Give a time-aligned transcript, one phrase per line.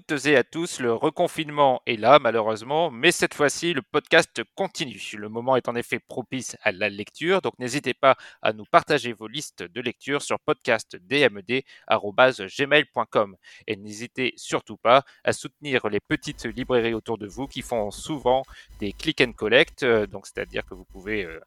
[0.00, 5.00] toutes et à tous, le reconfinement est là malheureusement, mais cette fois-ci le podcast continue.
[5.16, 9.12] Le moment est en effet propice à la lecture, donc n'hésitez pas à nous partager
[9.12, 13.36] vos listes de lecture sur podcastdmed.gmail.com
[13.68, 18.42] et n'hésitez surtout pas à soutenir les petites librairies autour de vous qui font souvent
[18.80, 21.38] des click and collect, euh, donc c'est-à-dire que vous pouvez euh,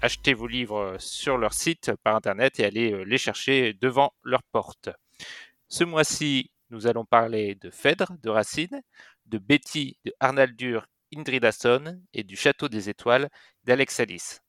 [0.00, 4.42] acheter vos livres sur leur site par internet et aller euh, les chercher devant leur
[4.42, 4.88] porte.
[5.68, 8.82] Ce mois-ci, nous allons parler de Phèdre de Racine,
[9.26, 13.28] de Betty de Arnaldur Indridason et du Château des Étoiles
[13.64, 14.40] d'Alex Alice.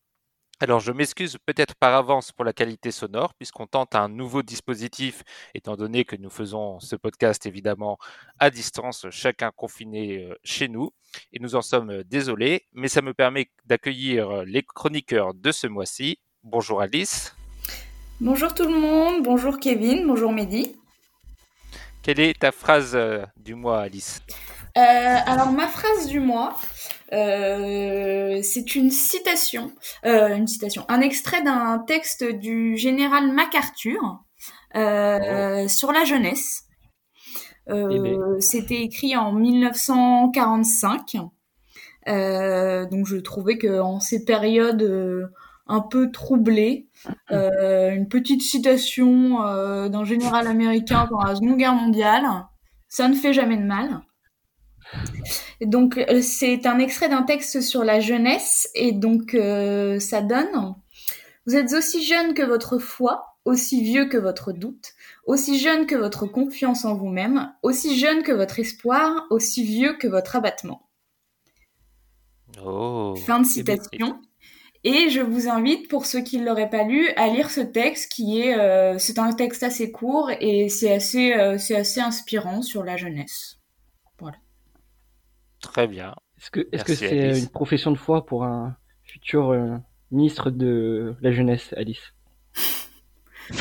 [0.59, 5.23] Alors je m'excuse peut-être par avance pour la qualité sonore puisqu'on tente un nouveau dispositif
[5.55, 7.97] étant donné que nous faisons ce podcast évidemment
[8.38, 10.92] à distance, chacun confiné euh, chez nous
[11.33, 16.19] et nous en sommes désolés, mais ça me permet d'accueillir les chroniqueurs de ce mois-ci.
[16.44, 17.36] Bonjour Alice.
[18.19, 20.75] Bonjour tout le monde, bonjour Kevin, bonjour Mehdi.
[22.04, 24.22] Quelle est ta phrase euh, du mois, Alice?
[24.76, 26.60] Euh, Alors, ma phrase du mois,
[27.14, 29.72] euh, c'est une citation,
[30.04, 34.24] une citation, un extrait d'un texte du général MacArthur
[34.74, 36.64] sur la jeunesse.
[37.68, 38.40] Eh ben.
[38.40, 41.18] C'était écrit en 1945.
[42.08, 45.30] donc, je trouvais que en ces périodes
[45.72, 46.89] un peu troublé.
[47.31, 52.25] Euh, une petite citation euh, d'un général américain pendant la Seconde Guerre mondiale.
[52.89, 54.02] Ça ne fait jamais de mal.
[55.61, 59.31] donc euh, c'est un extrait d'un texte sur la jeunesse et donc
[59.99, 60.76] ça donne
[61.48, 64.92] Vous êtes aussi jeune que votre foi, aussi vieux que votre doute,
[65.26, 70.10] aussi jeune que votre confiance en vous-même, aussi jeune que votre espoir, aussi vieux que
[70.10, 70.89] votre abattement.
[72.61, 73.15] Oh.
[73.26, 74.20] Fin de citation.
[74.83, 78.11] Et je vous invite, pour ceux qui ne l'auraient pas lu, à lire ce texte
[78.11, 82.64] qui est, euh, c'est un texte assez court et c'est assez, euh, c'est assez inspirant
[82.64, 83.59] sur la jeunesse.
[84.19, 84.37] Voilà.
[85.61, 86.15] Très bien.
[86.39, 89.77] Est-ce que, est-ce que c'est une profession de foi pour un futur euh,
[90.09, 92.15] ministre de la jeunesse, Alice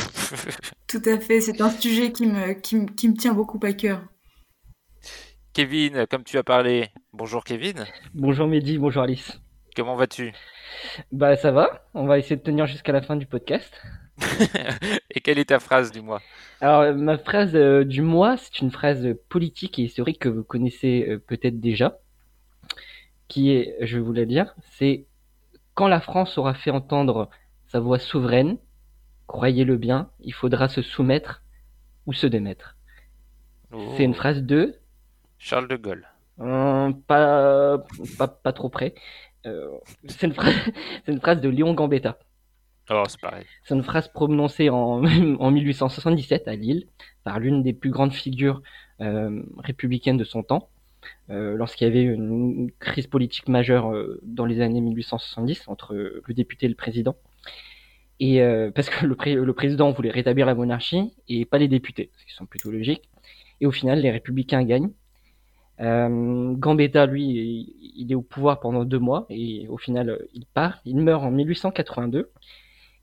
[0.87, 1.43] Tout à fait.
[1.43, 4.03] C'est un sujet qui me, qui, me, qui me tient beaucoup à cœur.
[5.53, 7.85] Kevin, comme tu as parlé, bonjour Kevin.
[8.15, 9.39] Bonjour Mehdi, bonjour Alice.
[9.77, 10.33] Comment vas-tu?
[11.13, 13.81] Bah ça va, on va essayer de tenir jusqu'à la fin du podcast.
[15.11, 16.21] et quelle est ta phrase du mois
[16.61, 21.07] Alors ma phrase euh, du mois, c'est une phrase politique et historique que vous connaissez
[21.09, 21.99] euh, peut-être déjà,
[23.29, 25.07] qui est, je vais vous la dire, c'est
[25.75, 27.31] quand la France aura fait entendre
[27.69, 28.59] sa voix souveraine,
[29.27, 31.43] croyez-le bien, il faudra se soumettre
[32.07, 32.77] ou se démettre.
[33.97, 34.15] C'est une oh.
[34.15, 34.75] phrase de
[35.39, 36.09] Charles de Gaulle.
[36.41, 37.79] Euh, pas,
[38.19, 38.95] pas, pas trop près.
[39.47, 39.71] Euh,
[40.07, 40.55] c'est une, phrase,
[41.07, 42.19] une phrase de Léon Gambetta.
[42.91, 43.45] Oh, c'est pareil.
[43.65, 45.05] C'est une phrase prononcée en,
[45.39, 46.87] en 1877 à Lille
[47.25, 48.63] par l'une des plus grandes figures
[49.01, 50.69] euh, républicaines de son temps,
[51.31, 56.35] euh, lorsqu'il y avait une crise politique majeure euh, dans les années 1870 entre le
[56.35, 57.17] député et le président.
[58.23, 58.43] Et
[58.75, 62.35] parce que le, le, président voulait rétablir la monarchie et pas les députés, ce qui
[62.35, 63.09] sont plutôt logiques.
[63.63, 64.91] Et au final, les républicains gagnent
[65.81, 70.81] euh, Gambetta, lui, il est au pouvoir pendant deux mois et au final, il part.
[70.85, 72.31] Il meurt en 1882.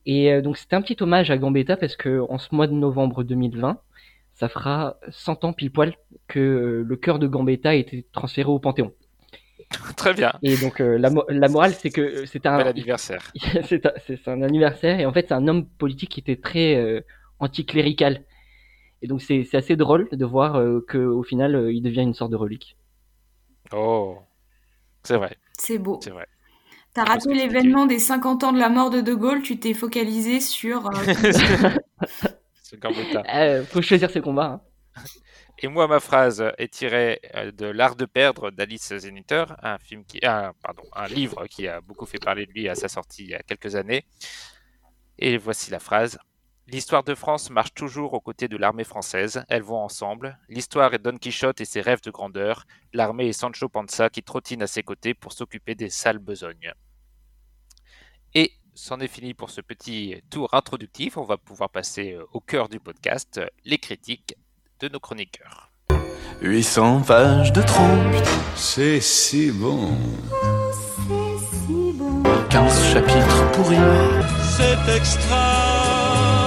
[0.06, 2.74] Et euh, donc, c'était un petit hommage à Gambetta parce que en ce mois de
[2.74, 3.80] novembre 2020,
[4.34, 5.96] ça fera 100 ans pile poil
[6.28, 8.94] que euh, le cœur de Gambetta a été transféré au Panthéon.
[9.98, 10.32] Très bien.
[10.44, 13.34] Et donc la, la, morale, c'est que c'est un anniversaire.
[13.66, 17.04] c'est un, un, anniversaire et en fait c'est un homme politique qui était très
[17.40, 18.24] anticlérical.
[19.02, 22.32] Et donc c'est assez drôle de voir euh, qu'au final, euh, il devient une sorte
[22.32, 22.78] de relique.
[23.74, 24.18] Oh,
[25.04, 25.38] c'est vrai.
[25.58, 26.00] C'est beau.
[26.02, 26.28] C'est vrai.
[26.94, 30.40] T'as raté l'événement des 50 ans de la mort de De Gaulle, tu t'es focalisé
[30.40, 30.88] sur...
[30.88, 30.92] Euh,
[33.34, 34.62] euh, faut choisir ses combats.
[34.96, 35.04] Hein.
[35.60, 37.20] Et moi, ma phrase est tirée
[37.56, 41.82] de L'Art de perdre d'Alice Zeniter, un, film qui, un, pardon, un livre qui a
[41.82, 44.06] beaucoup fait parler de lui à sa sortie il y a quelques années.
[45.18, 46.20] Et voici la phrase.
[46.70, 50.38] L'histoire de France marche toujours aux côtés de l'armée française, elles vont ensemble.
[50.50, 54.62] L'histoire est Don Quichotte et ses rêves de grandeur, l'armée est Sancho Panza qui trottine
[54.62, 56.74] à ses côtés pour s'occuper des sales besognes.
[58.34, 62.42] Et c'en est fini pour ce petit tour introductif, on va pouvoir passer euh, au
[62.42, 64.36] cœur du podcast, les critiques
[64.82, 65.72] de nos chroniqueurs.
[66.42, 68.14] 800 pages de trompe,
[68.58, 69.96] c'est si bon.
[71.10, 72.24] c'est si bon.
[72.50, 73.78] 15 chapitres pourris.
[74.58, 76.47] C'est extra.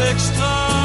[0.00, 0.78] Extra.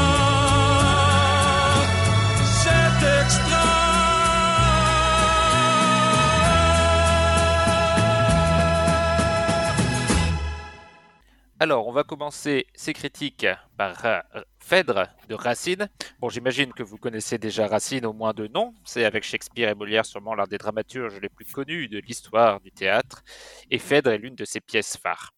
[11.60, 13.46] Alors, on va commencer ces critiques
[13.78, 14.20] par euh,
[14.58, 15.88] Phèdre de Racine.
[16.18, 18.74] Bon, j'imagine que vous connaissez déjà Racine au moins de nom.
[18.84, 22.70] C'est avec Shakespeare et Molière sûrement l'un des dramaturges les plus connus de l'histoire du
[22.70, 23.22] théâtre.
[23.70, 25.30] Et Phèdre est l'une de ses pièces phares.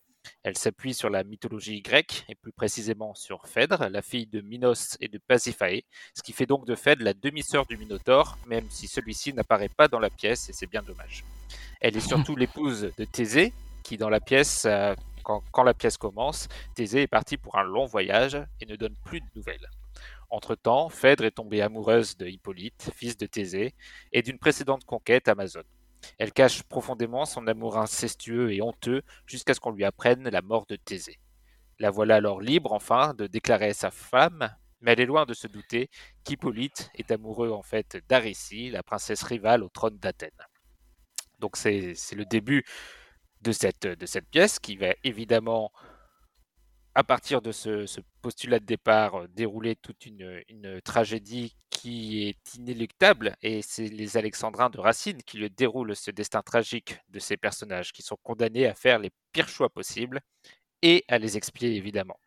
[0.47, 4.97] Elle s'appuie sur la mythologie grecque, et plus précisément sur Phèdre, la fille de Minos
[5.01, 5.83] et de Pasiphae,
[6.15, 9.89] ce qui fait donc de Phèdre la demi-sœur du Minotaure, même si celui-ci n'apparaît pas
[9.89, 11.25] dans la pièce, et c'est bien dommage.
[11.81, 13.53] Elle est surtout l'épouse de Thésée,
[13.83, 14.95] qui dans la pièce, euh,
[15.25, 16.47] quand, quand la pièce commence,
[16.77, 19.69] Thésée est partie pour un long voyage et ne donne plus de nouvelles.
[20.31, 23.75] Entre-temps, Phèdre est tombée amoureuse de Hippolyte, fils de Thésée,
[24.13, 25.65] et d'une précédente conquête amazone.
[26.19, 30.67] Elle cache profondément son amour incestueux et honteux jusqu'à ce qu'on lui apprenne la mort
[30.67, 31.19] de Thésée.
[31.79, 34.51] La voilà alors libre, enfin, de déclarer sa femme,
[34.81, 35.91] mais elle est loin de se douter
[36.25, 40.31] qu'Hippolyte est amoureux en fait d'Aricie, la princesse rivale au trône d'Athènes.
[41.39, 42.65] Donc c'est le début
[43.43, 45.71] de cette, de cette pièce qui va évidemment,
[46.97, 50.41] à partir de ce, postulat de départ, euh, dérouler toute une,
[50.83, 53.37] tragédie qui est inéluctable.
[53.43, 57.93] Et c'est les Alexandrins de Racine qui le déroulent ce destin tragique de ces personnages
[57.93, 60.23] qui sont condamnés à faire les pires choix possibles
[60.81, 62.19] et à les expier évidemment.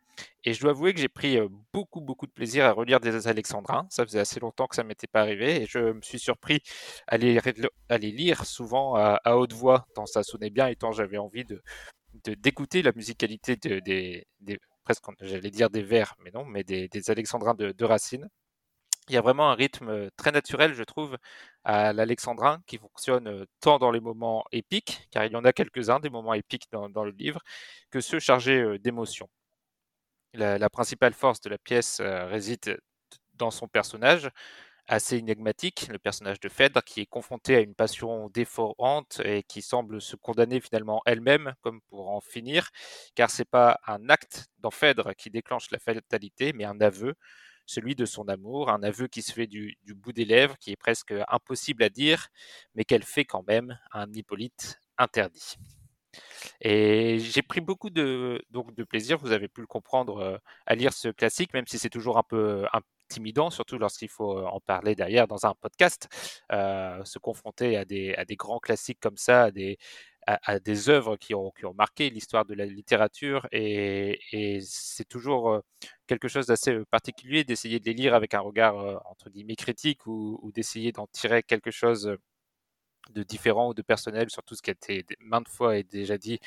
[0.44, 3.26] Et je dois avouer que j'ai pris euh, beaucoup, beaucoup de plaisir à relire des
[3.26, 3.88] Alexandrins.
[3.90, 6.60] Ça faisait assez longtemps que ça m'était pas arrivé et je me suis surpris
[7.08, 7.40] à les,
[8.12, 11.60] lire souvent à, haute voix, tant ça sonnait bien et tant j'avais envie de-
[12.14, 14.26] d'écouter la musicalité de- des,
[14.84, 18.28] presque, j'allais dire des vers, mais non, mais des, Alexandrins de, Racine.
[19.08, 21.16] Il y a vraiment un rythme euh, très naturel, je trouve,
[21.64, 25.52] à l'alexandrin qui fonctionne euh, tant dans les moments épiques, car il y en a
[25.52, 27.40] quelques-uns des moments épiques dans, le livre,
[27.90, 29.28] que ceux chargés euh, d'émotions.
[30.34, 32.80] La, principale force de la pièce réside
[33.34, 34.30] dans son personnage,
[34.88, 39.62] assez énigmatique, le personnage de Phèdre, qui est confronté à une passion déforante et qui
[39.62, 42.70] semble se condamner finalement elle-même, comme pour en finir,
[43.14, 47.14] car c'est pas un acte dans Phèdre qui déclenche la fatalité, mais un aveu,
[47.66, 50.76] celui de son amour, un aveu qui se fait du, bout des lèvres, qui est
[50.76, 52.28] presque impossible à dire,
[52.74, 55.56] mais qu'elle fait quand même un Hippolyte interdit.
[56.60, 60.74] Et j'ai pris beaucoup de, donc de plaisir, vous avez pu le comprendre, euh, à
[60.74, 62.66] lire ce classique, même si c'est toujours un peu
[63.10, 66.08] intimidant, surtout lorsqu'il faut euh, en parler derrière dans un podcast.
[66.52, 69.78] Euh, se confronter à des, à des grands classiques comme ça, à des,
[70.26, 73.48] à, des œuvres qui ont, qui ont marqué l'histoire de la littérature.
[73.52, 75.60] Et, c'est toujours euh,
[76.06, 78.76] quelque chose d'assez particulier d'essayer de les lire avec un regard,
[79.10, 82.16] entre guillemets, critique ou, ou d'essayer d'en tirer quelque chose
[83.10, 86.18] de différent ou de personnel sur tout ce qui a été maintes fois et déjà
[86.18, 86.38] dit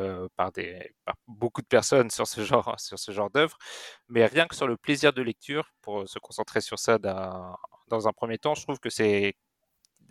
[0.00, 0.94] euh, par, des,
[1.28, 3.56] beaucoup de personnes sur ce genre, sur genre d'œuvre,
[4.08, 8.12] mais rien que sur le plaisir de lecture, pour se concentrer sur ça dans un
[8.12, 9.36] premier temps, je trouve que c'est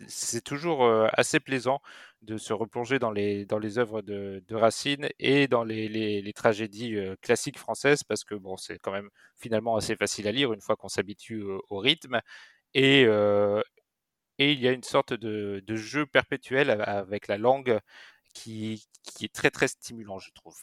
[0.08, 1.80] c'est toujours euh, assez plaisant
[2.22, 6.96] de se replonger dans les, dans les œuvres de, Racine et dans les, les, tragédies
[6.96, 10.60] euh, classiques françaises, parce que bon, c'est quand même finalement assez facile à lire une
[10.60, 12.20] fois qu'on s'habitue au, rythme.
[12.74, 13.02] Et,
[14.38, 17.78] et il y a une sorte de, de jeu perpétuel avec la langue
[18.34, 20.56] qui, qui est très très stimulant, je trouve.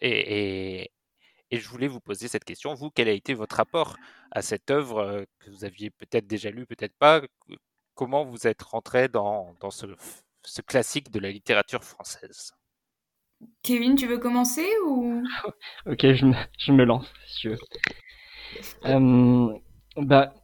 [0.00, 0.92] Et, et,
[1.50, 3.96] et je voulais vous poser cette question, vous, quel a été votre rapport
[4.30, 7.22] à cette œuvre euh, que vous aviez peut-être déjà lue, peut-être pas?
[7.94, 9.86] Comment vous êtes rentré dans, dans ce,
[10.44, 12.52] ce classique de la littérature française?
[13.62, 15.22] Kevin, tu veux commencer ou?
[15.86, 17.58] Ok, je me, je me lance, si tu veux.
[18.84, 19.58] Euh,
[19.96, 20.34] bah,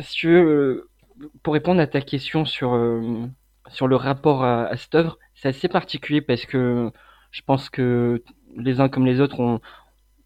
[0.00, 0.88] si tu veux,
[1.20, 3.26] euh, pour répondre à ta question sur, euh,
[3.70, 6.90] sur le rapport à, à cette œuvre, c'est assez particulier parce que
[7.30, 8.22] je pense que
[8.56, 9.60] les uns comme les autres ont,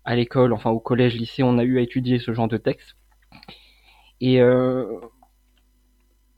[0.05, 2.97] à l'école, enfin au collège, lycée, on a eu à étudier ce genre de texte.
[4.21, 4.87] Et euh,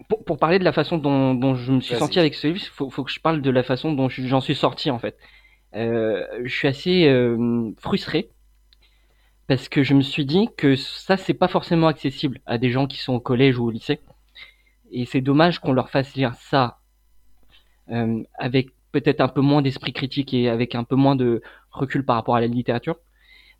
[0.09, 2.59] pour, pour parler de la façon dont, dont je me suis senti avec ce livre,
[2.63, 4.99] il faut, faut que je parle de la façon dont je- j'en suis sorti en
[4.99, 5.17] fait.
[5.75, 8.31] Euh, je suis assez euh, frustré
[9.47, 12.87] parce que je me suis dit que ça c'est pas forcément accessible à des gens
[12.87, 14.01] qui sont au collège ou au lycée
[14.93, 16.81] et c'est dommage qu'on leur fasse lire ça
[18.35, 22.17] avec peut-être un peu moins d'esprit critique et avec un peu moins de recul par
[22.17, 22.97] rapport à la littérature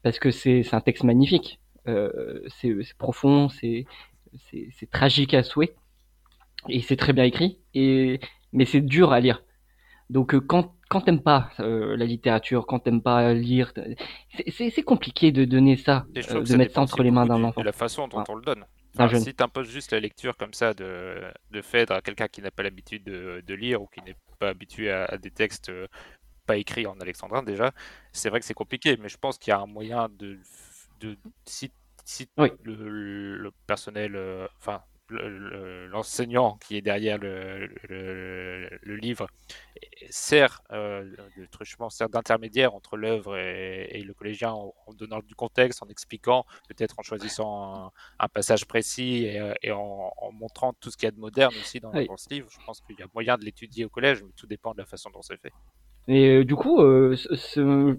[0.03, 3.87] parce que c'est un texte magnifique euh, c'est profond c'est
[4.91, 5.75] tragique à souhait
[6.69, 8.21] et c'est très bien écrit et
[8.53, 9.43] mais c'est dur à lire
[10.11, 13.73] donc euh, quand quand t'aimes pas euh, la littérature, quand t'aimes pas lire,
[14.51, 17.45] c'est- compliqué de donner ça, euh, de ça mettre ça entre les mains d'un du-
[17.45, 17.63] enfant.
[17.63, 18.65] de la façon dont on le donne.
[18.95, 19.25] D'un Enfin, jeune.
[19.25, 21.21] si tu imposes juste la lecture comme ça de,
[21.51, 24.49] de Phèdre à quelqu'un qui n'a pas l'habitude de, de lire ou qui n'est pas
[24.51, 25.89] habitué à, à des textes euh,
[26.47, 27.73] pas écrits en alexandrin déjà,
[28.13, 30.39] c'est vrai que c'est compliqué, mais je pense qu'il y a un moyen de,
[31.01, 31.71] de si
[32.37, 32.51] Oui.
[32.63, 39.29] le, le personnel, euh, enfin le- le- l'enseignant qui est derrière le livre
[40.17, 41.11] sert euh,
[41.51, 45.89] truchement, sert d'intermédiaire entre l'œuvre et, et le collégien en, en donnant du contexte, en
[45.89, 47.91] expliquant, peut-être en choisissant un,
[48.21, 51.19] un passage précis et, euh, et en, en montrant tout ce qu'il y a de
[51.19, 52.07] moderne aussi dans, Oui.
[52.07, 52.47] dans ce livre.
[52.49, 54.87] Je pense qu'il y a moyen de l'étudier au collège, mais tout dépend de la
[54.87, 55.53] façon dont c'est fait.
[56.07, 57.99] Et euh, du coup, euh, ce- ce-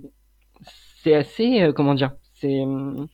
[1.04, 3.08] c'est assez, euh, comment dire, c'est, il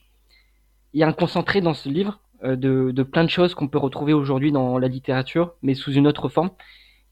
[0.93, 4.13] y a un concentré dans ce livre de, de plein de choses qu'on peut retrouver
[4.13, 6.51] aujourd'hui dans la littérature, mais sous une autre forme.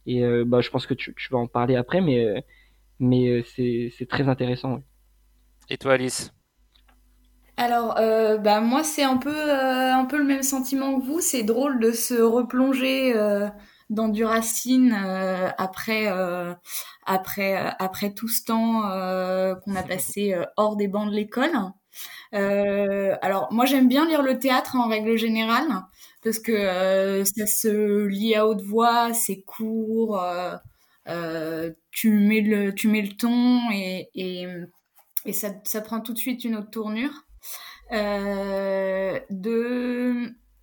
[0.05, 2.41] Et euh, bah, je pense que tu, tu vas en parler après, mais, euh,
[2.99, 4.75] mais euh, c'est, c'est très intéressant.
[4.75, 4.83] ouais.
[5.69, 6.33] Et toi, Alice?
[7.57, 11.19] Alors, euh, bah moi, c'est un peu, euh, un peu le même sentiment que vous.
[11.19, 13.49] C'est drôle de se replonger euh,
[13.89, 16.53] dans du Racine euh, après, euh,
[17.05, 21.15] après, euh, après tout ce temps euh, qu'on a passé euh, hors des bancs de
[21.15, 21.51] l'école.
[22.33, 25.67] Euh, alors, moi, j'aime bien lire le théâtre en règle générale
[26.23, 30.55] parce que euh, ça se lit à haute voix, c'est court, euh,
[31.07, 34.45] euh, tu mets le, tu mets le ton et, et,
[35.33, 37.13] ça, prend tout de suite une autre tournure.
[37.91, 39.21] De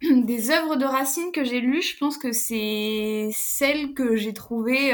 [0.25, 4.93] des œuvres de Racine que j'ai lues, je pense que c'est celle que j'ai trouvée,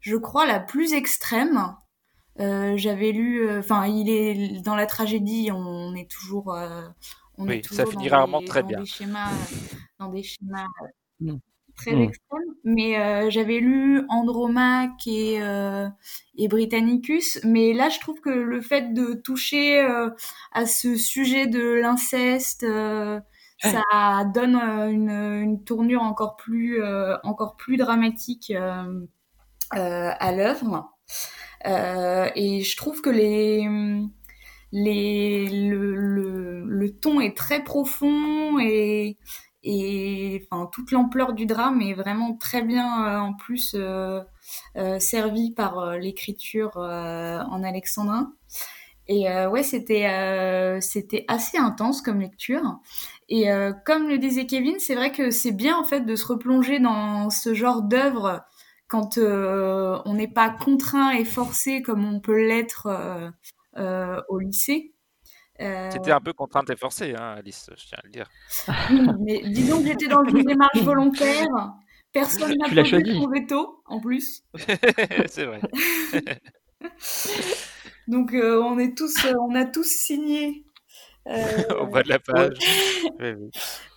[0.00, 1.76] je crois, la plus extrême.
[2.38, 6.56] J'avais lu, enfin, il est dans la tragédie, on est toujours,
[7.38, 8.80] on Oui, est ça finit dans rarement des- très dans bien.
[8.80, 9.30] Des schémas,
[9.98, 10.66] dans des schémas
[11.20, 11.36] Mm.
[11.76, 12.02] très Mm.
[12.02, 12.54] extrêmes.
[12.64, 15.88] Mais euh, j'avais lu Andromaque et, euh,
[16.36, 17.40] et Britannicus.
[17.44, 20.10] Mais là, je trouve que le fait de toucher euh,
[20.52, 23.20] à ce sujet de l'inceste, euh,
[23.60, 29.06] ça donne euh, une, une tournure encore plus, euh, encore plus dramatique euh,
[29.76, 30.90] euh, à l'œuvre.
[31.66, 33.68] Euh, et je trouve que les,
[34.72, 39.16] le, ton est très profond et,
[40.50, 44.20] enfin, toute l'ampleur du drame est vraiment très bien euh, en plus euh,
[44.76, 48.32] euh, servie par euh, l'écriture en alexandrin.
[49.08, 52.78] Et ouais, c'était c'était assez intense comme lecture.
[53.28, 53.46] Et
[53.84, 57.28] comme le disait Kevin, c'est vrai que c'est bien en fait de se replonger dans
[57.28, 58.42] ce genre d'œuvre
[58.86, 62.88] quand on n'est pas contraint et forcé comme on peut l'être
[63.76, 64.92] au lycée.
[65.60, 68.28] Euh, C'était un peu contrainte et forcée, hein, Alice, je tiens à le dire.
[68.90, 71.48] oui, mais disons que j'étais dans une démarche volontaire.
[72.12, 73.14] Personne n'a posé choisi.
[73.14, 74.42] son veto, en plus.
[75.26, 75.60] c'est vrai.
[78.08, 80.71] Donc euh, on est tous, euh, on a tous signé euh,
[81.80, 82.56] Au bas de la page.
[83.20, 83.50] Oui, oui.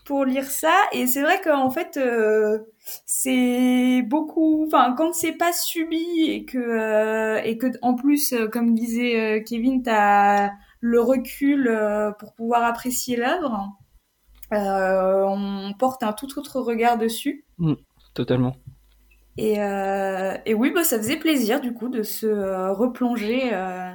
[0.06, 0.74] pour lire ça.
[0.92, 2.60] Et c'est vrai qu'en fait, euh,
[3.06, 4.66] c'est beaucoup.
[4.68, 9.40] Enfin, quand c'est pas subi et que euh, et que en plus, euh, comme disait
[9.40, 13.70] euh, Kevin, t'as le recul euh, pour pouvoir apprécier l'œuvre.
[14.54, 17.46] euh, on porte un tout autre regard dessus.
[18.14, 18.56] Totalement.
[19.38, 23.92] Et, euh, et oui, bah, ça faisait plaisir du coup de se euh, replonger euh,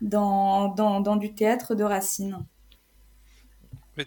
[0.00, 2.44] dans, dans, dans du théâtre de Racine.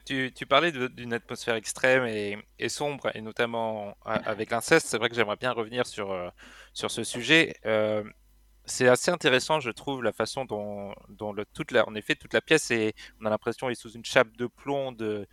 [0.06, 4.88] Tu, tu parlais d'une atmosphère extrême et, sombre, et notamment avec l'inceste.
[4.88, 6.30] C'est vrai que j'aimerais bien revenir sur, euh,
[6.72, 7.56] sur ce sujet.
[7.66, 8.02] Euh,
[8.64, 12.34] c'est assez intéressant, je trouve, la façon dont, dont le, toute la, en effet, toute
[12.34, 15.28] la pièce est, on a l'impression, est sous une chape de plomb, de,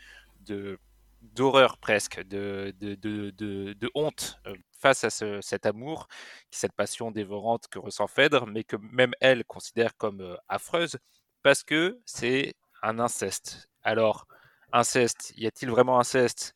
[0.47, 0.81] de,
[1.23, 6.09] d'horreur presque, de, de, de, de, de honte euh, face à ce, cet amour,
[6.51, 10.99] cette passion dévorante que ressent Phèdre, mais que même elle considère comme affreuse,
[11.43, 13.69] parce que c'est un inceste.
[13.83, 14.27] Alors,
[14.73, 16.55] inceste, y a-t-il vraiment inceste?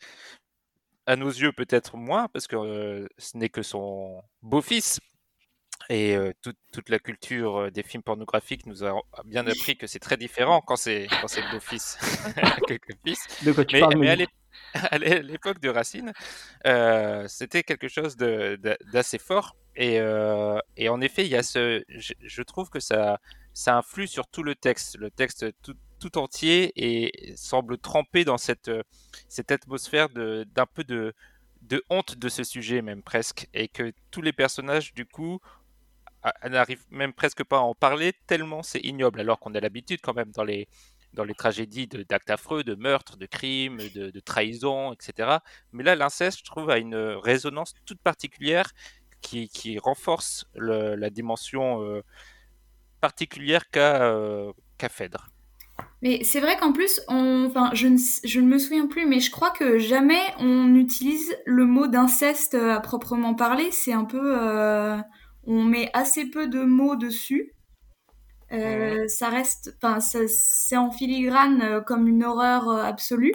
[1.07, 5.01] À nos yeux, peut-être moins, parce que ce n'est que son beau-fils.
[5.93, 9.87] Et euh, toute, toute la culture euh, des films pornographiques nous a bien appris que
[9.87, 11.99] c'est très différent quand c'est quand c'est fils.
[13.45, 14.27] De quoi tu Mais, parles, mais
[14.75, 16.15] à l'époque de Racine,
[16.67, 19.55] euh, c'était quelque chose d'assez fort.
[19.77, 23.19] Et, euh, et en effet, il y a ce, je, je trouve que ça,
[23.53, 24.97] ça influe sur tout le texte.
[24.97, 28.71] Le texte tout, tout entier et semble tremper dans cette,
[29.29, 31.13] cette atmosphère d'un peu de,
[31.61, 33.47] de honte de ce sujet, même presque.
[33.53, 35.39] Et que tous les personnages, du coup,
[36.23, 39.21] a- n'arrivent même presque pas à en parler tellement c'est ignoble.
[39.21, 40.69] Alors qu'on a l'habitude quand même dans les,
[41.13, 45.43] dans les tragédies d'actes affreux, de meurtres, de crimes, de, de trahisons, etc.
[45.73, 48.71] Mais là, l'inceste, je trouve, a une résonance toute particulière
[49.21, 52.03] qui, qui renforce la dimension euh,
[53.01, 54.53] particulière qu'a euh,
[54.91, 55.29] Phèdre.
[56.03, 59.31] Mais c'est vrai qu'en plus, enfin, je ne, je ne me souviens plus, mais je
[59.31, 63.71] crois que jamais on utilise le mot d'inceste euh, à proprement parler.
[63.71, 64.97] C'est un peu, euh,
[65.47, 67.55] on met assez peu de mots dessus.
[68.53, 73.35] Euh, Ça reste, enfin, c'est en filigrane euh, comme une horreur euh, absolue,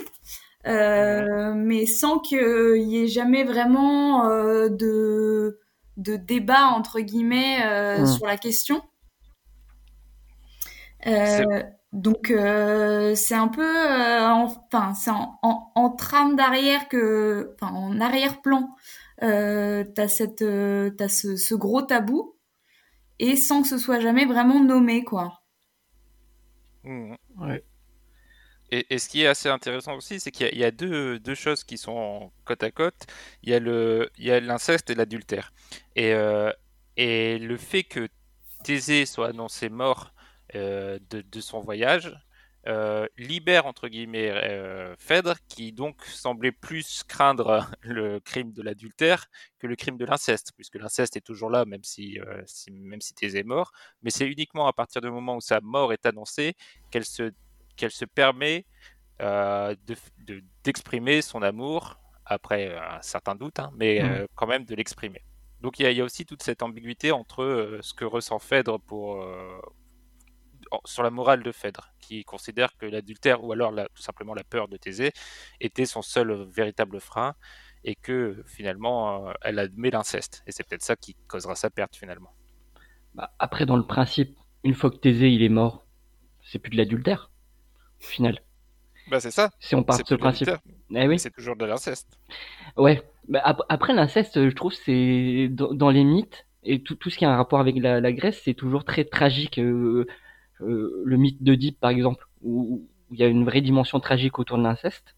[0.67, 5.59] euh, mais sans qu'il y ait jamais vraiment euh, de
[5.97, 8.05] de débat entre guillemets euh, Mm.
[8.05, 8.83] sur la question.
[11.93, 13.65] Donc c'est un peu,
[14.29, 18.75] enfin c'est en, en, en trame d'arrière que, enfin en arrière-plan,
[19.23, 22.37] euh, t'as cette, euh, t'as ce, ce gros tabou
[23.19, 25.41] et sans que ce soit jamais vraiment nommé quoi.
[26.83, 27.17] Mhm.
[27.37, 27.63] Ouais.
[28.71, 30.71] Et, et ce qui est assez intéressant aussi, c'est qu'il y a, il y a
[30.71, 33.05] deux, deux choses qui sont côte à côte.
[33.43, 35.53] Il y a le, il y a l'inceste et l'adultère.
[35.95, 36.51] Et, euh,
[36.97, 38.09] et le fait que
[38.63, 40.13] Thésée soit annoncé mort
[40.55, 42.13] euh, de, de son voyage
[42.67, 49.27] euh, libère entre guillemets euh, Phèdre, qui donc semblait plus craindre le crime de l'adultère
[49.59, 53.01] que le crime de l'inceste, puisque l'inceste est toujours là, même si, euh, si- même
[53.01, 53.71] si Thésée est mort.
[54.03, 56.55] Mais c'est uniquement à partir du moment où sa mort est annoncée
[56.91, 57.31] qu'elle se
[57.77, 58.65] qu'elle se permet
[59.21, 59.95] euh, de-
[60.25, 65.21] de- d'exprimer son amour, après un certain doute, hein, mais euh, quand même de l'exprimer.
[65.61, 69.23] Donc il y, y a aussi toute cette ambiguïté entre ce que ressent Phèdre pour,
[70.85, 74.43] sur la morale de Phèdre, qui considère que l'adultère, ou alors la- tout simplement la
[74.43, 75.11] peur de Thésée,
[75.59, 77.35] était son seul véritable frein,
[77.83, 80.43] et que finalement euh, elle admet l'inceste.
[80.47, 82.33] Et c'est peut-être ça qui causera sa perte finalement.
[83.15, 85.85] Bah, après, dans le principe, une fois que Thésée il est mort,
[86.43, 87.31] c'est plus de l'adultère,
[88.01, 88.41] au final.
[89.07, 90.55] Bah c'est ça, Si on part c'est de ce principe.
[90.95, 92.19] Eh mais oui, c'est toujours de l'inceste.
[92.77, 93.01] ouais.
[93.27, 97.17] Bah, ap- après, l'inceste, je trouve, c'est dans, dans les mythes et tout, tout ce
[97.17, 99.59] qui a un rapport avec la, la Grèce, c'est toujours très tragique.
[99.59, 100.05] euh,
[100.59, 104.57] le mythe d'Oedipe, par exemple, où où il y a une vraie dimension tragique autour
[104.57, 105.15] de l'inceste,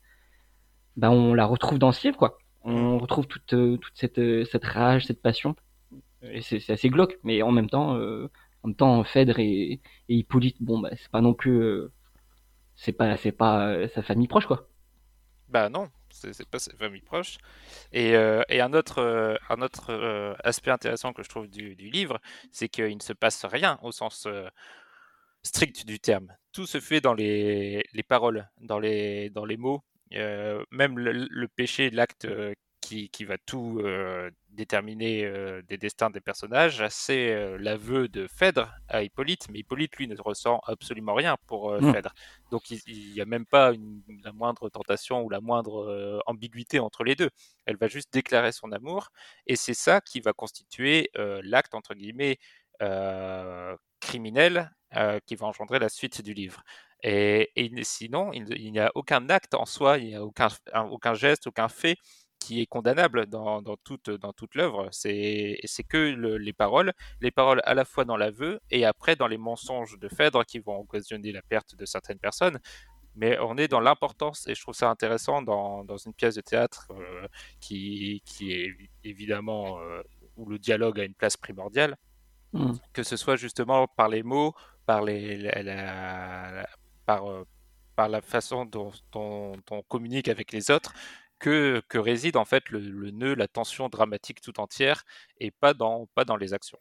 [0.95, 2.37] bah, on la retrouve dans ce livre, quoi.
[2.63, 5.55] On retrouve toute, euh, toute cette, euh, cette rage, cette passion.
[6.21, 8.29] Et c'est assez glauque, mais en même temps, euh,
[8.63, 11.91] en même temps, Phèdre et, et Hippolyte, bon, bah, c'est pas non plus, euh,
[12.75, 14.67] c'est pas, c'est pas euh, sa famille proche, quoi.
[15.47, 17.37] Bah non, c'est pas sa famille proche.
[17.91, 21.75] Et, euh, et un autre, euh, un autre euh, aspect intéressant que je trouve du,
[21.75, 22.19] du livre,
[22.51, 24.47] c'est qu'il ne se passe rien au sens euh,
[25.43, 26.35] strict du terme.
[26.51, 29.83] Tout se fait dans les, les paroles, dans les, dans les mots.
[30.13, 35.77] Euh, même le, le péché, l'acte euh, qui, qui va tout euh, déterminer euh, des
[35.77, 40.59] destins des personnages, c'est euh, l'aveu de Phèdre à Hippolyte, mais Hippolyte, lui, ne ressent
[40.65, 41.77] absolument rien pour.
[41.93, 42.13] Phèdre.
[42.49, 47.03] Donc il n'y a même pas une- la moindre tentation ou la moindre ambiguïté entre
[47.03, 47.29] les deux.
[47.67, 49.09] Elle va juste déclarer son amour,
[49.45, 51.11] et c'est ça qui va constituer
[51.43, 52.39] l'acte, entre guillemets,
[53.99, 56.63] criminel euh, qui va engendrer la suite du livre.
[57.03, 57.49] Et,
[57.83, 61.47] sinon, il, n'y a aucun acte en soi, il n'y a aucun, un- aucun geste,
[61.47, 61.95] aucun fait
[62.39, 64.89] qui est condamnable dans, dans toute, dans toute l'œuvre.
[64.91, 69.27] C'est que le- les paroles, les paroles à la fois dans l'aveu et après dans
[69.27, 72.59] les mensonges de Phèdre qui vont occasionner la perte de certaines personnes.
[73.15, 76.41] Mais on est dans l'importance, et je trouve ça intéressant dans, dans une pièce de
[76.41, 77.27] théâtre euh,
[77.59, 80.01] qui, qui est évi- évidemment euh,
[80.37, 81.97] où le dialogue a une place primordiale,
[82.53, 82.73] Mm.
[82.93, 86.69] que ce soit justement par les mots, par, les, la, la- la-
[87.05, 87.45] par, euh,
[87.95, 90.93] par la façon dont, dont- dont on communique avec les autres,
[91.37, 95.05] que, que réside en fait le, le nœud, la tension dramatique tout entière,
[95.39, 96.79] et pas dans, pas dans les actions.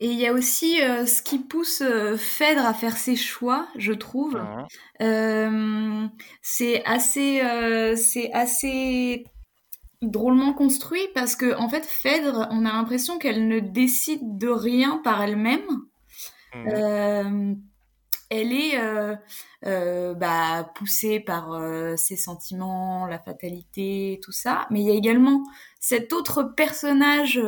[0.00, 3.68] Et il y a aussi euh, ce qui pousse euh, Phèdre à faire ses choix,
[3.76, 4.36] je trouve.
[4.36, 4.66] Mhm.
[5.02, 6.06] Euh,
[6.42, 9.24] c'est assez, euh, c'est assez
[10.10, 15.00] drôlement construit parce que en fait Phèdre, on a l'impression qu'elle ne décide de rien
[15.04, 15.66] par elle-même.
[16.54, 16.68] Mhm.
[16.68, 17.54] Euh,
[18.30, 19.14] elle est euh,
[19.66, 21.60] euh, bah, poussée par
[21.96, 24.66] ses sentiments, la fatalité, tout ça.
[24.70, 25.42] Mais il y a également
[25.78, 27.40] cet autre personnage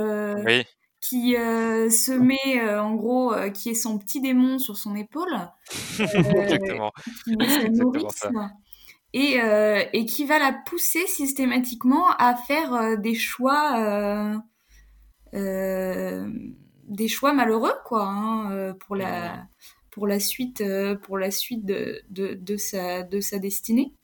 [0.45, 0.65] Oui,
[1.01, 5.35] qui se met, euh, en gros, qui est son petit démon sur son épaule,
[5.99, 6.93] exactement.
[7.25, 8.31] qui est sa Exactement nourrice, ça.
[9.17, 14.37] Et, euh, et qui va la pousser systématiquement à faire euh, des choix,
[15.33, 16.29] euh,
[16.85, 19.47] des choix malheureux, quoi, hein, pour la
[19.91, 20.63] pour la suite,
[21.05, 23.95] pour la suite de, de, de sa de sa destinée.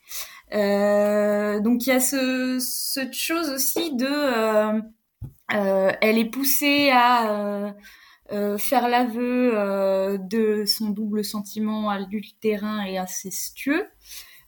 [0.50, 4.82] Donc il y a ce, cette chose aussi de
[5.48, 7.74] elle est poussée à
[8.32, 13.86] euh, faire l'aveu euh, de son double sentiment adultérin et incestueux,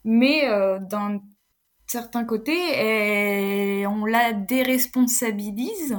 [0.05, 1.21] mais euh, d'un
[1.87, 5.97] certain côté, elle- on la déresponsabilise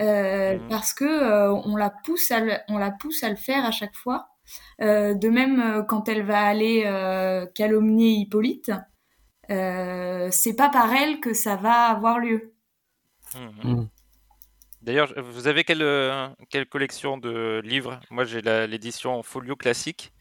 [0.00, 0.68] euh, Mhm.
[0.68, 3.70] parce que euh, on la pousse à le, on la pousse à le faire à
[3.70, 4.28] chaque fois.
[4.80, 8.72] Euh, de même, quand elle va aller euh, calomnier Hippolyte,
[9.50, 12.54] euh, c'est pas par elle que ça va avoir lieu.
[13.34, 13.72] Mhm.
[13.82, 13.88] Mm.
[14.82, 15.86] D'ailleurs, vous avez quelle,
[16.50, 18.00] quelle collection de livres?
[18.10, 20.12] Moi, j'ai l'édition folio classique.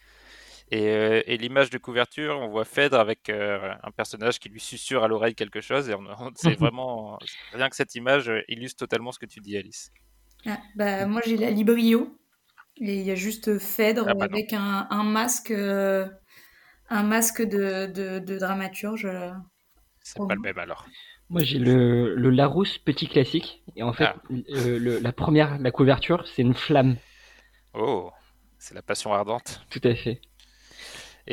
[0.71, 4.61] Et, euh, et l'image de couverture, on voit Phèdre avec euh, un personnage qui lui
[4.61, 5.89] susurre à l'oreille quelque chose.
[5.89, 5.95] Et
[6.35, 7.19] c'est vraiment
[7.51, 9.91] rien que cette image illustre totalement ce que tu dis, Alice.
[10.45, 12.17] Ah, bah, moi, j'ai la Librio.
[12.77, 17.87] Et il y a juste Phèdre ah, bah avec un, un, masque, un masque de,
[17.87, 19.07] de, de dramaturge.
[19.99, 20.87] C'est pas le même alors.
[21.29, 23.61] Moi, j'ai le, le, Larousse petit classique.
[23.75, 24.15] Et en fait, ah.
[24.29, 26.95] le, la première, la couverture, c'est une flamme.
[27.73, 28.09] Oh,
[28.57, 29.65] c'est la passion ardente.
[29.69, 30.21] Tout à fait.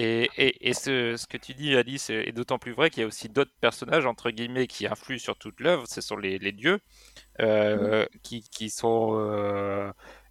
[0.01, 3.05] Et, et, et ce, ce, que tu dis, Alice, est d'autant plus vrai qu'il y
[3.05, 5.89] a aussi d'autres personnages, entre guillemets, qui influent sur toute l'œuvre.
[5.89, 6.79] Ce sont les, les dieux,
[7.41, 9.91] euh, qui, qui, sont euh,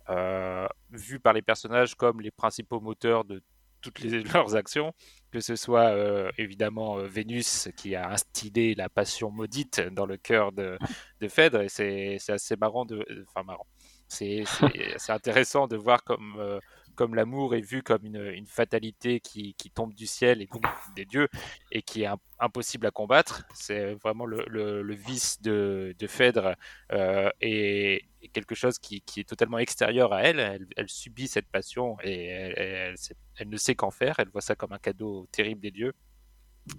[0.10, 3.44] euh, vus par les personnages comme les principaux moteurs de
[3.82, 4.94] toutes les, leurs actions,
[5.32, 10.16] que ce soit euh, évidemment euh, Vénus qui a instillé la passion maudite dans le
[10.16, 10.78] cœur de,
[11.20, 13.68] de Phèdre, et c'est assez marrant de, enfin marrant,
[14.08, 14.46] c'est
[15.10, 16.62] intéressant de voir comme
[16.98, 20.64] comme l'amour est vu comme une, une fatalité qui, qui, tombe du ciel et donc
[20.96, 21.30] des dieux
[21.72, 23.46] et qui est impossible à combattre.
[23.54, 26.56] C'est vraiment le, le, le, vice de, de Phèdre
[26.92, 30.40] euh, et, quelque chose qui, qui, est totalement extérieur à elle.
[30.40, 32.96] Elle, elle subit cette passion et elle,
[33.38, 34.16] elle, ne sait qu'en faire.
[34.18, 35.94] Elle voit ça comme un cadeau terrible des dieux.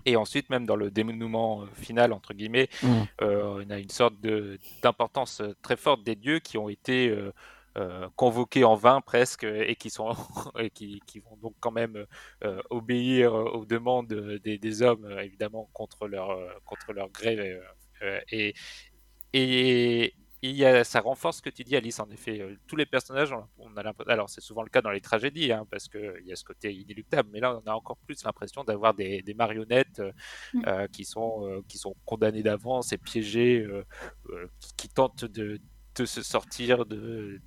[0.04, 3.02] Et ensuite, même dans le dénouement final, entre guillemets, mmh.
[3.22, 4.16] euh, on a une sorte
[4.82, 7.32] d'importance très forte des dieux qui ont été euh,
[7.78, 10.10] euh, convoqués en vain presque et qui sont
[10.58, 12.06] et qui, qui, vont donc quand même
[12.44, 14.08] euh, obéir aux demandes
[14.42, 17.58] des, des, hommes évidemment contre leur contre leur gré
[18.30, 18.54] et
[19.32, 21.98] et il y a, ça renforce ce que tu dis, Alice.
[21.98, 25.52] En effet, tous les personnages, on a alors c'est souvent le cas dans les tragédies,
[25.52, 28.62] hein, parce qu'il y a ce côté inéluctable, mais là, on a encore plus l'impression
[28.62, 30.00] d'avoir des, des, marionnettes
[30.54, 30.62] mmh.
[30.66, 33.84] euh, qui sont qui sont condamnées d'avance et piégées, euh,
[34.60, 35.60] qui, qui, tentent de,
[35.96, 37.40] de se sortir de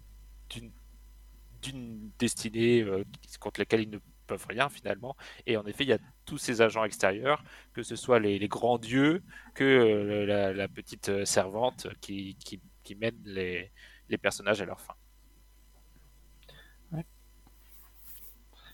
[1.61, 3.03] d'une destinée euh,
[3.39, 5.15] contre laquelle ils ne peuvent rien finalement.
[5.45, 8.77] Et en effet, il y a tous ces agents extérieurs, que ce soit les, grands
[8.77, 9.21] dieux,
[9.53, 13.71] que euh, la, petite euh, servante qui, qui, mène les,
[14.09, 14.93] les, personnages à leur fin.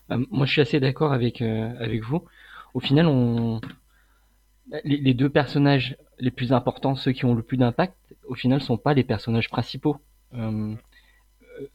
[0.09, 2.23] Moi, je suis assez d'accord avec, avec vous.
[2.73, 3.59] Au final, on...
[4.85, 8.61] Les, les, deux personnages les plus importants, ceux qui ont le plus d'impact, au final,
[8.61, 9.97] sont pas les personnages principaux.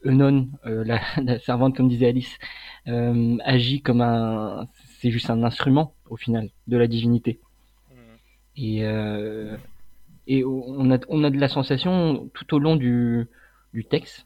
[0.05, 0.83] Eunon, euh,
[1.17, 2.37] la, servante comme disait Alice,
[2.87, 4.67] euh, agit comme un,
[4.99, 7.39] c'est juste un instrument au final de la divinité.
[7.89, 7.95] Mm.
[8.57, 9.57] Et euh,
[10.27, 13.27] et on a on a de la sensation tout au long du
[13.73, 14.25] du texte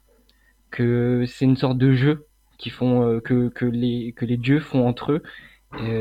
[0.70, 4.86] que c'est une sorte de jeu qui font que que les que les dieux font
[4.86, 5.22] entre eux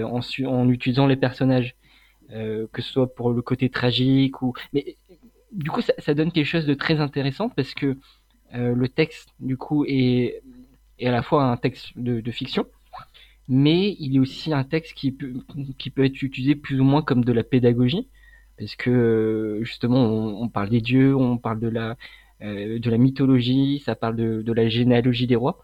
[0.03, 1.75] en en utilisant les personnages
[2.29, 4.97] que ce soit pour le côté tragique ou mais
[5.51, 7.97] du coup ça, ça donne quelque chose de très intéressant parce que
[8.55, 10.41] euh, le texte, du coup, est,
[10.99, 12.65] est, à la fois un texte de, fiction,
[13.47, 15.33] mais il est aussi un texte qui peut,
[15.77, 18.09] qui peut être utilisé plus ou moins comme de la pédagogie,
[18.57, 21.97] parce que euh, justement, on, parle des dieux, on parle de la,
[22.41, 25.59] euh, de la mythologie, ça parle de, de la généalogie des rois.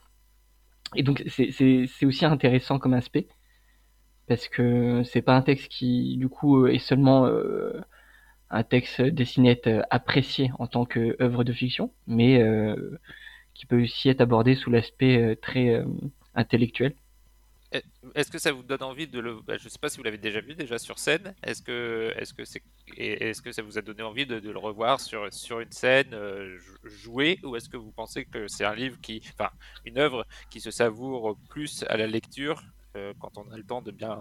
[0.96, 3.28] Et donc, c'est aussi intéressant comme aspect,
[4.28, 7.28] parce que c'est pas un texte qui, du coup, est seulement
[8.54, 13.00] un texte destiné à être apprécié en tant qu'œuvre de fiction, mais euh,
[13.54, 15.86] qui peut aussi être abordé sous l'aspect euh, très euh,
[16.36, 16.96] intellectuel.
[18.13, 20.04] Est-ce que ça vous donne envie de le bah, Je ne sais pas si vous
[20.04, 21.34] l'avez déjà vu déjà sur scène.
[21.42, 22.62] Est-ce que est-ce que c'est
[22.96, 26.16] est-ce que ça vous a donné envie de, le revoir sur sur une scène
[26.84, 29.50] jouée ou est-ce que vous pensez que c'est un livre qui enfin
[29.86, 32.62] une œuvre qui se savoure plus à la lecture
[33.18, 34.20] quand on a le temps de bien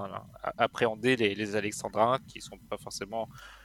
[0.56, 3.60] appréhender les, alexandrins qui sont pas forcément euh,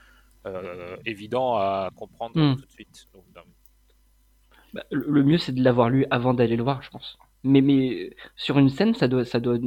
[1.06, 2.56] évident à comprendre hmm.
[2.56, 3.08] tout de suite.
[4.74, 7.18] Bah, le mieux, c'est de l'avoir lu avant d'aller le voir, je pense.
[7.44, 9.58] Mais, mais sur une scène, ça doit, ça doit,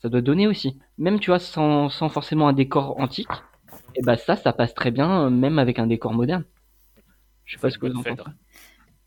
[0.00, 0.78] ça doit donner aussi.
[0.98, 3.28] Même, tu vois, sans, sans forcément un décor antique,
[3.94, 6.44] et eh bah ça, ça passe très bien, même avec un décor moderne.
[7.44, 8.22] Je sais pas ce que vous en pensez.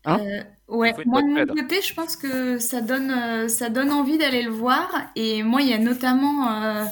[0.04, 3.90] Hein euh, ouais, moi de mon côté, je pense que ça donne, euh, ça donne
[3.90, 4.88] envie d'aller le voir.
[5.16, 6.86] Et moi, il y a notamment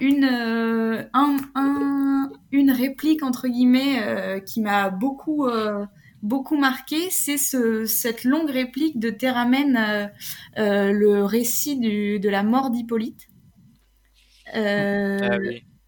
[0.00, 5.84] une, euh, un, une réplique entre guillemets euh, qui m'a beaucoup euh,
[6.22, 10.10] beaucoup marqué, c'est ce, cette longue réplique de Théramène,
[10.56, 13.28] le récit du, de la mort d'Hippolyte.
[14.52, 15.38] Ah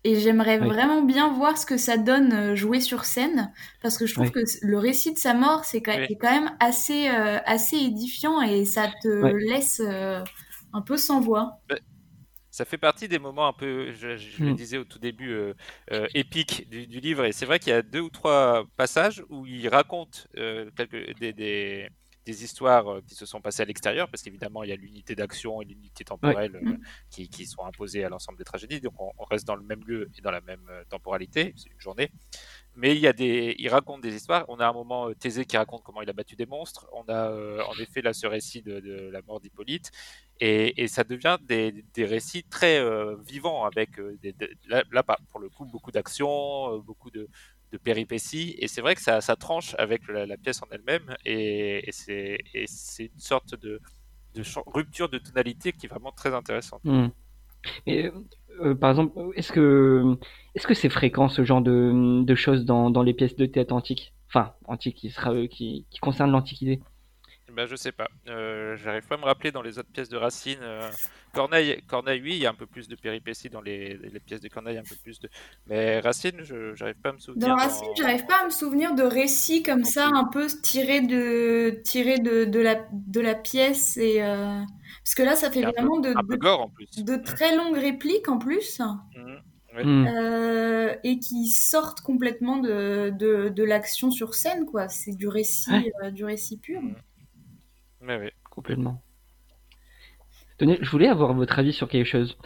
[0.03, 4.15] et j'aimerais vraiment bien voir ce que ça donne jouer sur scène, parce que je
[4.15, 8.65] trouve que le récit de sa mort, c'est quand, quand, même assez, assez édifiant et
[8.65, 9.83] ça te laisse
[10.73, 11.59] un peu sans voix.
[11.69, 11.77] Bah,
[12.61, 14.55] ça fait partie des moments un peu, je, je le Mm.
[14.55, 15.55] disais au tout début, euh,
[15.93, 17.25] euh, épiques du, du livre.
[17.25, 21.19] Et c'est vrai qu'il y a deux ou trois passages où il raconte euh, quelques,
[21.19, 21.89] des, des,
[22.27, 25.15] des histoires euh, qui se sont passées à l'extérieur, parce qu'évidemment, il y a l'unité
[25.15, 26.61] d'action et l'unité temporelle
[27.11, 28.83] qui, qui sont imposées à l'ensemble des tragédies.
[28.83, 31.55] Donc, on, on reste dans le même lieu et dans la même temporalité.
[31.57, 32.11] C'est une journée.
[32.77, 34.45] Mais il y a des, il raconte des histoires.
[34.49, 36.87] On a un moment euh, Thésée qui raconte comment il a battu des monstres.
[36.93, 39.91] On a euh, en effet là ce récit de, de la mort d'Hippolyte,
[40.41, 44.85] et, et ça devient des, des récits très euh, vivants avec euh, des, des- là,
[44.93, 47.29] là, par- pour le coup beaucoup d'action, euh, beaucoup de,
[47.73, 48.55] de péripéties.
[48.59, 51.93] Et c'est vrai que ça, ça tranche avec la, la pièce en elle-même, et, et
[51.93, 53.81] c'est une sorte de,
[54.67, 56.83] rupture de tonalité qui est vraiment très intéressante.
[57.87, 58.03] Hmm.
[58.61, 60.17] Euh, par exemple, est-ce que
[60.55, 63.75] est-ce que c'est fréquent ce genre de, de choses dans, dans les pièces de théâtre
[63.75, 64.15] antiques?
[64.29, 66.81] Enfin, antiques qui sera euh, qui, qui concernent l'Antiquité.
[67.55, 68.09] Ben, je sais pas.
[68.29, 70.59] Euh, J'arrive pas à me rappeler dans les autres pièces de Racine.
[70.63, 70.89] euh,
[71.33, 74.41] Corneille, Corneille, oui, il y a un peu plus de péripéties dans les, les pièces
[74.41, 75.29] de Corneille, un peu plus de.
[75.67, 77.49] Mais Racine, je j'arrive pas à me souvenir.
[77.49, 80.17] Dans Racine, j'arrive pas à me souvenir de récits comme ça, plus.
[80.19, 83.97] un peu tirés de, tirés de, de, la, de la pièce.
[83.97, 84.61] Et, euh,
[85.05, 86.89] Parce que là, ça fait peu, vraiment de, de, gore en plus.
[86.97, 88.81] de très longues répliques en plus.
[89.77, 89.85] Oui.
[89.85, 90.05] Hmm.
[90.09, 94.89] euh, et qui sortent complètement de, de, de l'action sur scène, quoi.
[94.89, 95.93] C'est du récit, Ouais.
[96.03, 96.81] euh, du récit pur.
[98.01, 98.31] Mais oui.
[98.51, 99.03] Complètement.
[100.59, 102.37] Tenez, je voulais avoir votre avis sur quelque chose.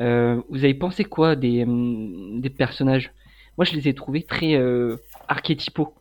[0.00, 3.12] Euh, vous avez pensé quoi des, hum, des personnages?
[3.58, 4.96] Moi, je les ai trouvés très euh,
[5.28, 5.94] archétypaux.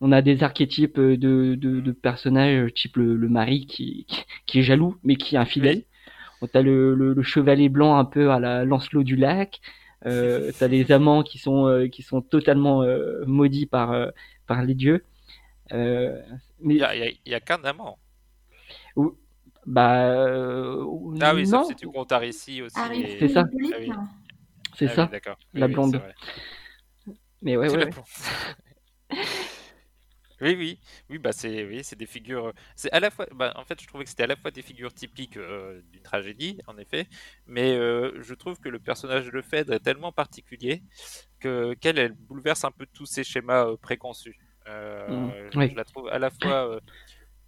[0.00, 4.60] On a des archétypes de, de, de personnages, type le, le mari qui, qui, qui
[4.60, 5.84] est jaloux, mais qui est infidèle.
[6.52, 9.60] T'as le, le, le chevalier blanc un peu à la Lancelot du lac.
[10.06, 13.94] Euh, t'as les amants qui sont euh, qui sont totalement euh, maudits par
[14.46, 15.04] par les dieux.
[16.60, 17.98] Mais Il y a, il y a- y a qu'un amant.
[19.66, 20.84] Bah euh,
[21.20, 22.62] Ah oui, non, sauf si tu comptes aussi.
[22.74, 23.44] Harry et- C'est ça.
[23.72, 23.90] Ah oui.
[24.74, 25.06] c'est Ah ça.
[25.06, 25.36] d'accord.
[25.54, 26.02] la Oui, oui, blonde.
[27.42, 27.86] Mais ouais, la.
[30.40, 30.78] Oui, oui,
[31.10, 32.52] oui, bah c'est, oui, c'est des figures.
[32.76, 34.62] C'est à la fois, bah, en fait, je trouvais que c'était à la fois des
[34.62, 37.08] figures typiques euh, d'une tragédie, en effet,
[37.46, 40.84] mais euh, je trouve que le personnage de Phèdre est tellement particulier
[41.40, 44.38] que qu'elle, elle bouleverse un peu tous ces schémas euh, préconçus.
[44.68, 45.70] Euh, Mm, je, oui.
[45.70, 46.80] je la trouve à la fois euh,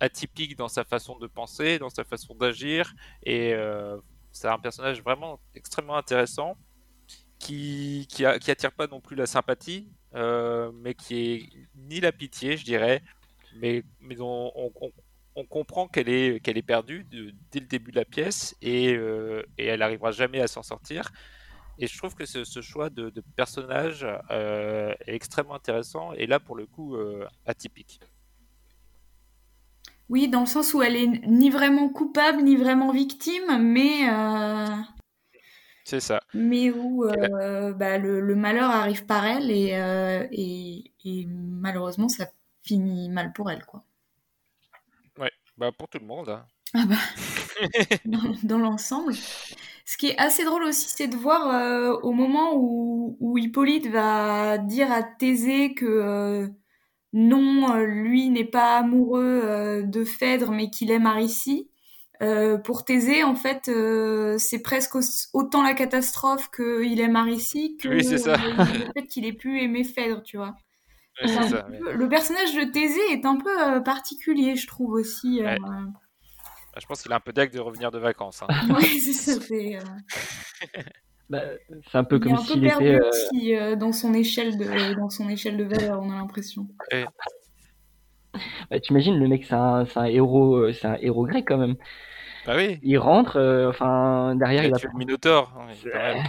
[0.01, 3.97] atypique dans sa façon de penser, dans sa façon d'agir, et euh,
[4.33, 6.57] c'est un personnage vraiment extrêmement intéressant
[7.39, 12.57] qui, qui, attire pas non plus la sympathie, euh, mais qui est ni la pitié,
[12.57, 13.03] je dirais,
[13.57, 14.93] mais, mais on, on-
[15.49, 17.07] comprend qu'elle est, qu'elle est perdue
[17.51, 21.11] dès le début de la pièce et, euh, et elle arrivera jamais à s'en sortir.
[21.79, 26.67] Et je trouve que ce, choix de, personnage est extrêmement intéressant et là, pour le
[26.67, 26.95] coup,
[27.47, 28.01] atypique.
[30.11, 34.67] Oui, dans le sens où elle est ni vraiment coupable, ni vraiment victime, mais, euh,
[35.85, 36.21] C'est ça.
[36.35, 42.09] mais où euh, bah, le, le malheur arrive par elle et, euh, et, et malheureusement
[42.09, 42.27] ça
[42.63, 43.85] finit mal pour elle, quoi.
[45.19, 46.29] Ouais, bah pour tout le monde.
[46.31, 46.47] hein.
[46.75, 46.97] Ah bah,
[48.05, 49.15] dans, dans l'ensemble.
[49.85, 53.89] Ce qui est assez drôle aussi, c'est de voir euh, au moment où, où Hippolyte
[53.89, 56.51] va dire à Thésée que
[57.13, 61.69] non, euh, lui n'est pas amoureux euh, de Phèdre, mais qu'il aime Aricie.
[62.23, 65.01] Euh, pour Thésée, en fait, euh, c'est presque au-
[65.33, 68.37] autant la catastrophe qu'il aime Aricie que Oui, ça.
[68.37, 70.55] le fait qu'il ait pu aimer Phèdre, tu vois.
[71.25, 71.93] Ça, peu-.
[71.93, 75.41] Le personnage de Thésée est un peu euh, particulier, je trouve aussi.
[75.43, 75.59] Ouais.
[75.59, 78.43] Bah, Je pense qu'il a un peu d'acte de revenir de vacances.
[78.43, 78.47] hein.
[78.75, 79.33] ouais, c'est ça.
[81.31, 82.95] c'est, euh, Bah, c'est un peu comme s'il était.
[82.97, 86.67] euh, aussi euh, dans son échelle de dans son échelle de valeur, on a l'impression.
[88.71, 91.75] bah, T'imagines le mec, c'est un, héros, euh, c'est un héros grec quand même.
[92.47, 95.53] Bah oui, Il rentre, euh, enfin derrière il a le Minotaure.
[95.95, 96.23] ouais.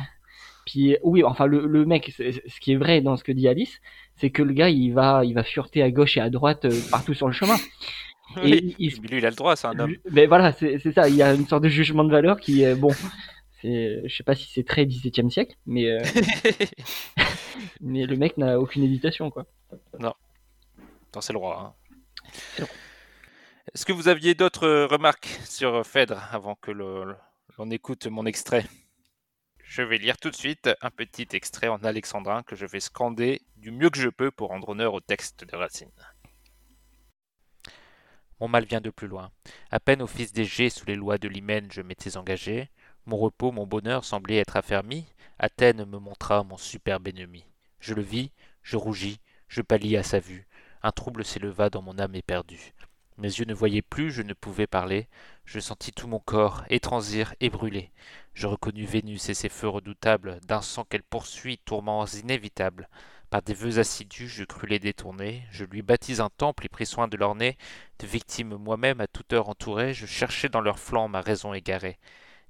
[0.65, 3.79] Puis oui, enfin le, le mec, ce qui est vrai dans ce que dit Alice,
[4.17, 6.79] c'est que le gars il va il va fureter à gauche et à droite euh,
[6.91, 7.55] partout sur le chemin.
[8.43, 8.75] Et Oui.
[8.79, 9.93] il, il- Mais lui, il a le droit, c'est un homme.
[10.11, 11.09] mais voilà, c'est c'est ça.
[11.09, 12.91] Il y a une sorte de jugement de valeur qui est bon.
[13.61, 16.01] C'est, je sais pas si c'est très 17e siècle, mais euh,
[17.81, 19.45] mais le mec n'a aucune hésitation quoi.
[19.99, 20.13] Non,
[21.21, 21.75] c'est le roi.
[22.59, 22.65] hein.
[23.73, 28.65] Est-ce que vous aviez d'autres euh, remarques sur Phèdre avant que l'on écoute mon extrait?
[29.63, 33.41] Je vais lire tout de suite un petit extrait en alexandrin que je vais scander
[33.57, 35.91] du mieux que je peux pour rendre honneur au texte de Racine.
[38.39, 39.31] Mon mal vient de plus loin.
[39.69, 42.69] À peine au fils des Gées sous les lois de l'hymen je m'étais engagé,
[43.05, 45.05] mon repos, mon bonheur semblaient être affermis,
[45.39, 47.45] Athènes me montra mon superbe ennemi.
[47.79, 50.47] Je le vis, je rougis, je pâlis à sa vue,
[50.83, 52.73] un trouble s'éleva dans mon âme éperdue.
[53.17, 55.07] Mes yeux ne voyaient plus, je ne pouvais parler.
[55.45, 57.91] Je sentis tout mon corps étransir et brûler.
[58.33, 62.89] Je reconnus Vénus et ses feux redoutables, d'un sang qu'elle poursuit, tourments inévitables.
[63.29, 65.43] Par des vœux assidus, je crus les détourner.
[65.51, 67.57] Je lui bâtis un temple et pris soin de l'orner.
[67.99, 71.99] De victimes moi-même à toute heure entouré, je cherchais dans leurs flancs ma raison égarée.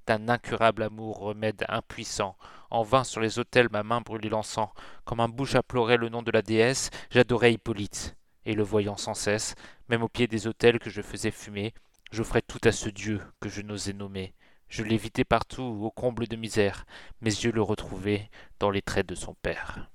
[0.06, 2.36] D'un incurable amour remède impuissant,
[2.70, 4.70] en vain sur les autels ma main brûlait l'encens.
[5.04, 8.16] Comme un bouche implorait le nom de la déesse, j'adorais Hippolyte.
[8.44, 9.54] Et le voyant sans cesse,
[9.88, 11.72] même au pied des autels que je faisais fumer,
[12.10, 14.34] j'offrais tout à ce Dieu que je n'osais nommer.
[14.68, 16.86] Je l'évitais partout, au comble de misère.
[17.20, 19.90] Mes yeux le retrouvaient dans les traits de son père.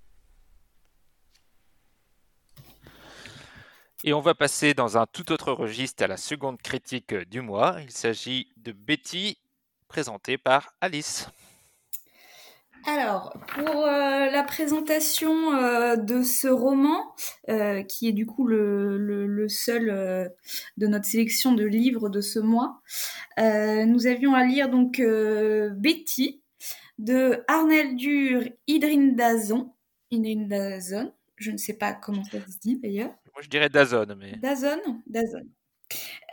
[4.04, 7.78] Et on va passer dans un tout autre registre à la seconde critique du mois.
[7.82, 9.40] Il s'agit de Betty,
[9.88, 11.28] présentée par Alice.
[12.86, 17.14] Alors, pour euh, la présentation euh, de ce roman,
[17.50, 20.32] euh, qui est du coup le, le, le seul
[20.78, 22.82] de notre sélection de livres de ce mois,
[23.38, 26.42] nous avions à lire donc Betty
[26.98, 29.74] de Arnaldur Idrindazon.
[30.10, 33.14] Idrindazon, je ne sais pas comment ça se dit d'ailleurs.
[33.34, 34.38] Moi je dirais Dazone, mais.
[34.38, 35.44] Dazon, Dazon.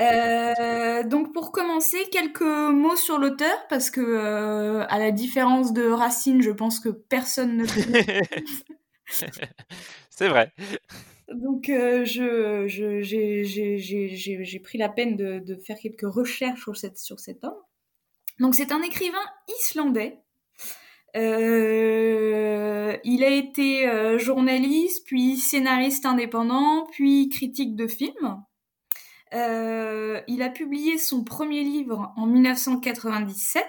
[0.01, 5.89] Euh, donc pour commencer, quelques mots sur l'auteur parce que euh, à la différence de
[5.89, 8.23] Racine, je pense que personne ne connaît.
[10.11, 10.53] C'est vrai.
[11.33, 15.79] Donc euh, je, je- j'ai, j'ai- j'ai- j'ai- j'ai pris la peine de, de faire
[15.79, 17.55] quelques recherches sur, cette, sur cet homme.
[18.41, 19.25] Donc c'est un écrivain
[19.61, 20.21] islandais.
[21.17, 28.43] Euh, il a été euh, journaliste, puis scénariste indépendant, puis critique de films.
[29.35, 33.65] Euh, il a publié son premier livre en 1997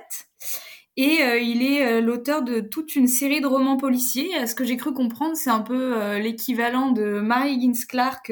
[0.97, 4.35] et euh, il est euh, l'auteur de toute une série de romans policiers.
[4.35, 8.31] À ce que j'ai cru comprendre, c'est un peu l'équivalent de Mary Higgins Clark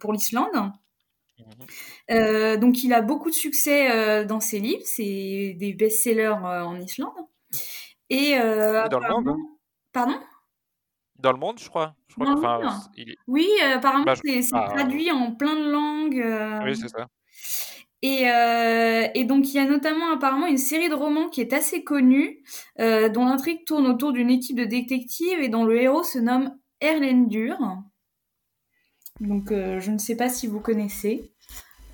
[0.00, 0.72] pour l'Islande.
[2.10, 7.12] Euh, donc il a beaucoup de succès dans ses livres, c'est des best-sellers en Islande.
[8.10, 9.36] Et Et dans le monde, apparemment-
[9.92, 10.20] Pardon?
[11.18, 11.94] Dans le monde, je crois.
[12.08, 12.82] Je crois Dans que, le enfin, monde.
[12.96, 16.20] il- Oui, euh, apparemment Bah, je- c'est ah, traduit en plein de langues.
[16.20, 17.06] euh, Oui, c'est ça.
[18.00, 21.52] Et, euh, et donc il y a notamment apparemment une série de romans qui est
[21.52, 22.44] assez connue,
[22.78, 26.56] euh, dont l'intrigue tourne autour d'une équipe de détectives et dont le héros se nomme
[26.80, 27.58] Erlendur.
[29.20, 31.32] Donc euh, je ne sais pas si vous connaissez.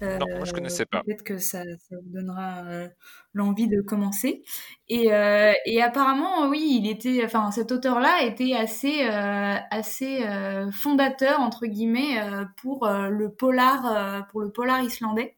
[0.03, 1.03] Euh, Non, moi, je connaissais pas.
[1.05, 2.89] Peut-être que ça, ça vous donnera euh,
[3.33, 4.43] l'envie de commencer.
[4.89, 10.71] Et, euh, et apparemment, oui, il était, enfin, cet auteur-là était assez, euh, assez euh,
[10.73, 15.37] fondateur entre guillemets euh, pour euh, le polar, euh, pour le polar islandais.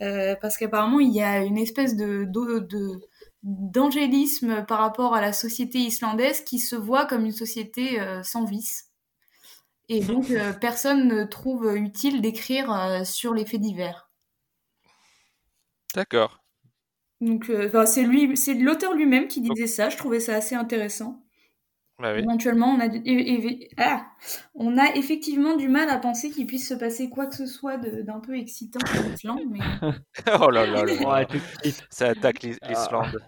[0.00, 3.00] Euh, parce qu'apparemment il y a une espèce de, de, de-
[3.42, 8.44] d'angélisme par rapport à la société islandaise qui se voit comme une société euh, sans
[8.44, 8.87] vice.
[9.88, 14.10] Et donc euh, personne ne trouve utile d'écrire euh, sur les faits divers.
[15.94, 16.42] D'accord.
[17.20, 19.88] Donc euh, c'est lui, c'est l'auteur lui-même qui disait ça.
[19.88, 21.24] Je trouvais ça assez intéressant.
[21.98, 22.20] Bah oui.
[22.20, 24.06] Éventuellement, on a, du- é- é- ah,
[24.54, 27.76] on a effectivement du mal à penser qu'il puisse se passer quoi que ce soit
[27.76, 29.58] d'un peu excitant en Islande, mais
[30.40, 31.26] Oh là là là.
[31.90, 33.20] Ça attaque l'Is- l'Islande.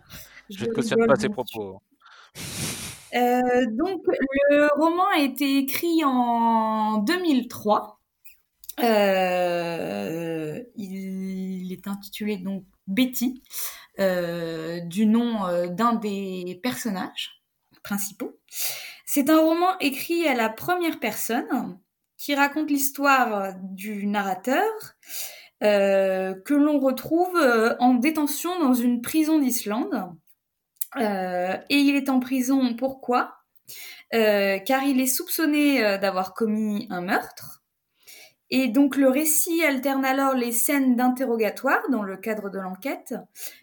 [0.50, 1.80] Je ne cautionne pas ces bien propos.
[3.14, 4.02] Euh, donc,
[4.50, 8.00] le roman a été écrit en 2003.
[8.80, 13.42] Euh, il est intitulé donc Betty,
[13.98, 17.42] euh, du nom d'un des personnages
[17.82, 18.38] principaux.
[19.04, 21.78] C'est un roman écrit à la première personne
[22.16, 24.64] qui raconte l'histoire du narrateur
[25.60, 27.36] que l'on retrouve
[27.80, 30.10] en détention dans une prison d'Islande.
[30.96, 33.36] Euh, et il est en prison pourquoi?
[34.14, 37.62] Euh, Car il est soupçonné euh, d'avoir commis un meurtre.
[38.50, 43.14] Et donc le récit alterne alors les scènes d'interrogatoire dans le cadre de l'enquête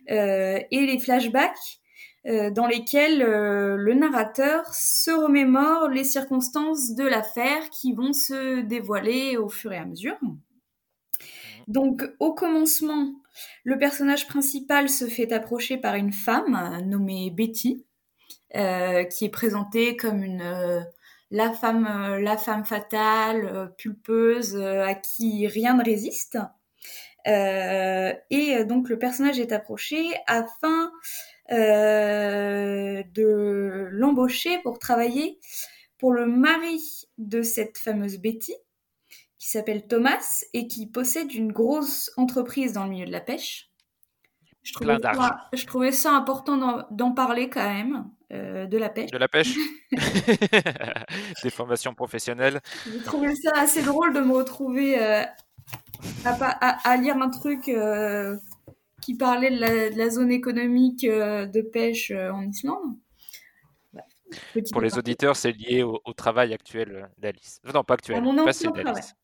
[0.08, 1.82] et les flashbacks
[2.24, 9.50] dans lesquels le narrateur se remémore les circonstances de l'affaire qui vont se dévoiler au
[9.50, 10.17] fur et à mesure.
[11.67, 13.12] Donc au commencement,
[13.63, 17.85] le personnage principal se fait approcher par une femme nommée Betty,
[18.56, 20.79] euh, qui est présentée comme une euh,
[21.31, 26.38] la femme euh, la femme fatale, pulpeuse, à qui rien ne résiste.
[27.25, 30.92] Et donc le personnage est approché afin
[31.50, 31.98] de
[33.92, 35.40] l'embaucher pour travailler
[35.98, 36.79] pour le mari
[37.17, 38.54] de cette fameuse Betty,
[39.48, 43.69] qui s'appelle Thomas et qui possède une grosse entreprise dans le milieu de la pêche.
[44.62, 49.10] Je trouvais, ça, je trouvais ça important d'en, parler quand même, euh, de la pêche.
[49.10, 49.56] De la pêche
[51.43, 52.60] Des formations professionnelles.
[52.91, 55.23] J'ai trouvé ça assez drôle de me retrouver euh,
[56.25, 58.35] à, pas- à- à lire un truc euh,
[59.02, 62.98] qui parlait de la, de la zone économique de pêche en Islande.
[64.73, 67.62] Pour les auditeurs, c'est lié au, au travail actuel d'Alice.
[67.73, 69.15] Non, pas actuel, passé d'Alice.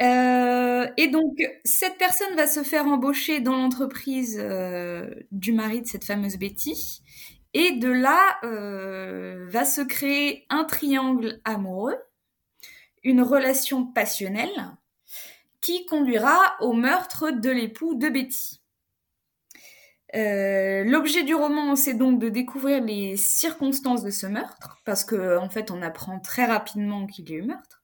[0.00, 5.86] Euh, et donc, cette personne va se faire embaucher dans l'entreprise euh, du mari de
[5.86, 7.02] cette fameuse Betty.
[7.54, 11.96] Et de là, euh, va se créer un triangle amoureux,
[13.02, 14.76] une relation passionnelle,
[15.60, 18.60] qui conduira au meurtre de l'époux de Betty.
[20.14, 25.50] L'objet du roman, c'est donc de découvrir les circonstances de ce meurtre, parce que en
[25.50, 27.82] fait, on apprend très rapidement qu'il y a eu meurtre.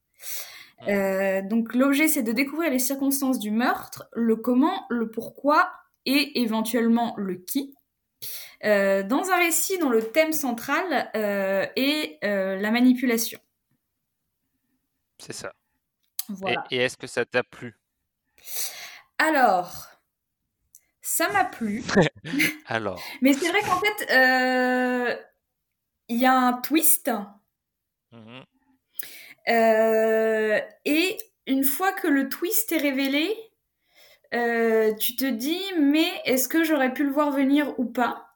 [0.89, 5.73] Euh, donc l'objet, c'est de découvrir les circonstances du meurtre, le comment, le pourquoi
[6.07, 7.75] et éventuellement le qui.
[8.65, 13.39] Euh, dans un récit dont le thème central euh, est la manipulation.
[15.19, 15.53] C'est ça.
[16.29, 16.65] Voilà.
[16.71, 17.77] Et, et est-ce que ça t'a plu?
[19.19, 19.89] Alors,
[21.01, 21.85] ça m'a plu,
[22.67, 25.19] Alors, mais c'est vrai qu'en fait,
[26.09, 27.11] il y a un twist.
[28.13, 28.43] Euh,
[29.47, 33.29] et une fois que le twist est révélé,
[34.35, 38.27] euh, tu te dis, mais est-ce que j'aurais pu le voir venir ou pas?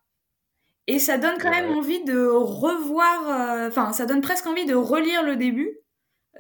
[0.87, 4.75] Et ça donne quand même envie de revoir, euh, enfin, ça donne presque envie de
[4.75, 5.79] relire le début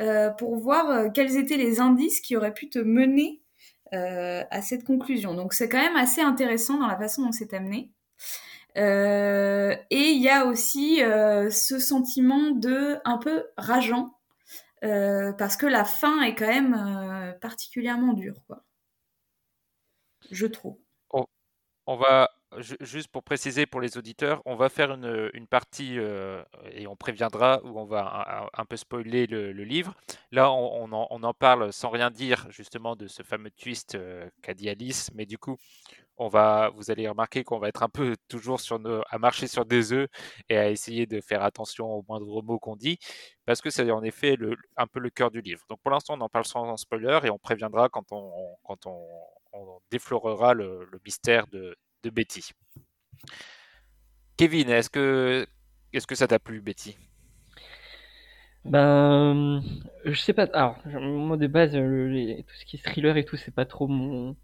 [0.00, 3.42] euh, pour voir euh, quels étaient les indices qui auraient pu te mener
[3.92, 5.34] euh, à cette conclusion.
[5.34, 7.90] Donc c'est quand même assez intéressant dans la façon dont c'est amené.
[8.76, 14.17] Euh, et il y a aussi euh, ce sentiment de un peu rageant
[14.84, 18.64] euh, parce que la fin est quand même euh, particulièrement dure, quoi.
[20.30, 20.78] Je trouve.
[21.86, 26.42] on va, ju- juste pour préciser pour les auditeurs, on va faire une, partie euh,
[26.72, 29.94] et on préviendra où on va un, peu spoiler le, livre.
[30.30, 33.96] Là, on, en, on en parle sans rien dire justement de ce fameux twist
[34.42, 35.56] qu'a dit Alice, mais du coup,
[36.18, 39.46] on va, vous allez remarquer qu'on va être un peu toujours sur nos, à marcher
[39.46, 40.08] sur des œufs
[40.48, 42.98] et à essayer de faire attention aux moindres mots qu'on dit,
[43.46, 44.36] parce que c'est en effet
[44.76, 45.62] un peu le cœur du livre.
[45.70, 48.32] Donc pour l'instant, on en parle sans spoiler et on préviendra quand on,
[48.64, 49.06] quand on,
[49.90, 52.50] déflorera le, mystère de, de Betty.
[54.36, 55.46] Kevin, est-ce que,
[55.92, 56.96] est-ce que ça t'a plu, Betty?
[58.64, 59.62] Ben,
[60.04, 60.44] je sais pas.
[60.52, 64.36] Alors, moi de base, tout ce qui est thriller et tout, c'est pas trop mon,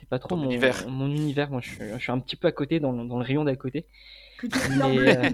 [0.00, 0.88] c'est pas trop mon univers.
[0.88, 1.50] mon univers.
[1.50, 3.44] Moi, je suis, je suis un petit peu à côté, dans, le- dans le rayon
[3.44, 3.86] d'à côté.
[4.36, 5.30] Plutôt Mais, euh,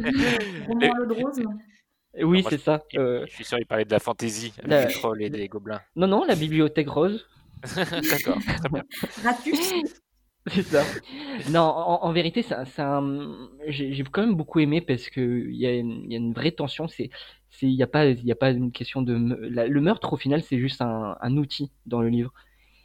[1.11, 1.43] rose.
[2.23, 2.83] Oui, c'est ça.
[2.93, 5.31] Je Euh, je suis sûr qu'il parlait de la fantaisie, avec la- des trolls et
[5.31, 5.81] des gobelins.
[5.97, 7.27] non, non, la bibliothèque rose,
[8.11, 8.85] D'accord, très bien.
[10.47, 10.85] C'est ça.
[11.49, 13.03] Non, en, en vérité, ça, ça,
[13.69, 16.35] j'ai quand même beaucoup aimé parce que il y a, une- il y a une
[16.35, 16.87] vraie tension.
[16.87, 17.11] C'est,
[17.63, 19.15] il y a pas, il y a pas une question de,
[19.49, 22.33] la- le meurtre au final, c'est juste un, un outil dans le livre.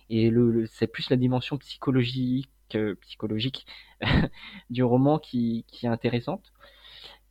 [0.10, 3.66] Et le, le- c'est plus la dimension psychologique, euh, psychologique
[4.70, 6.52] du roman qui, qui est intéressante.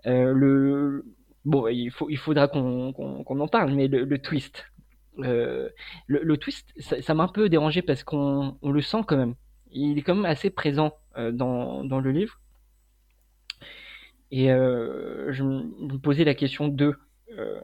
[0.07, 1.05] Euh, le,
[1.45, 4.66] bon, il faut, il faudra qu'on, qu'on, qu'on en parle, mais le, le twist,
[5.20, 5.68] euh,
[6.07, 9.35] le, le twist, ça, m'a un peu dérangé parce qu'on, on le sent quand même.
[9.72, 12.41] Il est quand même assez présent dans, dans le livre.
[14.31, 16.95] Et euh, je me posais la question de
[17.39, 17.61] euh,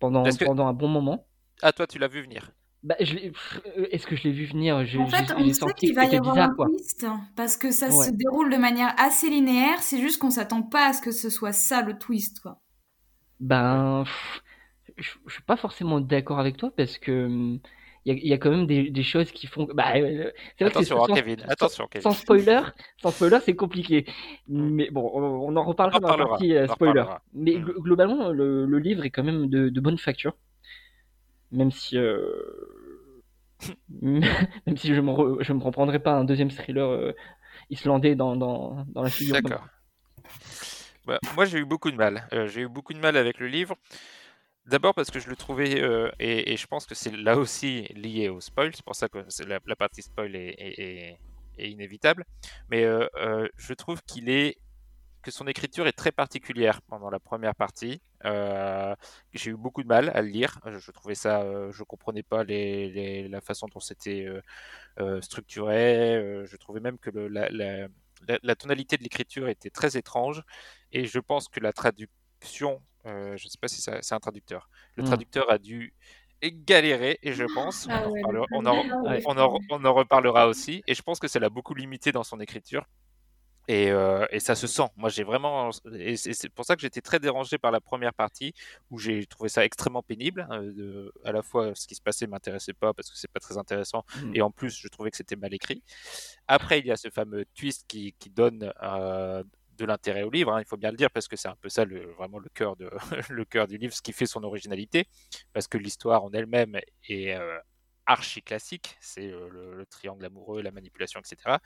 [0.00, 1.26] pendant, que- pendant un bon moment.
[1.62, 2.50] Ah, toi, tu l'as vu venir.
[2.84, 4.76] Bah, euh, est-ce que je l'ai vu venir?
[4.76, 6.66] En fait, on sait qu'il va y avoir bizarre, un quoi.
[6.66, 8.06] twist parce que ça Ouais.
[8.06, 9.80] se déroule de manière assez linéaire.
[9.82, 12.60] C'est juste qu'on s'attend pas à ce que ce soit ça le twist, quoi.
[13.40, 14.42] Ben, pff,
[14.96, 17.60] je, je suis pas forcément d'accord avec toi parce que hum,
[18.04, 19.68] il y a, il y a quand même des, des choses qui font.
[19.74, 21.38] Bah, euh, c'est vrai Attention, sans, Kevin.
[21.40, 22.02] sans- Attention, Kevin.
[22.02, 22.60] sans spoiler,
[23.02, 24.06] sans spoiler, c'est compliqué.
[24.48, 27.04] Mais bon, on, on en reparlera On en dans la partie euh, spoiler.
[27.34, 27.64] Mais Mm.
[27.64, 30.34] glo- globalement, le, le livre est quand même de, de bonne facture,
[31.52, 32.32] même si euh,
[34.00, 37.12] même si je me je me reprendrai pas un deuxième thriller euh,
[37.70, 39.36] islandais dans, dans, dans la figure.
[39.42, 39.66] D'accord.
[41.06, 42.26] Bah, moi, j'ai eu beaucoup de mal.
[42.32, 43.76] Euh, j'ai eu beaucoup de mal avec le livre.
[44.66, 47.82] D'abord parce que je le trouvais, euh, et, et je pense que c'est là aussi
[47.94, 51.18] lié au spoil, c'est pour ça que la, la partie spoil est, est- est-
[51.58, 52.24] est inévitable.
[52.70, 53.06] Mais euh,
[53.56, 54.58] je trouve qu'il est
[55.22, 58.00] que son écriture est très particulière pendant la première partie.
[58.24, 58.94] Euh,
[59.32, 60.58] j'ai eu beaucoup de mal à le lire.
[60.66, 64.40] Je, je trouvais ça, euh, je comprenais pas les, les- la façon dont c'était euh,
[65.00, 66.16] euh, structuré.
[66.16, 67.88] Euh, je trouvais même que le- la, la-
[68.28, 70.42] la- la tonalité de l'écriture était très étrange.
[70.92, 74.20] Et je pense que la traduction, euh, je ne sais pas si ça- c'est un
[74.20, 75.06] traducteur, le Mm.
[75.06, 75.92] traducteur a dû
[76.42, 79.22] galérer, et je pense, Ah on, en ouais, reparlera- le on en- traducteur, ouais.
[79.26, 82.22] on en, on en reparlera aussi, et je pense que ça l'a beaucoup limité dans
[82.22, 82.86] son écriture.
[83.68, 84.88] Et, euh, et, ça se sent.
[84.96, 85.70] Moi, j'ai vraiment.
[85.92, 88.54] Et c'est pour ça que j'étais très dérangé par la première partie,
[88.90, 90.48] où j'ai trouvé ça extrêmement pénible.
[90.50, 93.40] Euh, de, à la fois, ce qui se passait m'intéressait pas parce que c'est pas
[93.40, 94.36] très intéressant, mmh.
[94.36, 95.82] et en plus, je trouvais que c'était mal écrit.
[96.48, 99.44] Après, il y a ce fameux twist qui, qui donne euh,
[99.76, 100.54] de l'intérêt au livre.
[100.54, 102.48] Hein, il faut bien le dire parce que c'est un peu ça, le, vraiment le
[102.54, 102.90] cœur de
[103.28, 105.06] le cœur du livre, ce qui fait son originalité,
[105.52, 107.58] parce que l'histoire en elle-même est euh,
[108.06, 108.96] archi classique.
[109.02, 111.58] C'est le, le triangle amoureux, la manipulation, etc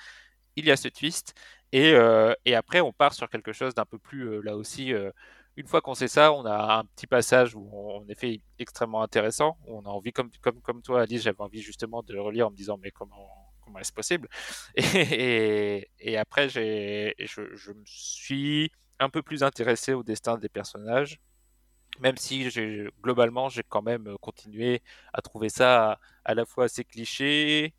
[0.56, 1.34] il y a ce twist.
[1.72, 4.92] Et, euh, et, après, on part sur quelque chose d'un peu plus, euh, là aussi,
[4.92, 5.10] euh,
[5.56, 9.02] une fois qu'on sait ça, on a un petit passage où on, est fait extrêmement
[9.02, 9.56] intéressant.
[9.66, 12.50] On a envie, comme, comme, comme toi, Alice, j'avais envie justement de le relire en
[12.50, 13.28] me disant, mais comment,
[13.62, 14.28] comment est-ce possible?
[14.76, 21.18] Et, après, je, je me suis un peu plus intéressé au destin des personnages
[22.00, 22.48] même si
[23.02, 24.82] globalement j'ai quand même continué
[25.12, 27.74] à trouver ça à, à, la fois assez cliché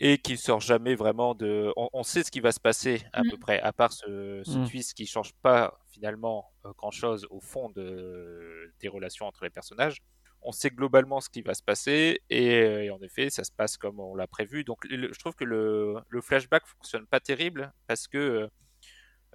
[0.00, 1.72] et qui sort jamais vraiment de.
[1.76, 3.40] On, sait ce qui va se passer à peu mmh.
[3.40, 4.68] près, à part ce, ce mmh.
[4.68, 9.50] twist qui change pas finalement euh, grand chose au fond de, des relations entre les
[9.50, 9.98] personnages.
[10.42, 14.00] On sait globalement ce qui va se passer et, en effet, ça se passe comme
[14.00, 14.64] on l'a prévu.
[14.64, 18.48] Donc, je trouve que le, le, flashback fonctionne pas terrible parce que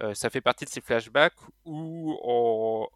[0.02, 2.88] euh, ça fait partie de ces flashbacks où, on,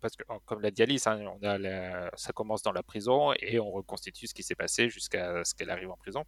[0.00, 3.60] parce que comme l'a dit Alice, hein, on a ça commence dans la prison et
[3.60, 6.24] on reconstitue ce qui s'est passé jusqu'à ce qu'elle arrive en prison.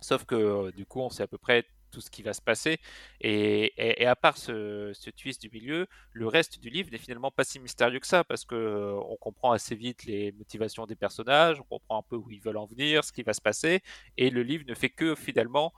[0.00, 2.42] Sauf que euh, du coup, on sait à peu près tout ce qui va se
[2.42, 2.78] passer.
[3.20, 7.44] Et, à part ce, ce, twist du milieu, le reste du livre n'est finalement pas
[7.44, 11.60] si mystérieux que ça, parce que euh, on comprend assez vite les motivations des personnages,
[11.60, 13.80] on comprend un peu où ils veulent en venir, ce qui va se passer,
[14.16, 15.72] et le livre ne fait que finalement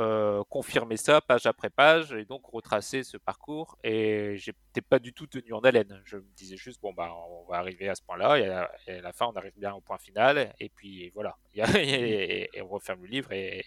[0.00, 3.76] euh, confirmer ça page après page et donc retracer ce parcours.
[3.84, 6.00] Et j'étais pas du tout tenu en haleine.
[6.06, 8.70] Je me disais juste, bon, bah, on va arriver à ce point-là et, à,
[9.02, 10.54] la fin, on arrive bien au point final.
[10.58, 13.66] Et puis voilà, et, on referme le livre et,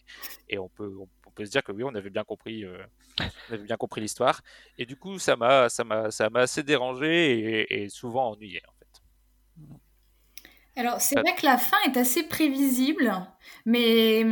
[0.50, 2.84] et on, peut, on, peut se dire que oui, on avait bien compris, euh,
[3.50, 4.42] on avait bien compris l'histoire.
[4.80, 8.74] Et du coup, ça m'a, ça m'a, ça m'a assez dérangé et, souvent ennuyé en
[8.74, 10.82] fait.
[10.82, 13.14] Alors, c'est vrai que la fin est assez prévisible,
[13.66, 14.26] mais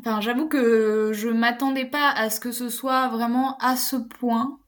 [0.00, 4.58] Enfin, j'avoue que je m'attendais pas à ce que ce soit vraiment à ce point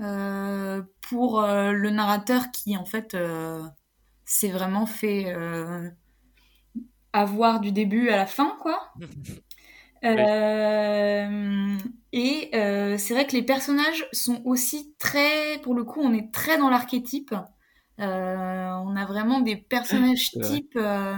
[0.00, 3.62] euh, pour euh, le narrateur qui, en fait, euh,
[4.24, 5.36] s'est vraiment fait
[7.12, 8.94] avoir du début à la fin, quoi.
[12.14, 16.56] Et c'est vrai que les personnages sont aussi très, pour le coup, on est très
[16.56, 17.34] dans l'archétype.
[18.00, 21.14] Euh, on a vraiment des personnages types, euh,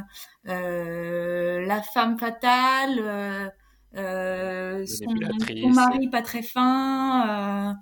[0.48, 3.52] euh, la femme fatale,
[3.94, 7.76] son, mari pas très fin,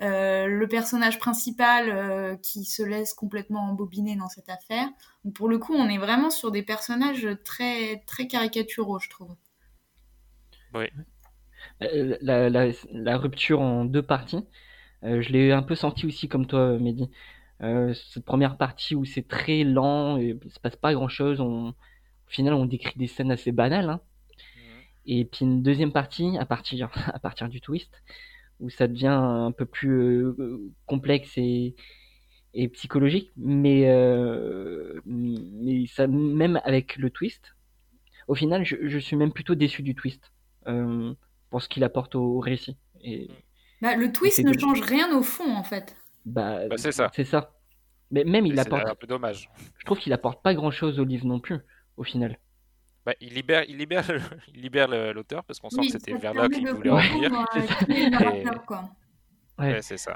[0.00, 4.88] le personnage principal qui se laisse complètement embobiner dans cette affaire.
[5.24, 9.36] Donc pour le coup, on est vraiment sur des personnages très très caricaturaux, je trouve.
[10.74, 10.86] Oui.
[11.80, 14.44] La, la, la, rupture en deux parties,
[15.02, 17.10] je l'ai un peu senti aussi comme toi, Mehdi.
[17.62, 21.40] Euh, cette première partie où c'est très lent, et il se passe pas grand chose.
[21.40, 23.90] On, au final, on décrit des scènes assez banales.
[23.90, 24.00] Hein.
[25.06, 27.90] Et puis une deuxième partie, à partir, à partir du twist,
[28.60, 31.74] où ça devient un peu plus euh, complexe et,
[32.54, 33.32] et psychologique.
[33.36, 37.54] Mais, euh, mais ça, même avec le twist,
[38.28, 40.32] au final, je, je suis même plutôt déçu du twist
[40.66, 41.14] euh,
[41.50, 42.76] pour ce qu'il apporte au, récit.
[43.02, 43.28] Et,
[43.80, 45.96] bah, le twist ne change rien au fond, en fait.
[46.28, 47.10] Bah, bah, c'est ça.
[47.14, 47.52] C'est ça.
[48.10, 48.86] Mais même il apporte.
[48.86, 49.50] un peu dommage.
[49.78, 51.58] Je trouve qu'il apporte pas grand chose au livre non plus,
[51.96, 52.38] au final.
[53.04, 54.04] Bah, il libère, il libère,
[54.54, 57.32] il libère l'auteur parce qu'on sent que c'était là qu'il voulait en venir.
[59.58, 60.14] Ouais, c'est ça.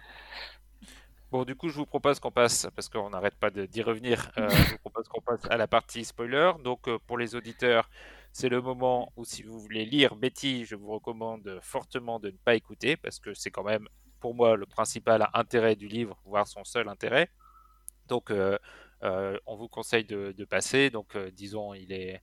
[1.31, 4.49] Bon, du coup, je vous propose qu'on passe, parce qu'on n'arrête pas d'y revenir, euh,
[4.51, 6.53] je vous propose qu'on passe à la partie spoiler.
[6.63, 7.89] Donc, euh, pour les auditeurs,
[8.33, 12.37] c'est le moment où, si vous voulez lire Betty, je vous recommande fortement de ne
[12.37, 13.89] pas écouter, parce que c'est quand même
[14.23, 17.29] pour moi le principal intérêt du livre, voire son seul intérêt.
[18.07, 18.57] Donc, euh,
[19.03, 20.91] euh, on vous conseille de, passer.
[20.91, 22.23] Donc, euh, disons, il est,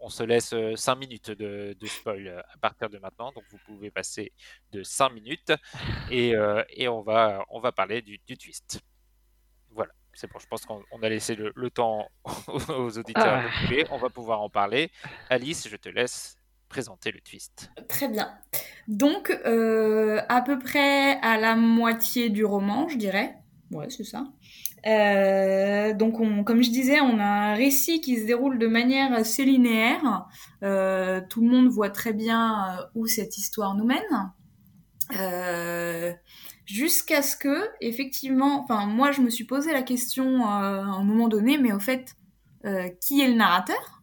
[0.00, 3.30] on, se laisse 5 minutes de, spoil à partir de maintenant.
[3.32, 4.32] Donc, vous pouvez passer
[4.72, 5.52] de 5 minutes
[6.10, 6.32] et,
[6.70, 8.80] et on, va, on va parler du, twist.
[9.70, 9.92] Voilà.
[10.14, 12.08] C'est bon, je pense qu'on a laissé le, temps
[12.48, 13.84] aux auditeurs ah.
[13.90, 14.90] On va pouvoir en parler.
[15.28, 16.38] Alice, je te laisse
[16.68, 17.70] présenter le twist.
[17.88, 18.32] Très bien.
[18.88, 23.36] Donc, euh, à peu près à la moitié du roman, je dirais.
[23.70, 24.26] Ouais, c'est ça.
[24.86, 29.12] Euh, donc, on, comme je disais, on a un récit qui se déroule de manière
[29.12, 30.26] assez linéaire.
[30.62, 34.32] Euh, tout le monde voit très bien où cette histoire nous mène.
[36.66, 41.28] Jusqu'à ce que, effectivement, enfin, moi, je me suis posé la question à un moment
[41.28, 42.14] donné, mais au fait,
[43.00, 43.93] qui est le narrateur?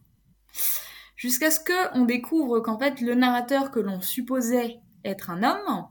[1.22, 5.86] Jusqu'à ce qu'on découvre qu'en fait le narrateur que l'on supposait être un homme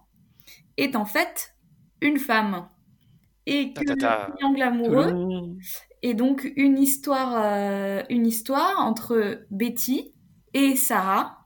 [0.75, 1.55] est en fait
[2.01, 2.67] une femme.
[3.45, 4.27] Et que Ta, ta, ta.
[4.27, 5.57] le triangle amoureux Tadam.
[6.01, 10.13] est donc une histoire, euh, une histoire entre Betty
[10.53, 11.45] et Sarah,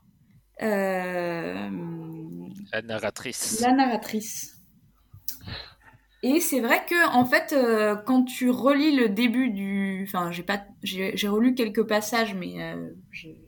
[0.63, 1.69] euh,
[2.73, 3.59] La narratrice.
[3.61, 4.57] la narratrice.
[6.23, 10.41] Et c'est vrai que en fait, euh, quand tu relis le début du, enfin, j'ai
[10.41, 13.44] pas, j'ai j'ai relu quelques passages, mais euh, j'ai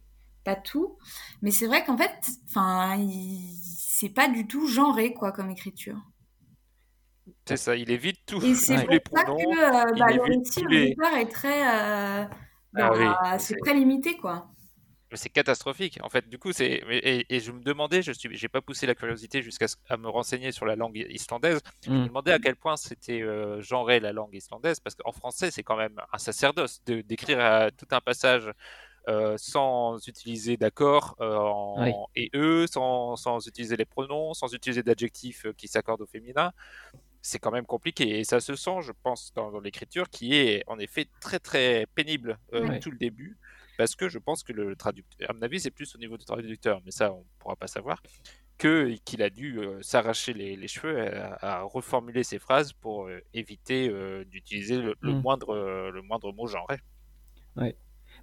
[0.47, 0.97] pas tout.
[1.41, 2.15] Mais c'est vrai qu'en fait,
[2.49, 3.53] enfin, il-
[3.99, 5.97] c'est pas du tout genré quoi comme écriture.
[7.45, 8.41] C'est ça, il évite tout.
[8.43, 8.81] Et c'est Ouais.
[8.83, 9.37] pour les ça pronoms.
[9.37, 12.29] que euh, bah, le récit tous au les- départ est très, euh, Ah
[12.73, 13.05] bah, oui,
[13.39, 14.47] c'est c'est- très limité quoi.
[15.11, 15.99] Mais c'est catastrophique.
[16.03, 18.85] En fait, du coup, c'est et, et je me demandais, je suis, j'ai pas poussé
[18.85, 21.59] la curiosité jusqu'à ce- à me renseigner sur la langue islandaise.
[21.85, 22.07] Je me Mm.
[22.07, 25.77] demandais à quel point c'était euh, genré la langue islandaise, parce qu'en français, c'est quand
[25.77, 28.51] même un sacerdoce de d'écrire euh, tout un passage
[29.07, 31.91] euh, sans utiliser d'accord euh, en Oui.
[32.15, 36.51] et eux, sans, sans utiliser les pronoms, sans utiliser d'adjectifs euh, qui s'accordent au féminin.
[37.21, 40.63] C'est quand même compliqué et ça se sent, je pense, dans, dans l'écriture qui est
[40.67, 42.79] en effet très très pénible euh, Ouais.
[42.79, 43.37] tout le début
[43.77, 46.25] parce que je pense que le traducteur, à mon avis, c'est plus au niveau du
[46.25, 48.01] traducteur, mais ça, on pourra pas savoir,
[48.57, 53.89] que qu'il a dû s'arracher les, les cheveux à, à reformuler ses phrases pour éviter
[54.25, 55.21] d'utiliser le, le Mm.
[55.23, 55.55] moindre
[55.91, 56.77] le moindre mot genré.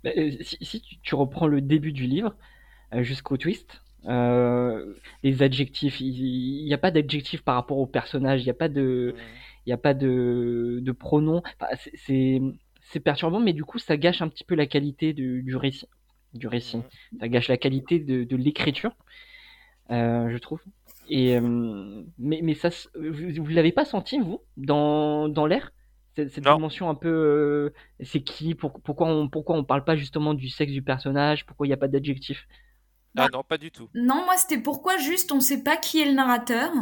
[0.04, 2.36] Bah, euh, si, si tu, tu reprends le début du livre
[2.94, 4.94] euh, jusqu'au twist, euh,
[5.24, 8.68] les adjectifs, il n'y a pas d'adjectifs par rapport au personnage, il n'y a pas
[8.68, 9.14] de,
[9.66, 11.42] il a pas de, de pronoms.
[11.60, 12.40] Enfin, c'est-
[13.00, 15.88] perturbant, mais du coup, ça gâche un petit peu la qualité du, du récit.
[16.34, 16.78] Du récit.
[17.20, 18.94] Ça gâche la qualité de, de l'écriture,
[19.90, 20.62] euh, je trouve.
[21.08, 25.72] Et euh, mais mais ça, vous, vous l'avez pas senti vous dans dans l'air?
[26.16, 30.34] Cette, dimension un peu euh, c'est qui pour- pourquoi on pourquoi on parle pas justement
[30.34, 32.46] du sexe du personnage pourquoi il n'y a pas d'adjectif?
[33.16, 33.88] Ah non, pas du tout.
[33.94, 36.72] Non, moi c'était pourquoi juste on sait pas qui est le narrateur.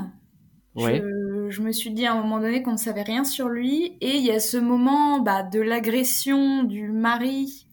[0.74, 1.00] Ouais.
[1.00, 3.98] Je, je me suis dit à un moment donné qu'on ne savait rien sur lui.
[4.00, 7.66] Et il y a ce moment bah, de l'agression du mari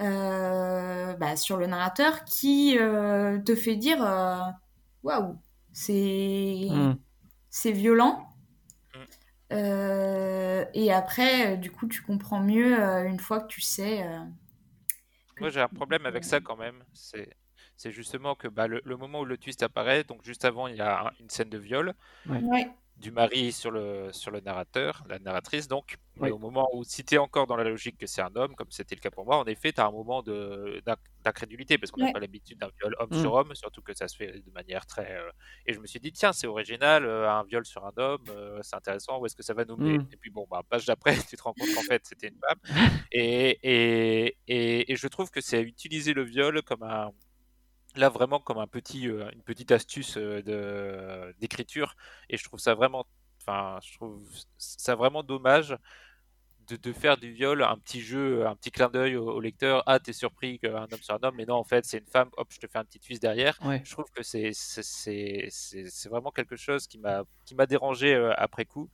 [0.00, 4.38] euh, bah, sur le narrateur qui euh, te fait dire euh,
[5.02, 5.36] waouh,
[5.72, 6.94] c'est Hmm.
[7.50, 8.31] c'est violent.
[9.52, 14.02] Euh, et après, euh, du coup, tu comprends mieux euh, une fois que tu sais.
[14.04, 14.18] euh,
[15.40, 16.84] Moi, j'ai un problème avec ça quand même.
[16.92, 17.30] C'est
[17.76, 20.76] c'est justement que bah, le, le moment où le twist apparaît, donc juste avant, il
[20.76, 21.94] y a un- une scène de viol
[22.26, 22.44] Ouais.
[22.96, 25.96] Du mari sur le, sur le narrateur, la narratrice donc.
[26.24, 28.54] Et au moment où, si tu es encore dans la logique que c'est un homme,
[28.54, 32.00] comme c'était le cas pour moi, en effet, tu as un moment d'incrédulité, parce qu'on
[32.00, 32.12] n'a Ouais.
[32.12, 33.20] pas l'habitude d'un viol homme Mm.
[33.20, 35.16] sur homme, surtout que ça se fait de manière très...
[35.16, 35.30] euh,
[35.66, 38.60] Et je me suis dit, tiens, c'est original, euh, un viol sur un homme, euh,
[38.62, 39.98] c'est intéressant, où est-ce que ça va nous mener?
[39.98, 40.08] Mm.
[40.12, 42.58] Et puis bon, bah, page d'après, tu te rends compte qu'en fait, c'était une femme.
[43.12, 47.10] Et, et, et, et je trouve que c'est utiliser le viol comme un...
[47.96, 51.94] Là, vraiment comme un petit, euh, une petite astuce euh, de- d'écriture.
[52.30, 53.06] Et je trouve ça vraiment
[53.42, 54.22] enfin, je trouve
[54.58, 55.76] ça vraiment dommage
[56.68, 59.82] de, de faire du viol un petit jeu, un petit clin d'œil au, au lecteur.
[59.86, 62.30] Ah, t'es surpris qu'un homme soit un homme, mais non, en fait, c'est une femme.
[62.36, 63.58] Hop, je te fais un petit twist derrière.
[63.64, 67.54] ouais Je trouve que c'est c'est- c'est c'est- c'est vraiment quelque chose qui m'a qui
[67.54, 68.90] m'a dérangé euh, après coup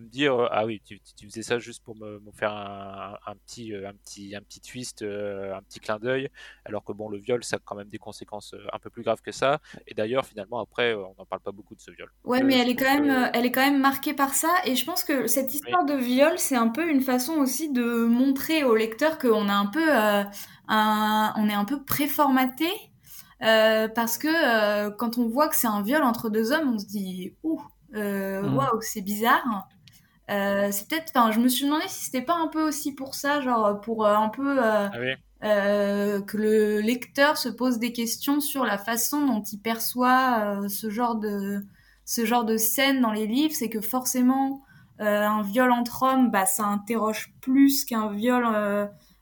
[0.00, 3.16] de me dire euh, ah oui tu, faisais ça juste pour me, me faire un,
[3.26, 6.28] un petit euh, un petit un petit twist euh, un petit clin d'œil
[6.64, 9.20] alors que bon le viol ça a quand même des conséquences un peu plus graves
[9.22, 12.42] que ça et d'ailleurs finalement après on n'en parle pas beaucoup de ce viol Ouais,
[12.42, 14.48] Euh, mais elle est quand même, que- elle est quand même marquée par ça.
[14.64, 18.04] Et je pense que cette histoire de viol, c'est un peu une façon aussi de
[18.04, 20.24] montrer au lecteur qu'on a un peu, euh,
[20.68, 22.66] un, on est un peu préformaté.
[23.42, 26.78] Euh, parce que euh, quand on voit que c'est un viol entre deux hommes, on
[26.78, 27.62] se dit ouh,
[28.42, 28.54] Mm.
[28.56, 29.66] waouh, c'est bizarre.
[30.30, 33.14] Euh, c'est peut-être, enfin, je me suis demandé si c'était pas un peu aussi pour
[33.14, 37.92] ça, genre pour euh, un peu euh, ah oui que le lecteur se pose des
[37.92, 41.64] questions sur la façon dont il perçoit ce genre de
[42.04, 44.64] ce genre de scène dans les livres, c'est que forcément
[44.98, 48.42] un viol entre hommes, bah ça interroge plus qu'un viol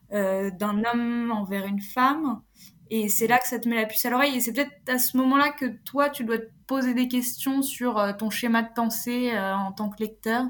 [0.09, 2.41] d'un homme envers une femme.
[2.89, 4.37] Et c'est là que ça te met la puce à l'oreille.
[4.37, 8.03] Et c'est peut-être à ce moment-là que toi, tu dois te poser des questions sur
[8.17, 10.47] ton schéma de pensée en tant que lecteur.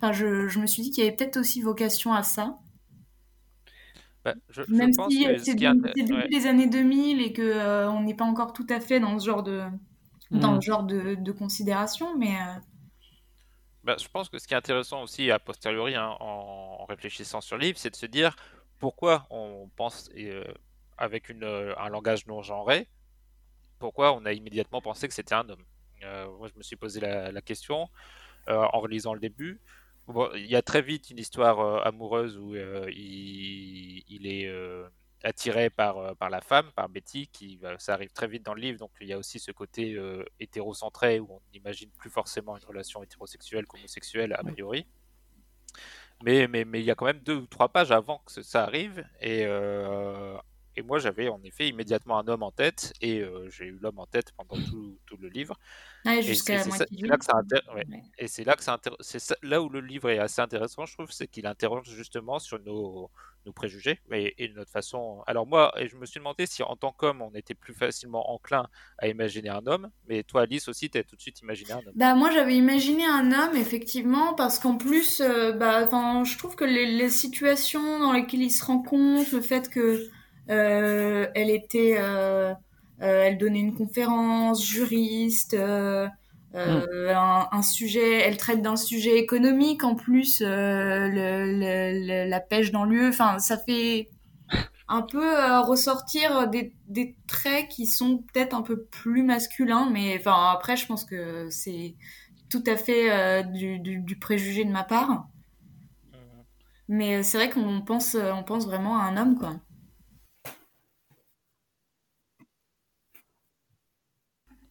[0.00, 2.58] Enfin, je, je me suis dit qu'il y avait peut-être aussi vocation à ça.
[4.24, 5.54] Bah, je, je Même pense si c'est
[5.94, 6.28] début ouais.
[6.30, 9.26] des années 2000 et que euh, on n'est pas encore tout à fait dans ce
[9.26, 9.62] genre de
[10.32, 10.56] dans Mm.
[10.56, 12.60] le genre de, de considération, mais euh,
[13.84, 17.40] Bah, je pense que ce qui est intéressant aussi a posteriori hein, en, en réfléchissant
[17.40, 18.34] sur le livre, c'est de se dire
[18.78, 20.44] pourquoi on pense euh,
[20.96, 22.88] avec une, un langage non genré,
[23.78, 25.64] pourquoi on a immédiatement pensé que c'était un homme.
[26.04, 27.88] Euh, moi, je me suis posé la, la question
[28.48, 29.60] euh, en relisant le début.
[30.08, 34.46] Bon, il y a très vite une histoire euh, amoureuse où euh, il, il est,
[34.48, 34.88] euh,
[35.22, 38.78] attiré par, par la femme, par Betty, qui ça arrive très vite dans le livre,
[38.78, 40.00] donc il y a aussi ce côté
[40.38, 44.86] hétérocentré où on n'imagine plus forcément une relation hétérosexuelle qu'homosexuelle a priori.
[46.22, 48.62] Mais, mais, mais il y a quand même deux ou trois pages avant que ça
[48.62, 49.44] arrive, et,
[50.78, 53.98] et moi, j'avais en effet immédiatement un homme en tête, et euh, j'ai eu l'homme
[53.98, 55.58] en tête pendant tout, tout le livre.
[56.04, 57.42] Ouais, Et jusqu'à c'est la moitié là que ça livre.
[57.42, 57.86] intér- ouais.
[57.88, 58.02] Ouais.
[58.18, 60.86] Et c'est là que ça intér- c'est ça- là où le livre est assez intéressant,
[60.86, 63.10] je trouve, c'est qu'il interroge justement sur nos,
[63.46, 65.22] nos préjugés et, et notre façon.
[65.26, 68.30] Alors moi, et je me suis demandé si en tant qu'homme, on était plus facilement
[68.32, 68.68] enclin
[68.98, 71.78] à imaginer un homme, mais toi, Alice aussi, tu as tout de suite imaginé un
[71.78, 71.92] homme.
[71.94, 75.86] Bah moi j'avais imaginé un homme effectivement parce qu'en plus euh, bah
[76.24, 80.08] je trouve que les, les situations dans lesquelles il se rencontre le fait que
[80.54, 82.52] elle était euh,
[83.02, 86.08] euh, elle donnait une conférence juriste euh,
[86.54, 92.28] euh, un, un sujet elle traite d'un sujet économique en plus euh, le, le- le-
[92.30, 94.10] la pêche dans l'UE enfin ça fait
[94.88, 100.16] un peu euh, ressortir des, des traits qui sont peut-être un peu plus masculins, mais
[100.18, 101.96] enfin après je pense que c'est
[102.50, 105.28] tout à fait euh, du, du, du préjugé de ma part.
[106.88, 109.60] Mais euh, c'est vrai qu'on pense, euh, on pense vraiment à un homme quoi.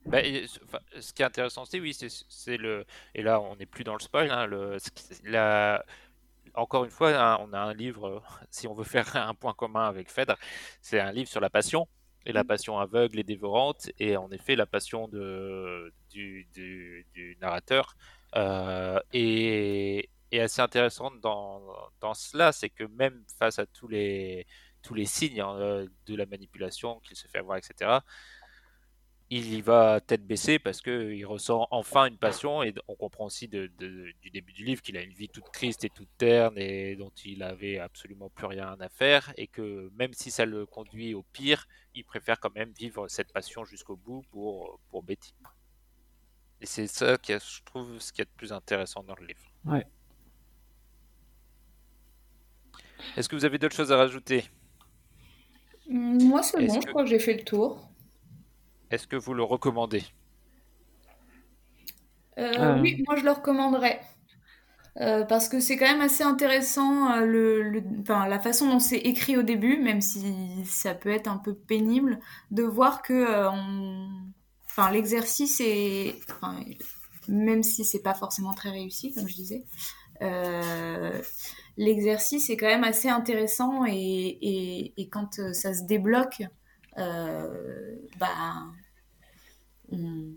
[0.10, 2.86] Bah, et ce enfin, ce qui est intéressant aussi, oui, c'est le.
[3.14, 4.32] Et là, on n'est plus dans le spoil.
[4.32, 4.78] hein, le,
[5.24, 5.84] la-
[6.56, 8.20] encore une fois, hein, on a un livre, euh,
[8.52, 10.38] si on veut faire un point commun avec Phèdre,
[10.82, 11.88] c'est un livre sur la passion,
[12.26, 17.38] et la passion aveugle et dévorante, et en effet, la passion de, du, du- du
[17.42, 17.96] narrateur
[18.36, 21.62] euh, est, est assez intéressante dans,
[22.02, 24.46] dans cela, c'est que même face à tous les,
[24.82, 28.04] tous les signes hein, euh, de la manipulation qu'il se fait avoir, etc.,
[29.30, 33.50] il y va tête baissée parce qu'il ressent enfin une passion et on comprend aussi
[33.50, 36.58] de- de- du début du livre qu'il a une vie toute triste et toute terne
[36.58, 40.66] et dont il avait absolument plus rien à faire et que même si ça le
[40.66, 45.34] conduit au pire, il préfère quand même vivre cette passion jusqu'au bout pour, pour Betty.
[46.62, 49.26] Et c'est ça qui est, je trouve, ce qui est de plus intéressant dans le
[49.28, 49.52] livre.
[49.66, 49.86] Ouais.
[53.16, 54.46] Est-ce que vous avez d'autres choses à rajouter?
[55.90, 57.87] Moi c'est Est-ce bon, que- je crois que j'ai fait le tour.
[58.92, 60.04] Est-ce que vous le recommandez?
[62.40, 62.82] Euh, Euh.
[62.82, 64.02] Oui, moi je le recommanderais.
[65.02, 68.80] Euh, parce que c'est quand même assez intéressant euh, le, le- enfin, la façon dont
[68.80, 72.20] c'est écrit au début, même si ça peut être un peu pénible,
[72.52, 74.10] de voir que euh, on...
[74.66, 76.60] enfin, l'exercice est, enfin,
[77.28, 79.66] même si c'est pas forcément très réussi, comme je disais,
[80.24, 81.22] euh,
[81.78, 86.48] l'exercice est quand même assez intéressant et, et, et quand ça se débloque, euh,
[86.98, 88.66] bah,
[89.92, 90.34] on,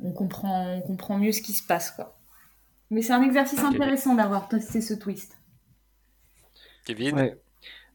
[0.00, 2.18] on comprend, on comprend mieux ce qui se passe, quoi.
[2.90, 5.36] Mais c'est un exercice intéressant d'avoir testé ce twist.
[6.84, 7.14] Kevin?
[7.16, 7.40] Ouais.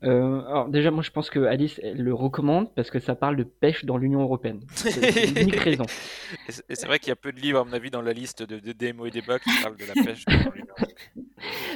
[0.03, 3.35] Euh, alors déjà, moi je pense que Alice elle le recommande parce que ça parle
[3.35, 4.59] de pêche dans l'Union européenne.
[4.75, 5.85] C'est l'unique raison.
[6.47, 8.43] Et c'est- vrai qu'il y a peu de livres, à mon avis, dans la liste
[8.43, 10.23] de, de démos et débats qui parlent de la pêche.
[10.25, 10.73] dans l'Union.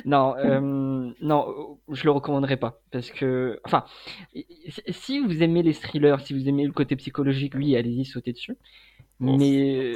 [0.05, 3.86] Non, euh, non, je le recommanderais pas parce que, enfin,
[4.89, 8.57] si- vous aimez les thrillers, si vous aimez le côté psychologique, oui, allez-y, sautez dessus.
[9.19, 9.93] Mais,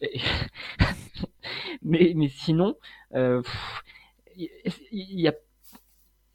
[1.82, 2.76] mais, mais sinon,
[3.14, 3.42] euh,
[4.36, 5.34] il y a,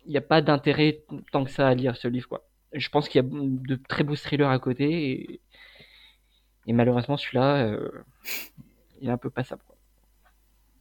[0.05, 2.45] il y a pas d'intérêt tant que ça à lire ce livre, quoi.
[2.73, 5.41] Je pense qu'il y a de très beaux thrillers à côté et,
[6.67, 7.89] et malheureusement celui-là, euh,
[9.01, 9.63] il est un peu passable.
[9.65, 9.75] Quoi.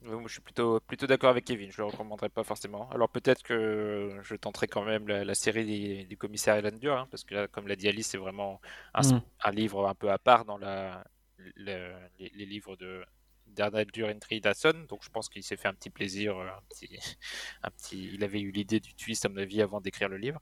[0.03, 2.91] Je suis plutôt, plutôt d'accord avec Kevin, je le recommanderais pas forcément.
[2.91, 6.95] Alors peut-être que je tenterai quand même la, la série des- du commissaire Alan Dur,
[6.99, 8.61] hein, parce que là, comme l'a dit Alice, c'est vraiment
[8.93, 9.23] un, Mm.
[9.45, 11.05] un livre un peu à part dans la,
[11.39, 13.03] le- les, les livres de
[13.47, 16.49] d'Arnold Dur et Tree Dawson, donc je pense qu'il s'est fait un petit plaisir, euh,
[16.49, 16.99] un petit,
[17.63, 20.41] un petit, il avait eu l'idée du twist à mon avis avant d'écrire le livre,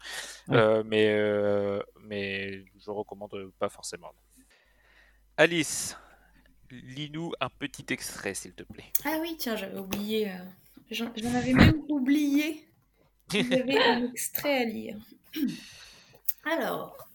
[0.49, 0.57] Ouais.
[0.57, 4.13] Euh, mais, euh, mais je recommande pas forcément.
[5.37, 5.97] Alice,
[6.71, 8.93] lis-nous un petit extrait s'il te plaît.
[9.05, 10.31] Ah oui, tiens, j'avais oublié.
[10.31, 10.35] euh,
[10.91, 12.67] J'en j'en avais même oublié
[13.29, 14.97] qu'il y avait un extrait à lire.
[16.45, 17.09] Alors,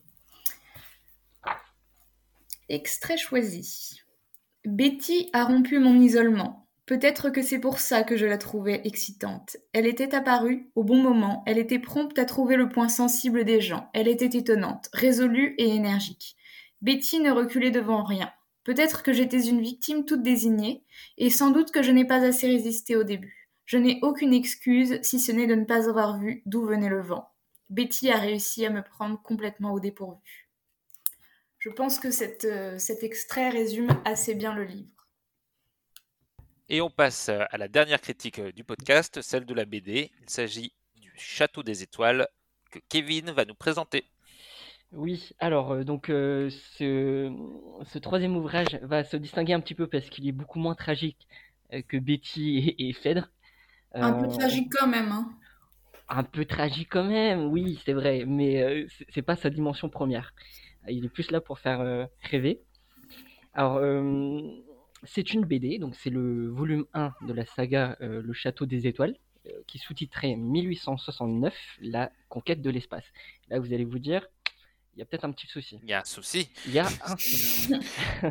[2.69, 4.01] extrait choisi.
[4.68, 6.68] Betty a rompu mon isolement.
[6.88, 9.55] Peut-être que c'est pour ça que je la trouvais excitante.
[9.72, 13.61] Elle était apparue au bon moment, elle était prompte à trouver le point sensible des
[13.61, 16.36] gens, elle était étonnante, résolue et énergique.
[16.82, 18.30] Betty ne reculait devant rien.
[18.65, 20.84] Peut-être que j'étais une victime toute désignée,
[21.18, 23.49] et sans doute que je n'ai pas assez résisté au début.
[23.63, 27.01] Je n'ai aucune excuse si ce n'est de ne pas avoir vu d'où venait le
[27.01, 27.30] vent.
[27.70, 30.46] Betty a réussi à me prendre complètement au dépourvu.
[31.68, 34.88] Je pense que cette, euh, cet extrait résume assez bien le livre.
[36.70, 40.13] Et on passe à la dernière critique euh, du podcast, celle de la BD.
[40.22, 42.30] Il s'agit du Château des Étoiles
[42.72, 44.09] que Kevin va nous présenter.
[44.93, 47.30] Oui, alors euh, donc euh, ce,
[47.84, 51.28] ce troisième ouvrage va se distinguer un petit peu parce qu'il est beaucoup moins tragique
[51.74, 53.30] euh, que Betty et, et Phèdre.
[53.93, 55.11] Un peu tragique quand même.
[55.11, 55.30] Hein.
[56.09, 59.89] un peu tragique quand même, oui, c'est vrai, mais euh, c'est c'est pas sa dimension
[59.89, 60.34] première.
[60.89, 62.61] Il est plus là pour faire euh, rêver.
[63.53, 64.41] Alors, euh,
[65.03, 68.88] c'est une BD, donc c'est le volume 1 de la saga euh, Le Château des
[68.88, 69.15] Étoiles,
[69.65, 73.05] qui est sous-titré 1869, La conquête de l'espace.
[73.47, 74.27] Là, vous allez vous dire,
[74.97, 75.79] il y a peut-être un petit souci.
[75.83, 76.49] Il y a un souci.
[76.65, 77.71] Il y a un souci.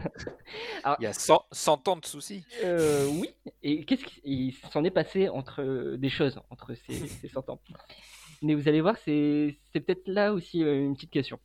[0.98, 2.44] Il y a 100, 100 ans de soucis.
[2.64, 3.30] Euh, oui,
[3.62, 7.60] et qu'est-ce qui il s'en est passé entre des choses entre ces, ces 100 ans?
[8.42, 11.38] Mais vous allez voir, c'est c'est peut-être là aussi une petite question.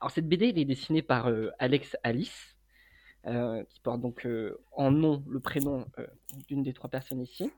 [0.00, 2.56] Alors cette BD, elle est dessinée par euh, Alex Alice,
[3.26, 6.06] euh, qui porte donc euh, en nom le prénom euh,
[6.48, 7.50] d'une des trois personnes ici.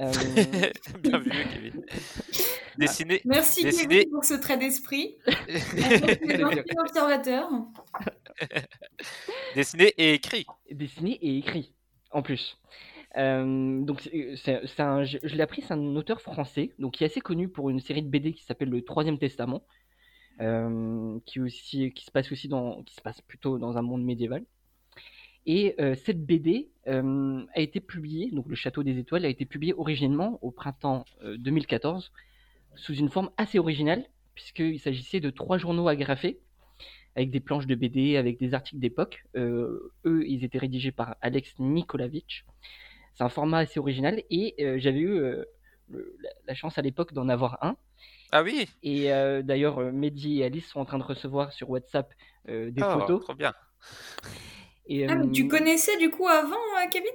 [0.00, 0.12] Euh,
[1.02, 1.84] Bien vu, Kevin.
[2.78, 3.96] Dessiné, Merci Décidé.
[4.00, 5.16] Kevin pour ce trait d'esprit.
[6.78, 7.50] Observateur.
[9.56, 10.46] dessiné et écrit.
[10.70, 11.74] dessiné et écrit
[12.12, 12.58] en plus.
[13.16, 14.00] Euh, donc
[14.36, 17.48] c'est, un, je, je l'ai appris, c'est un auteur français, donc qui est assez connu
[17.48, 19.64] pour une série de BD qui s'appelle Le Troisième Testament,
[20.40, 24.04] euh, qui aussi, qui se passe aussi dans, qui se passe plutôt dans un monde
[24.04, 24.44] médiéval.
[25.48, 29.46] Et euh, cette BD euh, a été publiée, donc Le Château des Étoiles a été
[29.46, 32.12] publié originellement au printemps euh, 2014
[32.76, 36.38] sous une forme assez originale, puisqu'il s'agissait de trois journaux agrafés
[37.16, 39.24] avec des planches de BD, avec des articles d'époque.
[39.34, 42.44] Eux, ils étaient rédigés par Alex Nikolavitch.
[43.14, 45.20] C'est un format assez original et j'avais eu
[46.46, 47.76] la chance à l'époque d'en avoir un.
[48.32, 51.70] Ah oui Et euh, d'ailleurs, euh, Mehdi et Alice sont en train de recevoir sur
[51.70, 52.12] WhatsApp
[52.48, 53.20] euh, des Oh, photos.
[53.20, 53.52] Trop bien.
[54.86, 57.10] Et, Ah, mais tu connaissais du coup avant, euh, Kevin?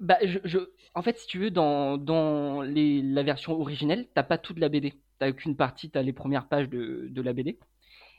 [0.00, 0.58] Bah, je, je-
[0.94, 4.68] en fait, si tu veux, dans, dans les, la version originelle, t'as pas toute la
[4.68, 4.94] BD.
[5.18, 7.58] T'as qu'une partie, t'as les premières pages de, de la BD.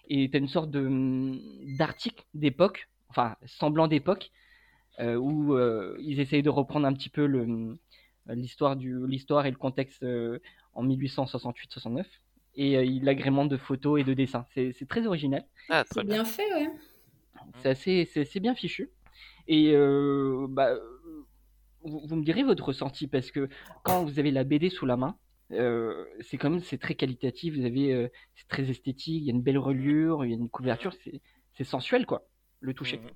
[0.09, 1.39] Et t'as une sorte de hum,
[1.77, 4.31] d'article d'époque, enfin, semblant d'époque,
[4.99, 7.77] euh, où euh, ils essayent de reprendre un petit peu le, hum,
[8.29, 10.39] l'histoire du, l'histoire et le contexte euh,
[10.73, 12.05] en 1868-69.
[12.55, 14.45] Et euh, ils l'agrémentent de photos et de dessins.
[14.53, 15.45] C'est, c'est très original.
[15.69, 16.15] Ah, très C'est bien.
[16.15, 16.69] bien fait, ouais.
[17.59, 18.89] C'est assez, c'est assez bien fichu.
[19.47, 20.75] Et euh, bah,
[21.83, 23.49] vous, vous me direz votre ressenti parce que
[23.83, 25.17] quand vous avez la BD sous la main,
[25.51, 27.55] euh, c'est quand même c'est très qualitatif.
[27.55, 29.21] Vous avez, euh, c'est très esthétique.
[29.21, 30.93] Il y a une belle reliure, il y a une couverture.
[31.03, 31.21] C'est,
[31.57, 32.27] c'est sensuel quoi.
[32.59, 32.97] Le toucher.
[32.97, 33.09] Mhm.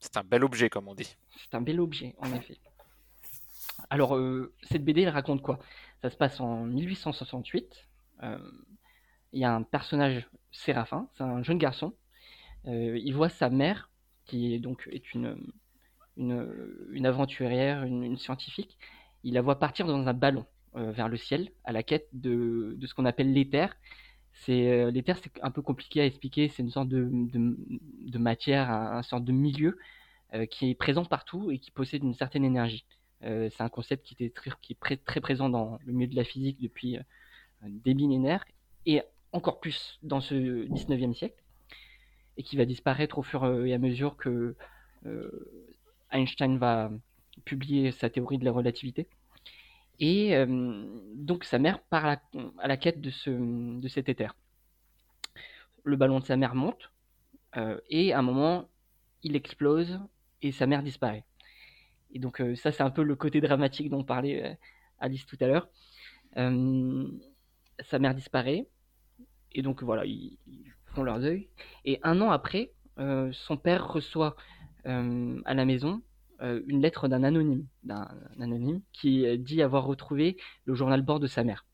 [0.00, 1.16] C'est un bel objet, comme on dit.
[1.36, 2.58] C'est un bel objet en effet.
[3.90, 5.58] Alors euh, cette BD elle raconte quoi?
[6.02, 7.88] Ça se passe en 1868.
[8.22, 8.38] Euh,
[9.32, 11.94] Il y a un personnage Séraphin, c'est un jeune garçon.
[12.66, 13.90] Euh, il voit sa mère,
[14.24, 15.36] qui est donc est une,
[16.16, 18.78] une, aventurière, une, scientifique.
[19.24, 20.46] Il la voit partir dans un ballon
[20.76, 23.76] euh, vers le ciel, à la quête de, de ce qu'on appelle l'éther.
[24.32, 26.48] C'est l'éther, c'est un peu compliqué à expliquer.
[26.48, 29.78] C'est une sorte de, de, matière, un, un sorte de milieu
[30.50, 32.84] qui est présent partout et qui possède une certaine énergie.
[33.24, 34.34] Euh, c'est un concept qui, est
[35.04, 37.02] très, présent dans le milieu de la physique depuis euh,
[37.64, 38.44] des millénaires
[38.86, 39.02] et
[39.32, 41.42] encore plus dans ce 19e siècle
[42.36, 44.54] et qui va disparaître au fur et à mesure que
[45.06, 45.68] euh,
[46.12, 46.90] Einstein va
[47.44, 49.08] publier sa théorie de la relativité.
[50.00, 53.10] Et euh, donc sa mère part à la, quête de,
[53.80, 54.34] de cet éther.
[55.82, 56.92] Le ballon de sa mère monte
[57.56, 58.68] euh, et à un moment
[59.22, 59.98] il explose
[60.42, 61.24] et sa mère disparaît.
[62.12, 64.54] Et donc euh, ça c'est un peu le côté dramatique dont parlait euh,
[64.98, 65.68] Alice tout à l'heure.
[66.36, 67.06] Euh,
[67.80, 68.66] sa mère disparaît
[69.52, 70.38] et donc voilà ils,
[70.94, 71.48] font leur deuil.
[71.84, 74.36] Et un an après, son père reçoit
[74.84, 76.02] à la maison
[76.40, 78.08] une lettre d'un anonyme, d'un
[78.40, 81.66] anonyme qui dit avoir retrouvé le journal bord de sa mère.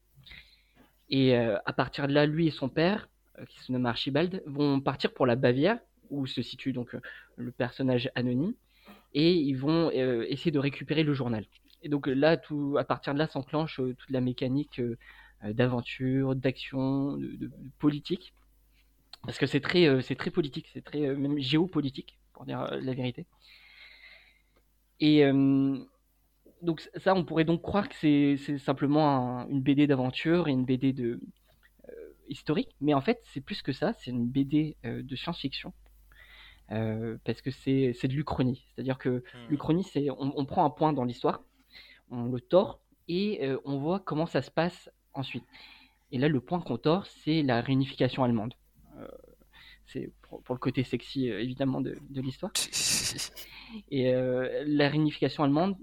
[1.08, 3.08] Et à partir de là, lui et son père,
[3.48, 5.78] qui se nomme Archibald, vont partir pour la Bavière,
[6.10, 6.96] où se situe donc
[7.36, 8.54] le personnage anonyme,
[9.14, 11.46] et ils vont euh, essayer de récupérer le journal.
[11.82, 14.96] Et donc là, tout, à partir de là, s'enclenche euh, toute la mécanique euh,
[15.44, 18.34] d'aventure, d'action, de, politique.
[19.24, 22.60] Parce que c'est très euh, c'est très politique c'est très euh, même géopolitique pour dire
[22.62, 23.26] euh, la vérité.
[25.00, 25.78] Et euh,
[26.62, 27.94] donc ça on pourrait donc croire que
[28.36, 31.20] c'est simplement un- une BD d'aventure et une BD de
[31.90, 31.92] euh,
[32.28, 32.76] historique.
[32.80, 35.72] Mais en fait c'est plus que ça c'est une BD euh, de science-fiction
[36.72, 39.48] Euh, parce que c'est de l'Uchronie c'est-à-dire que Hmm.
[39.50, 41.42] l'Uchronie c'est on, on prend un point dans l'histoire
[42.10, 45.44] on le tord et euh, on voit comment ça se passe ensuite
[46.10, 48.54] et là le point qu'on tord c'est la réunification allemande
[48.98, 49.08] Euh,
[49.86, 52.52] c'est pour, pour le côté sexy évidemment de, de l'histoire.
[53.90, 54.12] Et
[54.66, 55.76] la réunification allemande,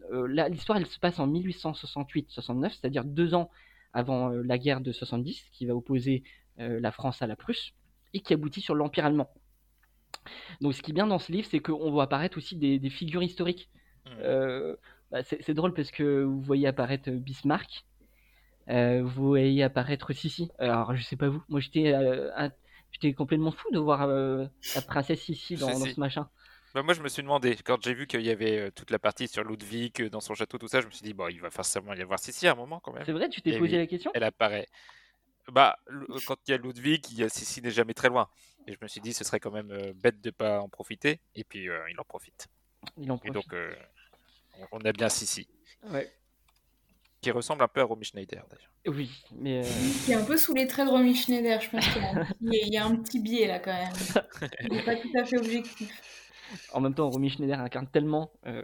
[0.50, 3.50] l'histoire elle se passe en 1868-69, c'est-à-dire deux ans
[3.94, 6.24] avant la guerre de 70, qui va opposer
[6.58, 7.74] la France à la Prusse,
[8.14, 9.30] et qui aboutit sur l'Empire allemand.
[10.62, 12.90] Donc ce qui est bien dans ce livre, c'est qu'on voit apparaître aussi des, des
[12.90, 13.70] figures historiques.
[14.06, 14.74] Mmh.
[15.12, 17.84] Bah, c'est drôle parce que vous voyez apparaître Bismarck,
[18.70, 20.50] euh, vous voyez apparaître Sissi.
[20.58, 21.44] Alors, je sais pas vous.
[21.50, 22.50] Moi, j'étais, euh,
[22.92, 24.46] j'étais complètement fou de voir euh,
[24.76, 26.30] la princesse Sissi dans, dans ce machin.
[26.74, 29.28] Bah, moi, je me suis demandé, quand j'ai vu qu'il y avait toute la partie
[29.28, 31.94] sur Ludwig, dans son château, tout ça, je me suis dit, bon, il va forcément
[31.94, 33.04] y avoir Sissi à un moment quand même.
[33.06, 34.12] C'est vrai, tu t'es posé la question?
[34.14, 34.68] Elle apparaît.
[35.52, 35.78] Bah,
[36.26, 38.30] quand il y a Ludwig, il y a Sissi n'est jamais très loin.
[38.68, 41.20] Et je me suis dit, ce serait quand même bête de pas en profiter.
[41.36, 42.48] Et puis, il en profite.
[42.98, 43.36] Il en profite.
[43.36, 45.48] Et donc, on a bien Sissi.
[45.90, 46.12] Ouais
[47.22, 48.98] qui ressemble un peu à Romy Schneider d'ailleurs.
[48.98, 49.62] Oui, mais.
[49.64, 49.70] Euh...
[50.06, 51.88] Qui est un peu sous les traits de Romy Schneider, je pense
[52.40, 53.94] qu'il y, a un petit biais là quand même.
[54.64, 56.02] Il n'est pas tout à fait objectif.
[56.74, 58.64] En même temps, Romy Schneider incarne tellement euh,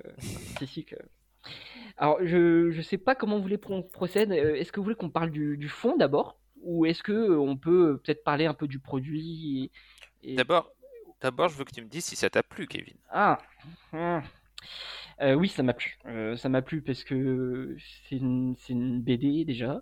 [0.60, 0.96] ici que.
[1.98, 4.32] Alors, je ne sais pas comment vous voulez qu'on procède.
[4.32, 6.40] Euh, est-ce que vous voulez qu'on parle du, du fond d'abord?
[6.64, 9.72] Ou est-ce qu'on euh, peut peut-être parler un peu du produit
[10.24, 10.36] et...
[10.36, 10.72] D'abord,
[11.22, 12.96] D'abord, je veux que tu me dises si ça t'a plu, Kevin.
[13.10, 13.40] Ah,
[13.94, 14.22] hum.
[15.22, 15.98] Euh, oui, ça m'a plu.
[16.06, 17.76] Euh, ça m'a plu parce que
[18.08, 19.82] c'est une, une, BD déjà.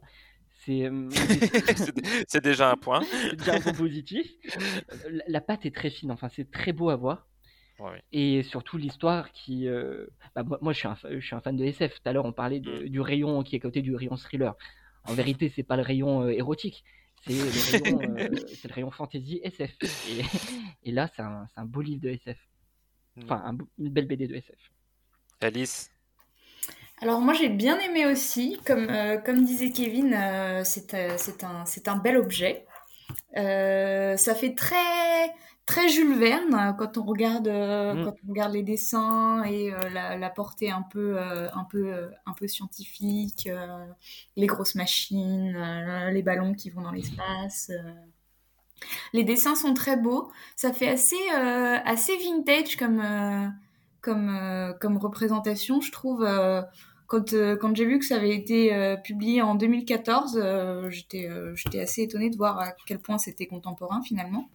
[0.64, 1.10] C'est euh,
[2.42, 3.02] déjà un point.
[3.22, 4.28] c'est déjà un point positif.
[5.10, 6.12] La, la, pâte est très fine.
[6.12, 7.28] Enfin, c'est très beau à voir.
[7.80, 8.02] Ouais.
[8.14, 9.68] Et surtout l'histoire qui.
[9.68, 11.96] Euh, bah, moi, moi, je suis, un, je suis un fan de SF.
[11.96, 12.90] Tout à l'heure, on parlait de, mm.
[12.90, 14.56] du rayon qui est à côté du rayon thriller.
[15.08, 16.84] En vérité, c'est pas le rayon euh, érotique.
[17.26, 19.72] C'est le, rayon, le rayon fantasy SF.
[20.10, 22.38] Et, et là, c'est un, un beau livre de SF.
[23.24, 24.72] Enfin, un, une belle BD de SF.
[25.42, 25.92] Alice
[27.02, 31.66] alors moi j'ai bien aimé aussi, comme, euh, comme disait Kevin, euh, c'est euh, un,
[31.92, 32.66] un bel objet.
[33.36, 35.28] Euh, ça fait très
[35.66, 38.06] très Jules Verne quand on regarde mm.
[38.06, 42.48] quand on regarde les dessins et la, la, portée un peu un peu un peu
[42.48, 43.50] scientifique,
[44.36, 45.58] les grosses machines,
[46.12, 47.72] les ballons qui vont dans l'espace.
[49.14, 50.32] Les dessins sont très beaux.
[50.56, 53.02] Ça fait assez assez vintage comme
[54.06, 56.24] comme, euh, comme représentation, je trouve.
[56.24, 56.62] Euh,
[57.08, 60.40] quand, euh, quand j'ai vu que ça avait été publié en 2014,
[60.90, 64.50] j'étais j'étais assez étonnée de voir à quel point c'était contemporain finalement.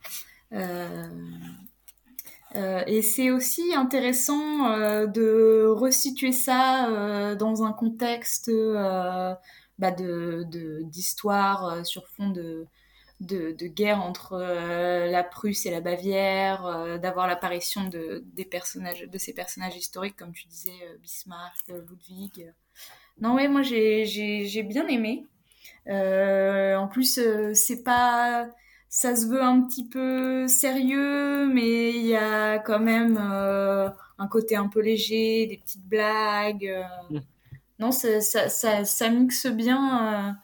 [2.54, 8.50] Et c'est aussi intéressant de resituer ça dans un contexte
[9.78, 12.66] bah d'histoire sur fond de
[13.20, 19.02] de, guerre entre euh, la Prusse et la Bavière, euh, d'avoir l'apparition de, des personnages,
[19.02, 22.52] de ces personnages historiques, comme tu disais, euh, Bismarck, Ludwig.
[23.20, 25.26] Non, ouais, moi j'ai, j'ai, j'ai bien aimé.
[25.86, 27.20] en plus,
[27.54, 28.48] c'est pas,
[28.90, 34.56] ça se veut un petit peu sérieux, mais il y a quand même un côté
[34.56, 36.76] un peu léger, des petites blagues.
[37.08, 37.18] Mm.
[37.78, 40.36] Non, ça, ça, ça, ça, mixe bien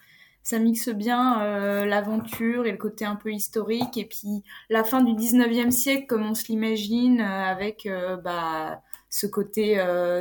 [0.47, 5.03] ça mixe bien euh, l'aventure et le côté un peu historique et puis la fin
[5.03, 8.80] du 19e siècle comme on se l'imagine euh, avec euh, bah
[9.11, 9.74] ce côté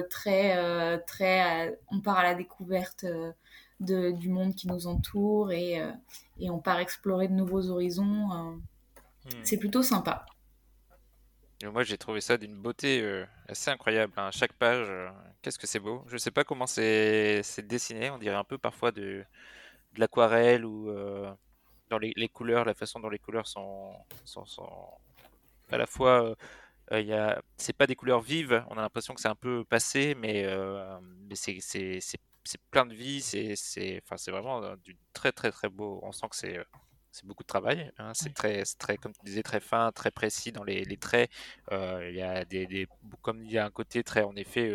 [0.10, 0.58] très
[1.06, 3.06] très on part à la découverte
[3.80, 5.80] de, du monde qui nous entoure et,
[6.40, 8.28] et on part explorer de nouveaux horizons
[9.26, 9.30] hmm.
[9.44, 10.26] c'est plutôt sympa
[11.64, 14.14] moi, j'ai trouvé ça d'une beauté assez incroyable.
[14.18, 14.30] Hein.
[14.32, 14.88] Chaque page,
[15.42, 16.04] qu'est-ce que c'est beau.
[16.06, 18.12] Je sais pas comment c'est dessiné.
[18.12, 19.26] On dirait un peu parfois de,
[19.96, 21.32] de l'aquarelle ou euh,
[21.90, 23.94] dans les, couleurs, la façon dont les couleurs sont,
[24.26, 24.68] sont,
[25.72, 26.36] à la fois
[26.92, 29.36] euh, il y a c'est pas des couleurs vives on a l'impression que c'est un
[29.36, 31.60] peu passé mais, euh, mais c'est,
[32.72, 36.28] plein de vie c'est, c'est, enfin, c'est vraiment du très très très beau on sent
[36.30, 36.60] que c'est
[37.12, 37.90] c'est beaucoup de travail.
[37.98, 38.12] Hein.
[38.14, 41.32] c'est très, très, comme tu disais, très fin, très précis dans les, les traits.
[41.72, 42.90] il y a des, des,
[43.22, 44.70] comme il y a un côté très, en effet,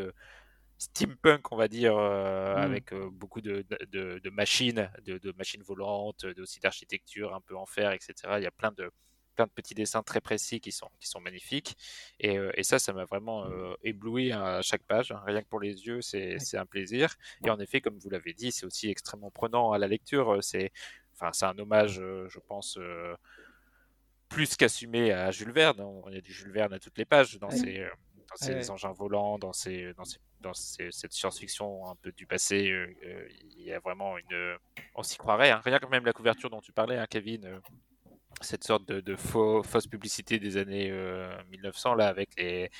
[0.80, 2.58] steampunk, on va dire, euh, mm.
[2.58, 7.56] avec euh, beaucoup de, de, de machines, de, de, machines volantes, aussi d'architecture un peu
[7.56, 8.14] en fer, etc.
[8.38, 8.90] Il y a plein de,
[9.34, 11.76] plein de petits dessins très précis qui sont, qui sont magnifiques.
[12.18, 13.46] Et, euh, et ça, ça m'a vraiment
[13.82, 15.12] ébloui à chaque page.
[15.12, 15.22] Hein.
[15.26, 17.14] Rien que pour les yeux, c'est un plaisir.
[17.44, 20.42] Et en effet, comme vous l'avez dit, c'est aussi extrêmement prenant à la lecture.
[20.42, 20.72] C'est
[21.14, 22.78] enfin, un hommage, je pense
[24.28, 25.84] plus qu'assumé à Jules Verne.
[26.08, 27.86] Il y a du Jules Verne à toutes les pages dans ces,
[28.28, 32.70] dans ces engins volants, dans ces, dans ces dans cette science-fiction un peu du passé,
[32.70, 34.56] euh, euh, il y a vraiment une.
[34.94, 35.50] On s'y croirait.
[35.50, 35.60] Hein.
[35.64, 37.58] Rien que même la couverture dont tu parlais, hein, Kevin, euh,
[38.40, 40.90] cette sorte de, fausse publicité des années
[41.50, 42.70] 1900 là, avec les,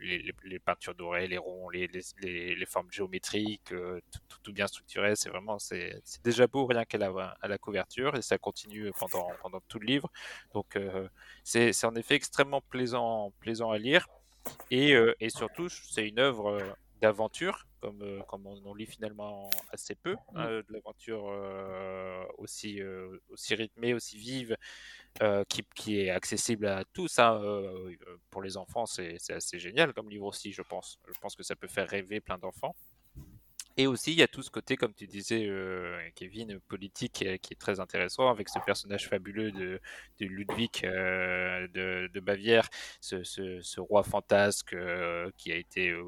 [0.00, 5.16] les peintures dorées, les ronds, les, formes géométriques, tout, tout, bien structuré.
[5.16, 9.86] C'est vraiment, c'est déjà beau rien qu'à la, couverture et ça continue pendant, tout le
[9.86, 10.10] livre.
[10.52, 11.08] Donc, euh,
[11.42, 14.06] c'est en effet extrêmement plaisant, plaisant à lire.
[14.70, 19.50] Et, euh, et surtout, c'est une œuvre euh, d'aventure, comme, euh, comme on, lit finalement
[19.70, 24.56] assez peu hein, de l'aventure euh, aussi, euh, aussi rythmée, aussi vive,
[25.20, 27.18] euh, qui, qui est accessible à tous.
[27.18, 30.98] hein, euh, euh, pour les enfants, c'est c'est assez génial comme livre aussi, je pense.
[31.06, 32.74] Je pense que ça peut faire rêver plein d'enfants.
[33.76, 37.24] Et aussi, il y a tout ce côté, comme tu disais, euh, Kevin, politique, qui
[37.24, 39.80] est, qui est très intéressant, avec ce personnage fabuleux de,
[40.20, 42.68] Ludwig euh, de, de Bavière,
[43.00, 46.04] ce, ce, roi fantasque euh, qui a été euh,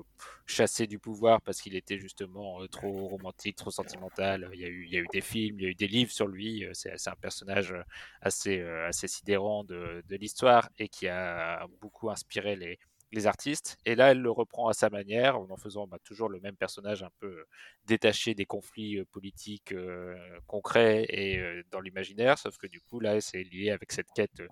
[0.46, 4.48] chassé du pouvoir parce qu'il était justement euh, trop romantique, trop sentimental.
[4.54, 5.88] Il y, a eu, il y a eu des films, il y a eu des
[5.88, 6.64] livres sur lui.
[6.64, 7.82] Euh, C'est un personnage euh,
[8.20, 12.78] assez, euh, assez sidérant de, de l'histoire et qui a beaucoup inspiré les,
[13.12, 13.76] les artistes.
[13.84, 16.56] Et là, elle le reprend à sa manière, en en faisant bah, toujours le même
[16.56, 17.48] personnage un peu euh,
[17.86, 23.20] détaché des conflits euh, politiques euh, concrets et dans l'imaginaire, sauf que du coup, là,
[23.20, 24.42] c'est lié avec cette quête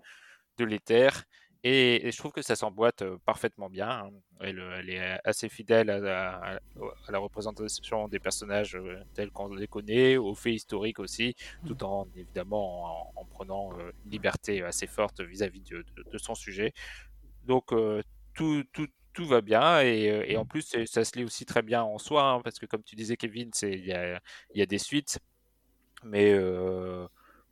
[0.59, 1.25] de l'éther.
[1.67, 3.89] Et, je trouve que ça s'emboîte parfaitement bien.
[3.89, 4.11] hein.
[4.41, 6.61] Elle, est assez fidèle à,
[7.09, 8.79] la représentation des personnages
[9.15, 11.35] tels qu'on les connaît, aux faits historiques aussi,
[11.67, 16.75] tout en évidemment en, en prenant une liberté assez forte vis-à-vis de, son sujet.
[17.47, 17.73] Donc
[18.35, 21.47] tout, tout, tout va bien et, euh, et en plus c'est- ça se lit aussi
[21.47, 24.21] très bien en soi hein, parce que comme tu disais Kevin, il y a,
[24.55, 25.19] y a des suites,
[26.05, 27.07] mais euh,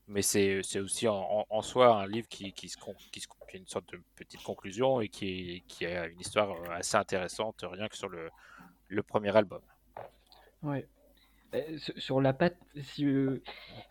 [0.09, 2.77] mais c'est aussi en, en- en soi un livre qui, qui, se,
[3.13, 6.51] qui, se, qui a une sorte de petite conclusion et qui, qui a une histoire
[6.51, 8.29] euh, assez intéressante rien que sur le,
[8.89, 9.61] le premier album.
[10.63, 10.87] Ouais.
[11.55, 13.43] Euh, sur- la patte, si, euh,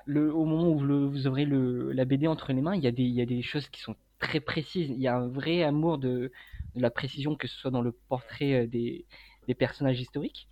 [0.06, 2.84] le, au moment où vous, le- vous aurez le, la BD entre les mains, il
[2.84, 4.90] y, a des, il y a des choses qui sont très précises.
[4.90, 6.32] Il y a un vrai amour de,
[6.76, 9.06] de la précision, que ce soit dans le portrait euh, des,
[9.48, 10.50] des personnages historiques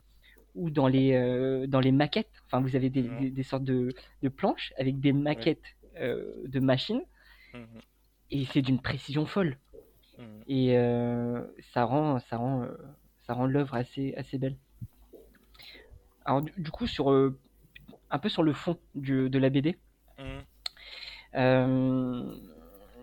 [0.56, 2.32] ou dans les, euh, dans les maquettes.
[2.48, 3.20] Enfin, vous avez des, Mhm.
[3.20, 3.90] des, des sortes de,
[4.24, 5.64] de planches avec des maquettes
[5.98, 7.02] euh, de machines
[7.54, 7.82] Mhm,
[8.32, 9.58] et c'est d'une précision folle.
[10.18, 10.44] mhm.
[10.48, 12.68] Et euh, ça rend, ça rend,
[13.26, 14.58] ça rend l'œuvre assez, assez belle.
[16.26, 17.10] Alors du, du coup sur
[18.12, 19.78] un peu sur le fond du, de la BD,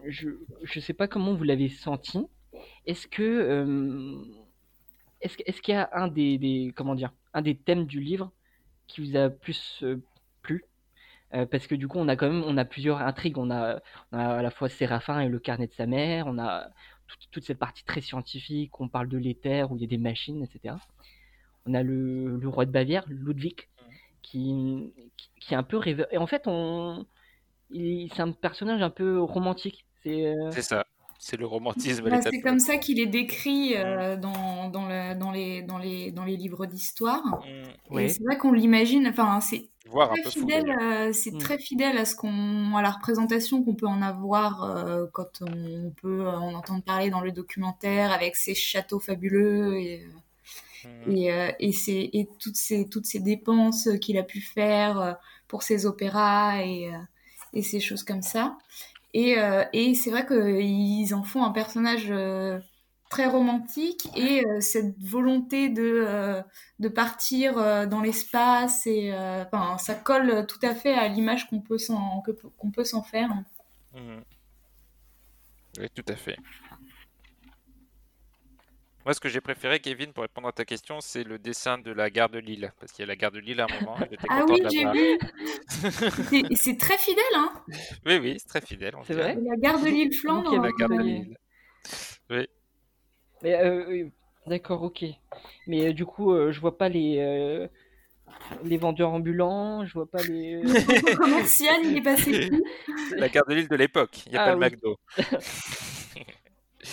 [0.07, 0.29] je
[0.63, 2.21] je sais pas comment vous l'avez senti.
[2.87, 4.23] Est-ce que euh,
[5.21, 6.73] est-ce que- est-ce qu'il y a un des, des
[7.35, 8.33] un des thèmes du livre
[8.87, 9.97] qui vous a plus euh,
[10.43, 10.65] plu?
[11.35, 13.39] Euh, parce que du coup on a quand même on a plusieurs intrigues.
[13.39, 13.81] On a,
[14.13, 16.27] on a à la fois Séraphin et le carnet de sa mère.
[16.27, 16.69] On a
[17.31, 18.81] toute, cette partie très scientifique.
[18.81, 20.77] On parle de l'éther où il y a des machines, etc.
[21.67, 23.69] On a le, roi de Bavière, Ludwig,
[24.23, 24.93] qui,
[25.41, 26.07] qui, est un peu rêveur.
[26.13, 27.07] Et en fait, on,
[27.73, 29.85] c'est un personnage un peu romantique.
[30.03, 30.85] C'est ça,
[31.19, 35.31] c'est le romantisme Bah, c'est comme ça qu'il est décrit euh, dans, dans, le- dans,
[35.31, 37.23] les, dans, les, dans les livres d'histoire.
[37.91, 38.05] Ouais.
[38.05, 41.39] Et c'est vrai qu'on l'imagine, enfin, c'est très fidèle, euh, c'est Mm.
[41.39, 45.91] très fidèle à ce qu'on, à la représentation qu'on peut en avoir euh, quand on
[46.03, 50.07] peut en entendre parler dans le documentaire avec ces châteaux fabuleux et,
[50.85, 51.17] Mhm.
[51.17, 55.13] et, euh, et, toutes ces toutes ces dépenses qu'il a pu faire euh,
[55.49, 56.99] pour ses opéras et, euh,
[57.53, 58.57] et ces choses comme ça.
[59.19, 62.61] Et, euh, et c'est vrai qu'ils en font un personnage euh,
[63.09, 66.45] très romantique et euh, cette volonté de,
[66.95, 67.55] partir
[67.89, 68.87] dans l'espace
[69.79, 73.31] ça colle tout à fait à l'image qu'on peut s'en faire.
[73.95, 74.23] Mhm.
[75.79, 76.37] Oui, tout à fait.
[79.07, 81.93] Moi, ce que j'ai préféré, Kevin, pour répondre à ta question, c'est le dessin de
[81.93, 82.73] la gare de Lille.
[82.81, 83.97] Parce qu'il y a la gare de Lille à un moment,
[84.29, 85.19] Ah oui, j'ai vu.
[86.61, 87.53] C'est- très fidèle, hein.
[88.05, 88.95] Oui, oui, c'est très fidèle.
[89.07, 90.61] C'est vrai La gare de qui Flandre.
[90.61, 91.03] La gare de.
[91.05, 91.37] Lille.
[92.31, 92.49] Oui.
[93.45, 94.11] Mais euh, euh,
[94.49, 95.05] d'accord, ok.
[95.69, 97.69] Mais euh, du coup, euh, je vois pas les euh,
[98.65, 100.63] les vendeurs ambulants, je vois pas les.
[100.65, 102.51] Il est passé
[103.11, 104.25] La gare de Lille de l'époque.
[104.27, 104.67] Il n'y a Ah pas le oui.
[104.67, 104.97] McDo.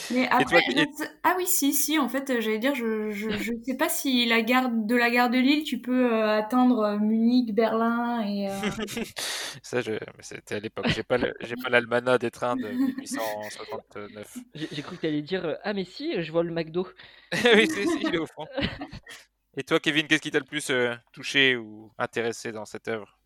[0.09, 2.75] Mais après, toi, je et- ne sais- ah oui, si, si, en fait, j'allais dire,
[2.75, 6.13] je, je, je sais pas si la gare de la gare de Lille, tu peux
[6.13, 8.49] euh, atteindre euh, Munich, Berlin et.
[8.49, 8.71] euh,
[9.63, 9.93] Ça, je...
[10.21, 10.87] c'était à l'époque.
[10.89, 14.43] J'ai pas j'ai pas l'almanach des trains de 1869.
[14.55, 16.87] J'ai cru que t'allais dire euh, ah mais si, je vois le McDo.
[17.55, 18.47] oui, c'est, c'est- il est au fond.
[19.57, 23.17] Et toi, Kevin, qu'est-ce qui t'a le plus euh, touché ou intéressé dans cette œuvre?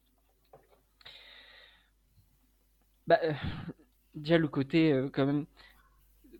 [3.08, 3.34] Bah euh,
[4.16, 5.46] déjà le côté euh, quand même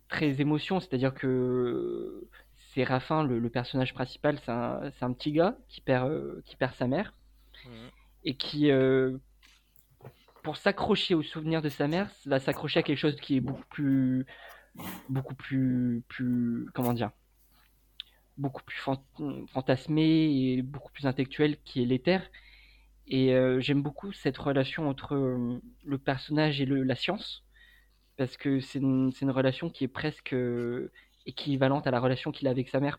[0.08, 2.26] très émotion, c'est-à-dire que
[2.74, 6.56] Séraphin, le, le personnage principal, c'est un, c'est un petit gars qui perd euh, qui
[6.56, 7.12] perd sa mère.
[7.66, 7.90] Mhm.
[8.24, 9.18] et qui euh,
[10.42, 13.66] pour s'accrocher au souvenir de sa mère, va s'accrocher à quelque chose qui est beaucoup
[13.68, 14.26] plus
[15.08, 17.10] beaucoup plus plus comment dire
[18.36, 22.30] beaucoup plus fan- fantasmé et beaucoup plus intellectuel qui est l'éther.
[23.08, 25.14] Et euh, j'aime beaucoup cette relation entre
[25.84, 27.42] le personnage et le, la science
[28.18, 30.90] parce que c'est une, une relation qui est presque euh,
[31.24, 32.98] équivalente à la relation qu'il a avec sa mère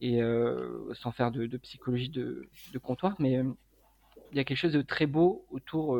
[0.00, 3.44] et euh, sans faire de, psychologie de, de comptoir, mais euh,
[4.32, 5.96] il y a quelque chose de très beau autour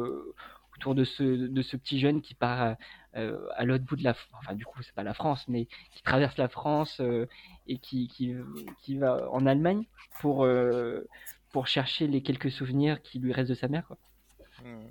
[0.76, 2.76] autour de ce de ce petit jeune qui part
[3.12, 6.36] à l'autre bout de la, enfin du coup c'est pas la France, mais qui traverse
[6.36, 7.00] la France
[7.68, 8.34] et qui, qui
[8.82, 9.84] qui va en Allemagne
[10.20, 10.48] pour
[11.52, 13.86] pour chercher les quelques souvenirs qui lui restent de sa mère.
[13.86, 13.98] Quoi.
[14.64, 14.88] Hmm.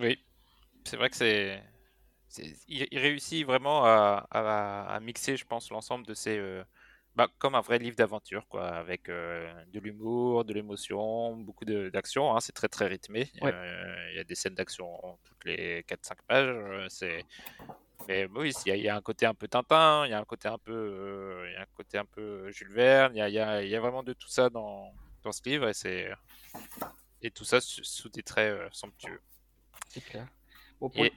[0.00, 0.18] Oui,
[0.86, 1.62] c'est vrai que c'est,
[2.68, 6.64] il, il réussit vraiment à, à- à mixer, je pense, l'ensemble de ces, euh,
[7.14, 12.36] bah, comme un vrai livre d'aventure, quoi, avec euh, de l'humour, de l'émotion, beaucoup d'action.
[12.36, 13.30] hein, c'est très très rythmé.
[13.40, 13.54] Ouais.
[13.54, 14.86] Euh, Il y a des scènes d'action
[15.24, 16.88] toutes les 4-5 pages.
[16.90, 17.26] c'est,
[18.08, 20.14] mais oui, il y, a, il y a un côté un peu Tintin, il y
[20.14, 23.14] a un côté un peu, euh, il y a un côté un peu Jules Verne.
[23.16, 23.34] Il y y
[23.70, 26.10] y a vraiment de tout ça dans, dans ce livre et c'est,
[27.22, 29.20] et tout ça sous, des traits somptueux.
[29.94, 30.26] C'est clair.
[30.80, 31.12] Bon, pour, Et...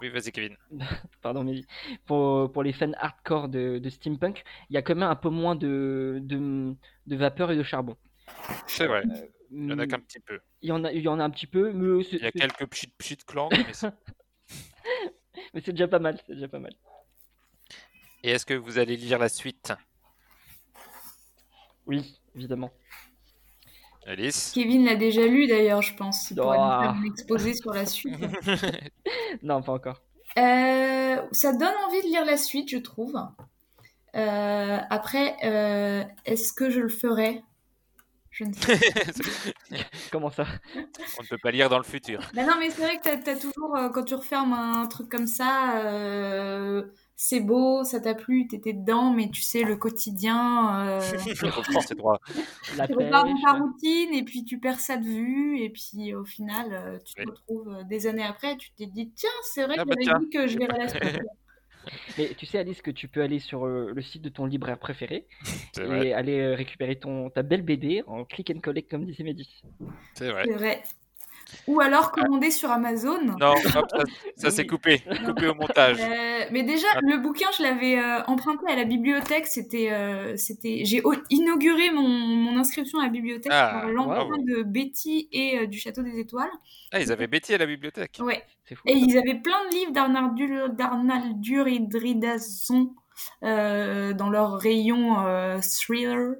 [0.00, 0.56] Oui, vas-y, Kevin.
[1.22, 1.62] pardon, mais
[2.06, 5.28] pour, pour les fans hardcore de, de steampunk, il y a quand même un peu
[5.28, 6.74] moins de, de,
[7.06, 7.96] de vapeur et de charbon.
[8.68, 9.02] C'est vrai,
[9.50, 10.40] il y en a qu'un petit peu.
[10.62, 12.30] il y en a, il y en a un petit peu, mais Il y a
[12.30, 13.92] quelques pchit pchit clans, mais c'est-
[15.54, 16.72] mais c'est déjà pas mal, c'est déjà pas mal.
[18.22, 19.72] Et est-ce que vous allez lire la suite,
[21.86, 22.70] Oui, évidemment.
[24.06, 26.30] Alice Kevin l'a déjà lu d'ailleurs, je pense.
[26.30, 26.98] Il pourrait nous faire Oh.
[26.98, 28.14] un exposé sur la suite.
[29.42, 30.02] Non, pas encore.
[30.38, 33.14] Euh, ça donne envie de lire la suite, je trouve.
[34.16, 37.42] Euh, après, euh, est-ce que je le ferai?
[38.30, 39.76] Je ne sais pas.
[40.12, 40.44] Comment ça?
[40.76, 42.20] On ne peut pas lire dans le futur.
[42.34, 45.26] Bah non, mais c'est vrai que t'as, t'as toujours, quand tu refermes un truc comme
[45.26, 46.84] ça, euh,
[47.22, 51.82] c'est beau, ça t'a plu, t'étais dedans, mais tu sais, le quotidien, euh, Je reprends
[51.82, 52.18] ses droits.
[52.74, 56.14] La tu repars dans ta routine et puis tu perds ça de vue et puis
[56.14, 57.26] au final, euh, tu te Oui.
[57.26, 60.24] retrouves euh, des années après, tu t'es dit, tiens, c'est vrai Ah que bah j'avais
[60.24, 60.86] dit que je verrais la.
[62.16, 64.78] Mais tu sais, Alice, que tu peux aller sur euh, le site de ton libraire
[64.78, 65.26] préféré
[65.76, 69.24] vrai, et aller euh, récupérer ton, ta belle BD en click and collect, comme disait
[69.24, 69.62] Mehdi.
[70.14, 70.44] c'est vrai.
[70.46, 70.82] C'est vrai.
[71.66, 73.20] Ou alors commander sur Amazon.
[73.38, 74.02] Non, hop, ça,
[74.36, 75.02] ça s'est coupé.
[75.24, 75.98] Coupé au montage.
[76.00, 77.00] Euh, mais déjà, Ah.
[77.02, 79.46] le bouquin, je l'avais euh, emprunté à la bibliothèque.
[79.46, 84.62] C'était, euh, c'était, j'ai inauguré mon, mon inscription à la bibliothèque Ah, par l'emprunt de
[84.62, 86.50] Betty et euh, du Château des Étoiles.
[86.92, 88.18] Ah, ils avaient Betty à la bibliothèque.
[88.20, 88.42] Ouais.
[88.64, 88.82] C'est fou.
[88.86, 92.94] Et ils avaient plein de livres d'Arnaldur, et Dridazon
[93.42, 96.34] euh, dans leur rayon euh, thriller.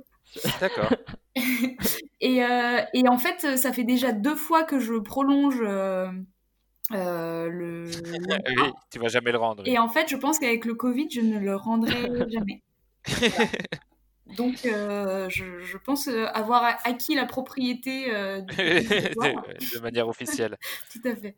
[0.61, 0.91] D'accord.
[2.21, 6.11] Et, euh, et en fait, ça fait déjà deux fois que je prolonge euh,
[6.93, 7.87] euh, le,
[8.57, 9.63] Oui, tu vas jamais le rendre.
[9.67, 11.91] Et en fait, je pense qu'avec le Covid, je ne le rendrai
[12.31, 12.63] jamais.
[13.07, 13.51] Voilà.
[14.37, 18.05] Donc, je, je pense avoir acquis la propriété
[18.43, 20.59] du de manière officielle.
[20.93, 21.37] Tout à fait.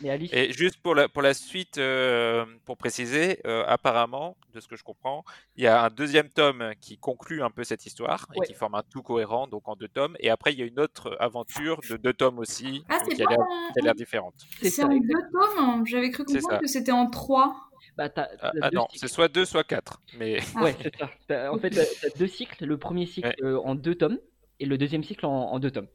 [0.00, 4.60] Mais Alice, Et juste pour la, pour la suite, euh, pour préciser, euh, apparemment, de
[4.60, 5.24] ce que je comprends,
[5.56, 8.46] il y a un deuxième tome qui conclut un peu cette histoire et Ouais.
[8.46, 10.16] qui forme un tout cohérent, donc en deux tomes.
[10.20, 13.28] Et après, il y a une autre aventure de deux tomes aussi, Ah, qui a
[13.28, 14.34] l'air en, qui a l'air différente.
[14.60, 14.86] c'est c'est ça.
[14.86, 16.58] en deux tomes J'avais cru comprendre ça.
[16.58, 17.56] que c'était en trois.
[17.96, 18.98] Bah, t'as- Ah, t'as ah non, cycles.
[19.06, 20.00] c'est soit deux, soit quatre.
[20.18, 20.62] Mais Ah.
[20.64, 21.10] Ouais, c'est ça.
[21.28, 22.64] T'as- En fait, t'as t'as deux cycles.
[22.66, 23.36] Le premier cycle Ouais.
[23.42, 24.18] euh, en deux tomes
[24.60, 25.88] et le deuxième cycle en, en deux tomes.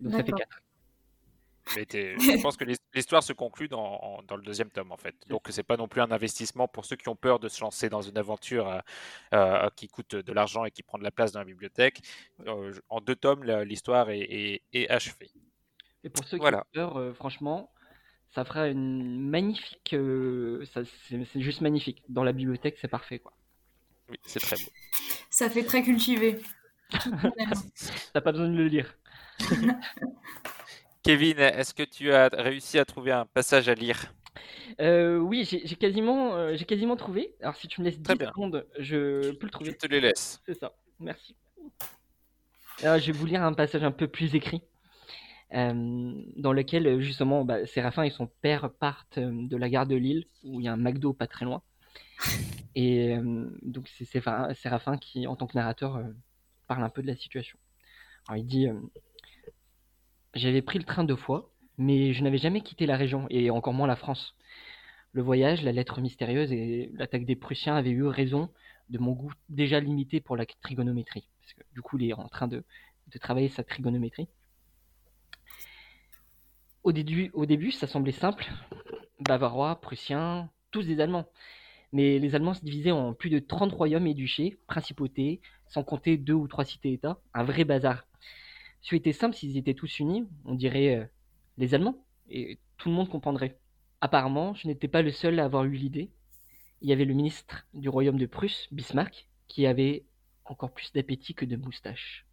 [0.00, 0.60] Donc ça fait quatre.
[1.76, 4.96] Mais je pense que l'his- l'histoire se conclut dans, en- dans le deuxième tome en
[4.96, 5.14] fait.
[5.28, 7.88] Donc c'est pas non plus un investissement pour ceux qui ont peur de se lancer
[7.88, 8.78] dans une aventure euh,
[9.34, 12.02] euh, qui coûte de l'argent et qui prend de la place dans la bibliothèque.
[12.46, 15.30] Euh, en deux tomes, l'histoire est, est- est achevée.
[16.04, 16.58] Et pour ceux Voilà.
[16.72, 17.70] qui ont peur, euh, franchement,
[18.34, 19.94] ça fera une magnifique.
[19.94, 22.02] euh, c'est juste magnifique.
[22.08, 23.32] Dans la bibliothèque, c'est parfait, quoi.
[24.10, 24.70] Oui, c'est très beau.
[25.30, 26.40] Ça fait très cultivé.
[28.12, 28.98] T'as pas besoin de le lire.
[31.04, 34.12] Kevin, est-ce que tu as réussi à trouver un passage à lire?
[34.80, 37.34] Euh, oui, j'ai quasiment, euh, j'ai quasiment trouvé.
[37.40, 38.28] Alors, si tu me laisses 10 Très bien.
[38.28, 39.74] secondes, je peux le Je trouver.
[39.76, 40.40] te les laisse.
[40.46, 40.72] C'est ça.
[40.98, 41.36] Merci.
[42.82, 44.62] Alors, je vais vous lire un passage un peu plus écrit,
[45.54, 49.86] euh, dans lequel euh, justement bah, Séraphin et son père partent euh, de la gare
[49.86, 51.62] de Lille, où il y a un McDo pas très loin.
[52.76, 56.02] Et euh, donc c'est Séraphin qui, en tant que narrateur, euh,
[56.66, 57.56] parle un peu de la situation.
[58.26, 58.74] Alors il dit euh,
[60.34, 63.72] J'avais pris le train deux fois, mais je n'avais jamais quitté la région, et encore
[63.72, 64.34] moins la France.
[65.12, 68.50] Le voyage, la lettre mystérieuse et l'attaque des Prussiens avaient eu raison
[68.90, 71.28] de mon goût déjà limité pour la trigonométrie.
[71.72, 72.64] Du coup, il est en train de,
[73.12, 74.26] de travailler sa trigonométrie.
[76.82, 78.50] Au début, au début, ça semblait simple.
[79.20, 81.28] Bavarois, Prussiens, tous des Allemands.
[81.92, 86.16] Mais les Allemands se divisaient en plus de 30 royaumes et duchés, principautés, sans compter
[86.16, 87.20] deux ou trois cités-États.
[87.34, 88.04] Un vrai bazar.
[88.84, 91.06] Ce était simple s'ils étaient tous unis, on dirait euh,
[91.56, 93.58] les Allemands, et tout le monde comprendrait.
[94.02, 96.10] Apparemment, je n'étais pas le seul à avoir eu l'idée.
[96.82, 100.04] il y avait le ministre du royaume de Prusse, Bismarck, qui avait
[100.44, 102.26] encore plus d'appétit que de moustache.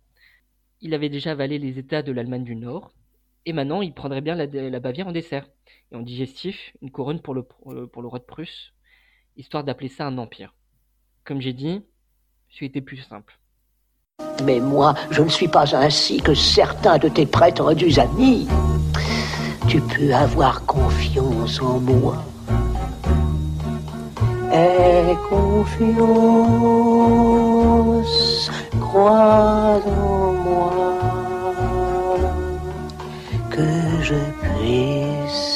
[0.81, 2.93] Il avait déjà avalé les États de l'Allemagne du Nord,
[3.45, 5.47] et maintenant il prendrait bien la, Bavière en dessert,
[5.93, 8.73] et en digestif, une couronne pour le, pour le roi de Prusse,
[9.37, 10.53] histoire d'appeler ça un empire.
[11.23, 11.81] Comme j'ai dit,
[12.49, 13.39] ce était plus simple.
[14.45, 18.48] Mais moi, je ne suis pas ainsi que certains de tes prêtres amis.
[19.68, 22.15] Tu peux avoir confiance en moi.
[24.53, 25.72] Aie confiance,
[28.81, 30.73] crois en moi,
[33.49, 33.61] que
[34.02, 35.50] je puisse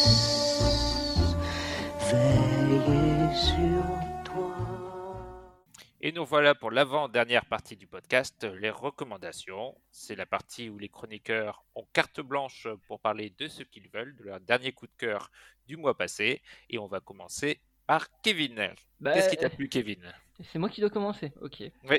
[6.06, 9.74] Et nous voilà pour l'avant-dernière partie du podcast, les recommandations.
[9.90, 14.16] C'est la partie où les chroniqueurs ont carte blanche pour parler de ce qu'ils veulent,
[14.16, 15.32] de leur dernier coup de cœur
[15.66, 16.44] du mois passé.
[16.70, 18.70] Et on va commencer par Kevin.
[19.00, 20.14] Bah, Qu'est-ce qui t'a plu, Kevin?
[20.44, 21.64] C'est moi qui dois commencer, ok.
[21.90, 21.98] Oui.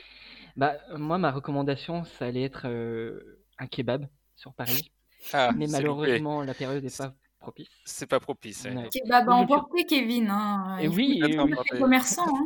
[0.57, 4.07] Bah, moi, ma recommandation, ça allait être euh, un kebab
[4.37, 4.93] sur Paris.
[5.33, 5.79] Ah, mais loupé.
[5.79, 7.69] malheureusement, la période n'est pas propice.
[7.85, 8.65] C'est pas propice.
[8.67, 8.77] ouais.
[8.77, 8.89] Ouais.
[8.91, 10.31] Kebab à emporter, Kevin.
[10.31, 10.79] Hein.
[10.79, 11.37] Et oui, oui.
[11.81, 12.29] commerçants.
[12.29, 12.45] Hein.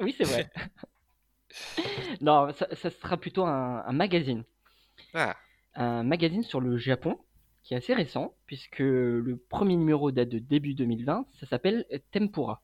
[0.00, 0.50] Oui, c'est vrai.
[2.20, 4.44] non, ça, ça sera plutôt un, un magazine.
[5.14, 5.36] Ah,
[5.74, 7.18] Un magazine sur le Japon,
[7.62, 11.26] qui est assez récent, puisque le premier numéro date de début 2020.
[11.40, 12.62] Ça s'appelle Tempura.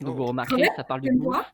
[0.00, 0.14] Donc Oh.
[0.16, 1.52] vous remarquerez, Comment ça parle de Tempura bouffe.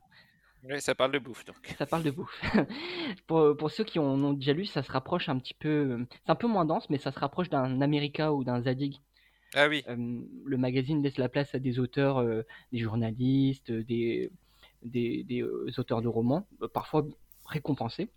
[0.64, 1.74] oui, ça parle de bouffe donc.
[1.78, 2.42] Ça parle de bouffe.
[3.26, 6.04] pour, pour ceux qui en ont déjà lu, ça se rapproche un petit peu.
[6.10, 8.96] C'est un peu moins dense, mais ça se rapproche d'un America ou d'un Zadig.
[9.54, 12.42] Ah oui, Euh, le magazine laisse la place à des auteurs, euh,
[12.72, 14.30] des journalistes, euh, des,
[14.82, 17.06] des, des, euh, auteurs de romans, euh, parfois
[17.46, 18.10] récompensés,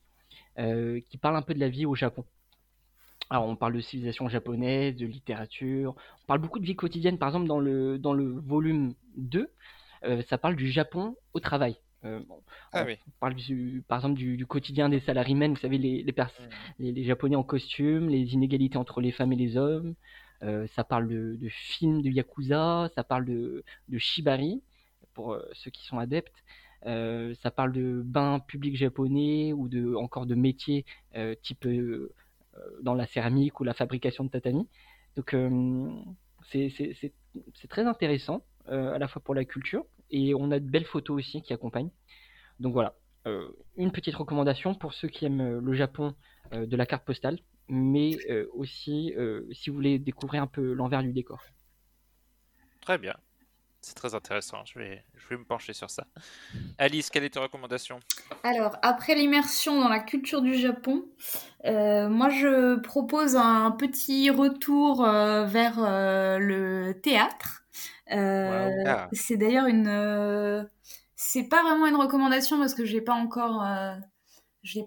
[0.59, 2.25] euh, qui parlent un peu de la vie au Japon.
[3.29, 7.29] Alors on parle de civilisation japonaise, de littérature, on parle beaucoup de vie quotidienne, par
[7.29, 9.49] exemple dans le, dans le volume 2,
[10.03, 11.77] euh, ça parle du Japon au travail.
[12.03, 12.41] Euh, bon,
[12.73, 12.97] ah on oui.
[13.19, 16.13] parle du, par exemple du, du quotidien des salariés, vous savez, les, les,
[16.79, 19.95] les, les Japonais en costume, les inégalités entre les femmes et les hommes.
[20.43, 24.63] Euh, ça parle de, de films de Yakuza, ça parle de, de Shibari,
[25.13, 26.43] pour euh, ceux qui sont adeptes.
[26.85, 30.85] Euh, ça parle de bains publics japonais ou de, encore de métiers
[31.15, 31.67] euh, type
[32.81, 34.67] dans la céramique ou la fabrication de tatami.
[35.15, 35.35] Donc
[36.49, 41.17] c'est très intéressant, à la fois pour la culture, et on a de belles photos
[41.17, 41.91] aussi qui accompagnent.
[42.59, 42.95] Donc voilà,
[43.77, 46.13] une petite recommandation pour ceux qui aiment le Japon
[46.51, 47.39] de la carte postale,
[47.69, 48.17] mais
[48.53, 49.13] aussi
[49.53, 51.41] si vous voulez découvrir un peu l'envers du décor.
[52.81, 53.15] Très bien.
[53.81, 54.63] C'est très intéressant.
[54.63, 56.05] Je vais, je vais me pencher sur ça.
[56.77, 57.99] Alice, quelle est ta recommandation?
[58.43, 61.03] Alors, après l'immersion dans la culture du Japon,
[61.65, 67.63] euh, moi je propose un petit retour euh, vers euh, le théâtre.
[68.07, 69.09] Ah.
[69.13, 70.67] C'est d'ailleurs une.
[71.15, 73.65] c'est pas vraiment une recommandation parce que j'ai pas encore.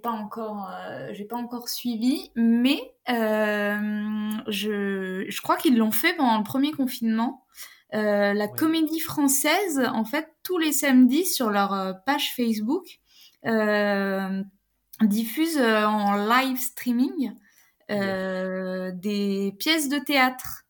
[0.03, 0.71] pas encore,
[1.12, 7.45] j'ai pas encore suivi, mais je, je crois qu'ils l'ont fait pendant le premier confinement.
[7.93, 8.51] Euh, la Ouais.
[8.56, 12.98] comédie française, en fait, tous les samedis sur leur euh, page Facebook,
[13.47, 14.43] euh,
[15.02, 17.32] diffuse en live streaming
[17.90, 20.62] euh, des pièces de théâtre.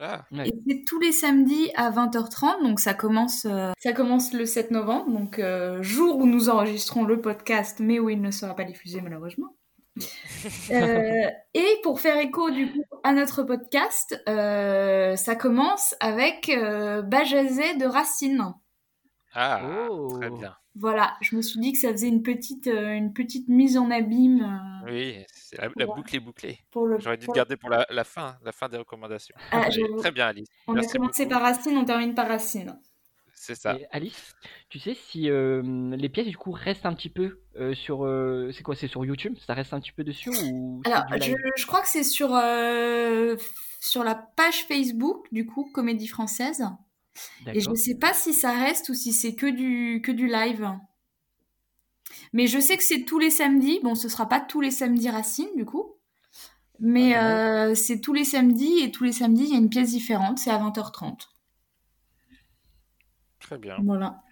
[0.00, 0.48] Ah, Ouais.
[0.48, 4.72] Et c'est tous les samedis à 20h30, donc ça commence, euh, ça commence le 7
[4.72, 8.64] novembre, donc euh, jour où nous enregistrons le podcast, mais où il ne sera pas
[8.64, 9.54] diffusé malheureusement.
[10.70, 17.02] Euh, et pour faire écho du coup à notre podcast, euh, ça commence avec euh,
[17.02, 18.54] Bajazet de Racine.
[19.34, 19.60] ah
[19.90, 20.08] Oh.
[20.18, 20.56] très bien.
[20.74, 23.90] Voilà, je me suis dit que ça faisait une petite, euh, une petite mise en
[23.90, 24.40] abîme
[24.86, 26.58] euh, Oui, c'est la, la boucle est bouclée.
[26.74, 29.34] J'aurais dû pour te le- garder pour la, la fin, la fin des recommandations.
[29.50, 29.66] Ah,
[29.98, 30.48] très bien, Alice.
[30.66, 31.34] On a commencé beaucoup.
[31.38, 32.78] par Racine, on termine par Racine.
[33.42, 33.76] C'est ça.
[33.76, 34.36] Et Alice,
[34.68, 35.62] tu sais si euh,
[35.96, 39.04] les pièces du coup restent un petit peu euh, sur, euh, c'est quoi, c'est sur
[39.04, 43.34] YouTube, ça reste un petit peu dessus ou Alors, je, crois que c'est sur, euh,
[43.80, 46.64] sur la page Facebook, du coup, Comédie Française.
[47.52, 50.28] Et je ne sais pas si ça reste ou si c'est que du, que du
[50.28, 50.70] live.
[52.32, 53.80] Mais je sais que c'est tous les samedis.
[53.82, 55.96] Bon, ce sera pas tous les samedis Racine, du coup.
[56.78, 59.68] Mais Ah, euh, c'est tous les samedis et tous les samedis, il y a une
[59.68, 60.38] pièce différente.
[60.38, 61.32] C'est à 20h30.
[63.42, 63.76] Très bien.
[63.82, 64.22] Voilà.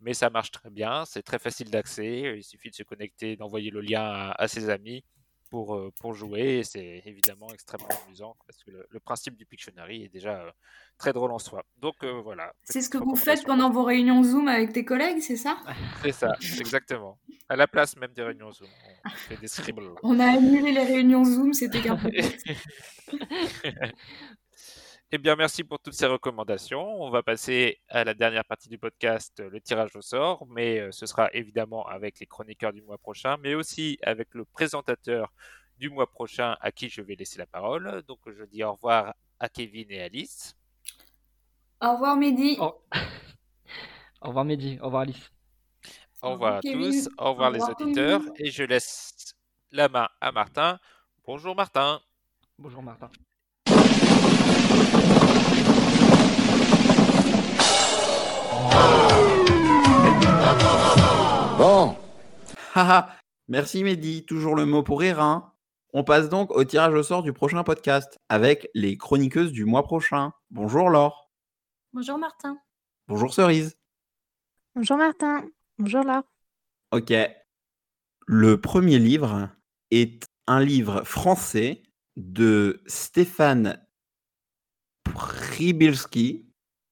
[0.00, 3.70] mais ça marche très bien, c'est très facile d'accès, il suffit de se connecter, d'envoyer
[3.70, 5.02] le lien à, à ses amis
[5.50, 9.46] pour, euh, pour jouer, et c'est évidemment extrêmement amusant, parce que le, le principe du
[9.46, 10.50] Pictionary est déjà euh,
[10.98, 11.64] très drôle en soi.
[11.78, 12.52] Donc euh, voilà.
[12.62, 15.58] C'est ce que vous faites pendant vos réunions Zoom avec tes collègues, c'est ça?
[16.02, 17.18] C'est ça, exactement.
[17.48, 18.68] À la place même des réunions Zoom,
[19.04, 19.94] on fait des scribbles.
[20.02, 22.46] On a annulé les réunions Zoom, c'était qu'un prétexte.
[25.10, 27.02] Eh bien, merci pour toutes ces recommandations.
[27.02, 30.92] On va passer à la dernière partie du podcast, le tirage au sort, mais euh,
[30.92, 35.32] ce sera évidemment avec les chroniqueurs du mois prochain, mais aussi avec le présentateur
[35.78, 38.02] du mois prochain à qui je vais laisser la parole.
[38.06, 40.54] Donc, je dis au revoir à Kevin et Alice.
[41.80, 42.58] Au revoir Mehdi.
[42.60, 42.84] Au...
[44.20, 45.32] au revoir Mehdi, au revoir Alice.
[46.20, 46.90] Au revoir à Kevin.
[46.90, 48.34] tous, au revoir Au les auditeurs, Kevin.
[48.36, 49.34] et je laisse
[49.70, 50.78] la main à Martin.
[51.24, 52.02] Bonjour Martin.
[52.58, 53.10] Bonjour Martin.
[61.58, 61.96] Bon,
[62.74, 63.16] Haha,
[63.48, 65.20] merci Mehdi, toujours le mot pour rire.
[65.20, 65.52] hein.
[65.92, 69.82] On passe donc au tirage au sort du prochain podcast avec les chroniqueuses du mois
[69.82, 70.32] prochain.
[70.50, 71.30] Bonjour Laure.
[71.92, 72.58] Bonjour Martin.
[73.08, 73.76] Bonjour Cerise.
[74.74, 75.44] Bonjour Martin.
[75.78, 76.22] Bonjour Laure.
[76.92, 77.12] Ok.
[78.26, 79.48] Le premier livre
[79.90, 81.82] est un livre français
[82.16, 83.84] de Stéphane
[85.04, 86.46] Przybilski,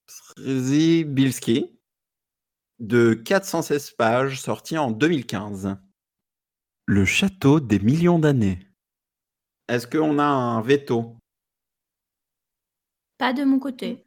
[0.07, 1.76] Przybilski
[2.79, 5.77] de 416 pages sorti en 2015.
[6.87, 8.61] Le château des millions d'années.
[9.69, 11.17] Est-ce qu'on a un veto?
[13.19, 14.07] Pas de mon côté.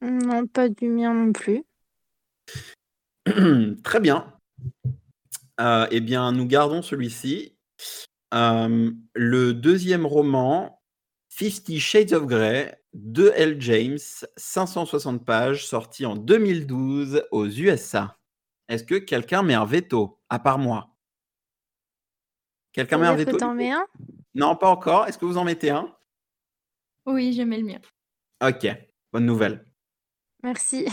[0.00, 1.64] Non, pas du mien non plus.
[3.84, 4.32] Très bien.
[5.60, 7.56] Euh, eh bien, nous gardons celui-ci.
[8.34, 10.82] Euh, le deuxième roman,
[11.28, 13.60] Fifty Shades of Grey, de L.
[13.60, 13.98] James,
[14.36, 18.18] 560 pages, sorti en 2012 aux USA.
[18.68, 20.96] Est-ce que quelqu'un met un veto, à part moi?
[22.72, 23.86] Quelqu'un met un veto que t'en mets un?
[24.34, 25.06] Non, pas encore.
[25.06, 25.94] Est-ce que vous en mettez un?
[27.04, 27.80] Oui, je mets le mien.
[28.42, 28.66] Ok,
[29.12, 29.66] bonne nouvelle.
[30.42, 30.86] Merci.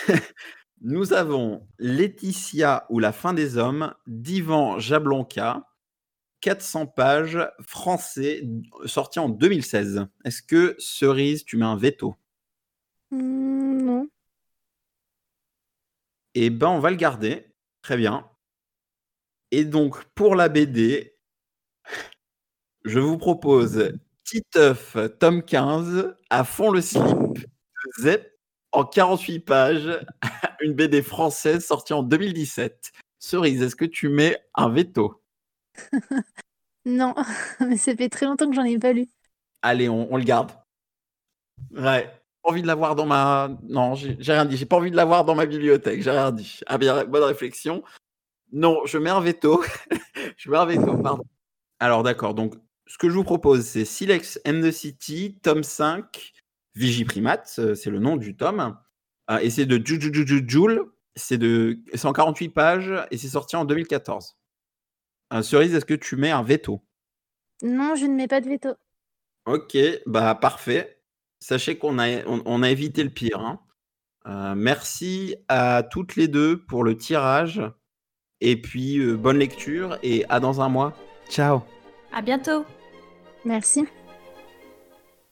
[0.80, 5.69] Nous avons Laetitia ou la fin des hommes d'Ivan Jablonka,
[6.40, 8.42] 400 pages, français,
[8.86, 10.06] sorti en 2016.
[10.24, 12.16] Est-ce que Cerise, tu mets un veto?
[13.10, 14.08] Hmm, non.
[16.34, 17.46] Eh ben, on va le garder.
[17.82, 18.28] Très bien.
[19.50, 21.16] Et donc, pour la BD,
[22.84, 23.92] je vous propose
[24.24, 27.04] Titeuf, tome 15, à fond le slip,
[27.34, 28.38] de Zep,
[28.72, 30.06] en 48 pages,
[30.60, 32.92] une BD française sortie en 2017.
[33.18, 35.19] Cerise, est-ce que tu mets un veto?
[36.86, 37.14] Non,
[37.60, 39.06] mais ça fait très longtemps que j'en ai pas lu.
[39.62, 40.52] Allez, on, le garde.
[41.72, 42.10] Ouais.
[42.42, 43.50] Envie de l'avoir dans ma.
[43.64, 44.56] Non, j'ai rien dit.
[44.56, 46.02] J'ai pas envie de l'avoir dans ma bibliothèque.
[46.02, 46.60] J'ai rien dit.
[46.66, 47.82] Ah bien, bonne réflexion.
[48.52, 49.62] Non, je mets un veto.
[50.38, 51.24] je mets un veto, pardon.
[51.78, 52.34] Alors, d'accord.
[52.34, 52.54] Donc,
[52.86, 56.32] ce que je vous propose, c'est Silex and the City, tome 5,
[56.74, 58.76] Vigiprimate, euh, c'est le nom du tome.
[59.30, 60.84] Euh, et c'est de Jujujujujul.
[61.16, 64.39] C'est de 148 pages et c'est sorti en 2014.
[65.32, 66.82] Euh, Cerise, est-ce que tu mets un veto?
[67.62, 68.70] Non, je ne mets pas de veto.
[69.46, 69.76] Ok,
[70.06, 71.02] bah parfait.
[71.40, 73.40] Sachez qu'on a, on, on a évité le pire.
[73.40, 73.60] hein.
[74.26, 77.62] Euh, merci à toutes les deux pour le tirage.
[78.40, 80.94] Et puis, euh, bonne lecture et à dans un mois.
[81.28, 81.62] Ciao
[82.12, 82.64] À bientôt.
[83.44, 83.86] Merci.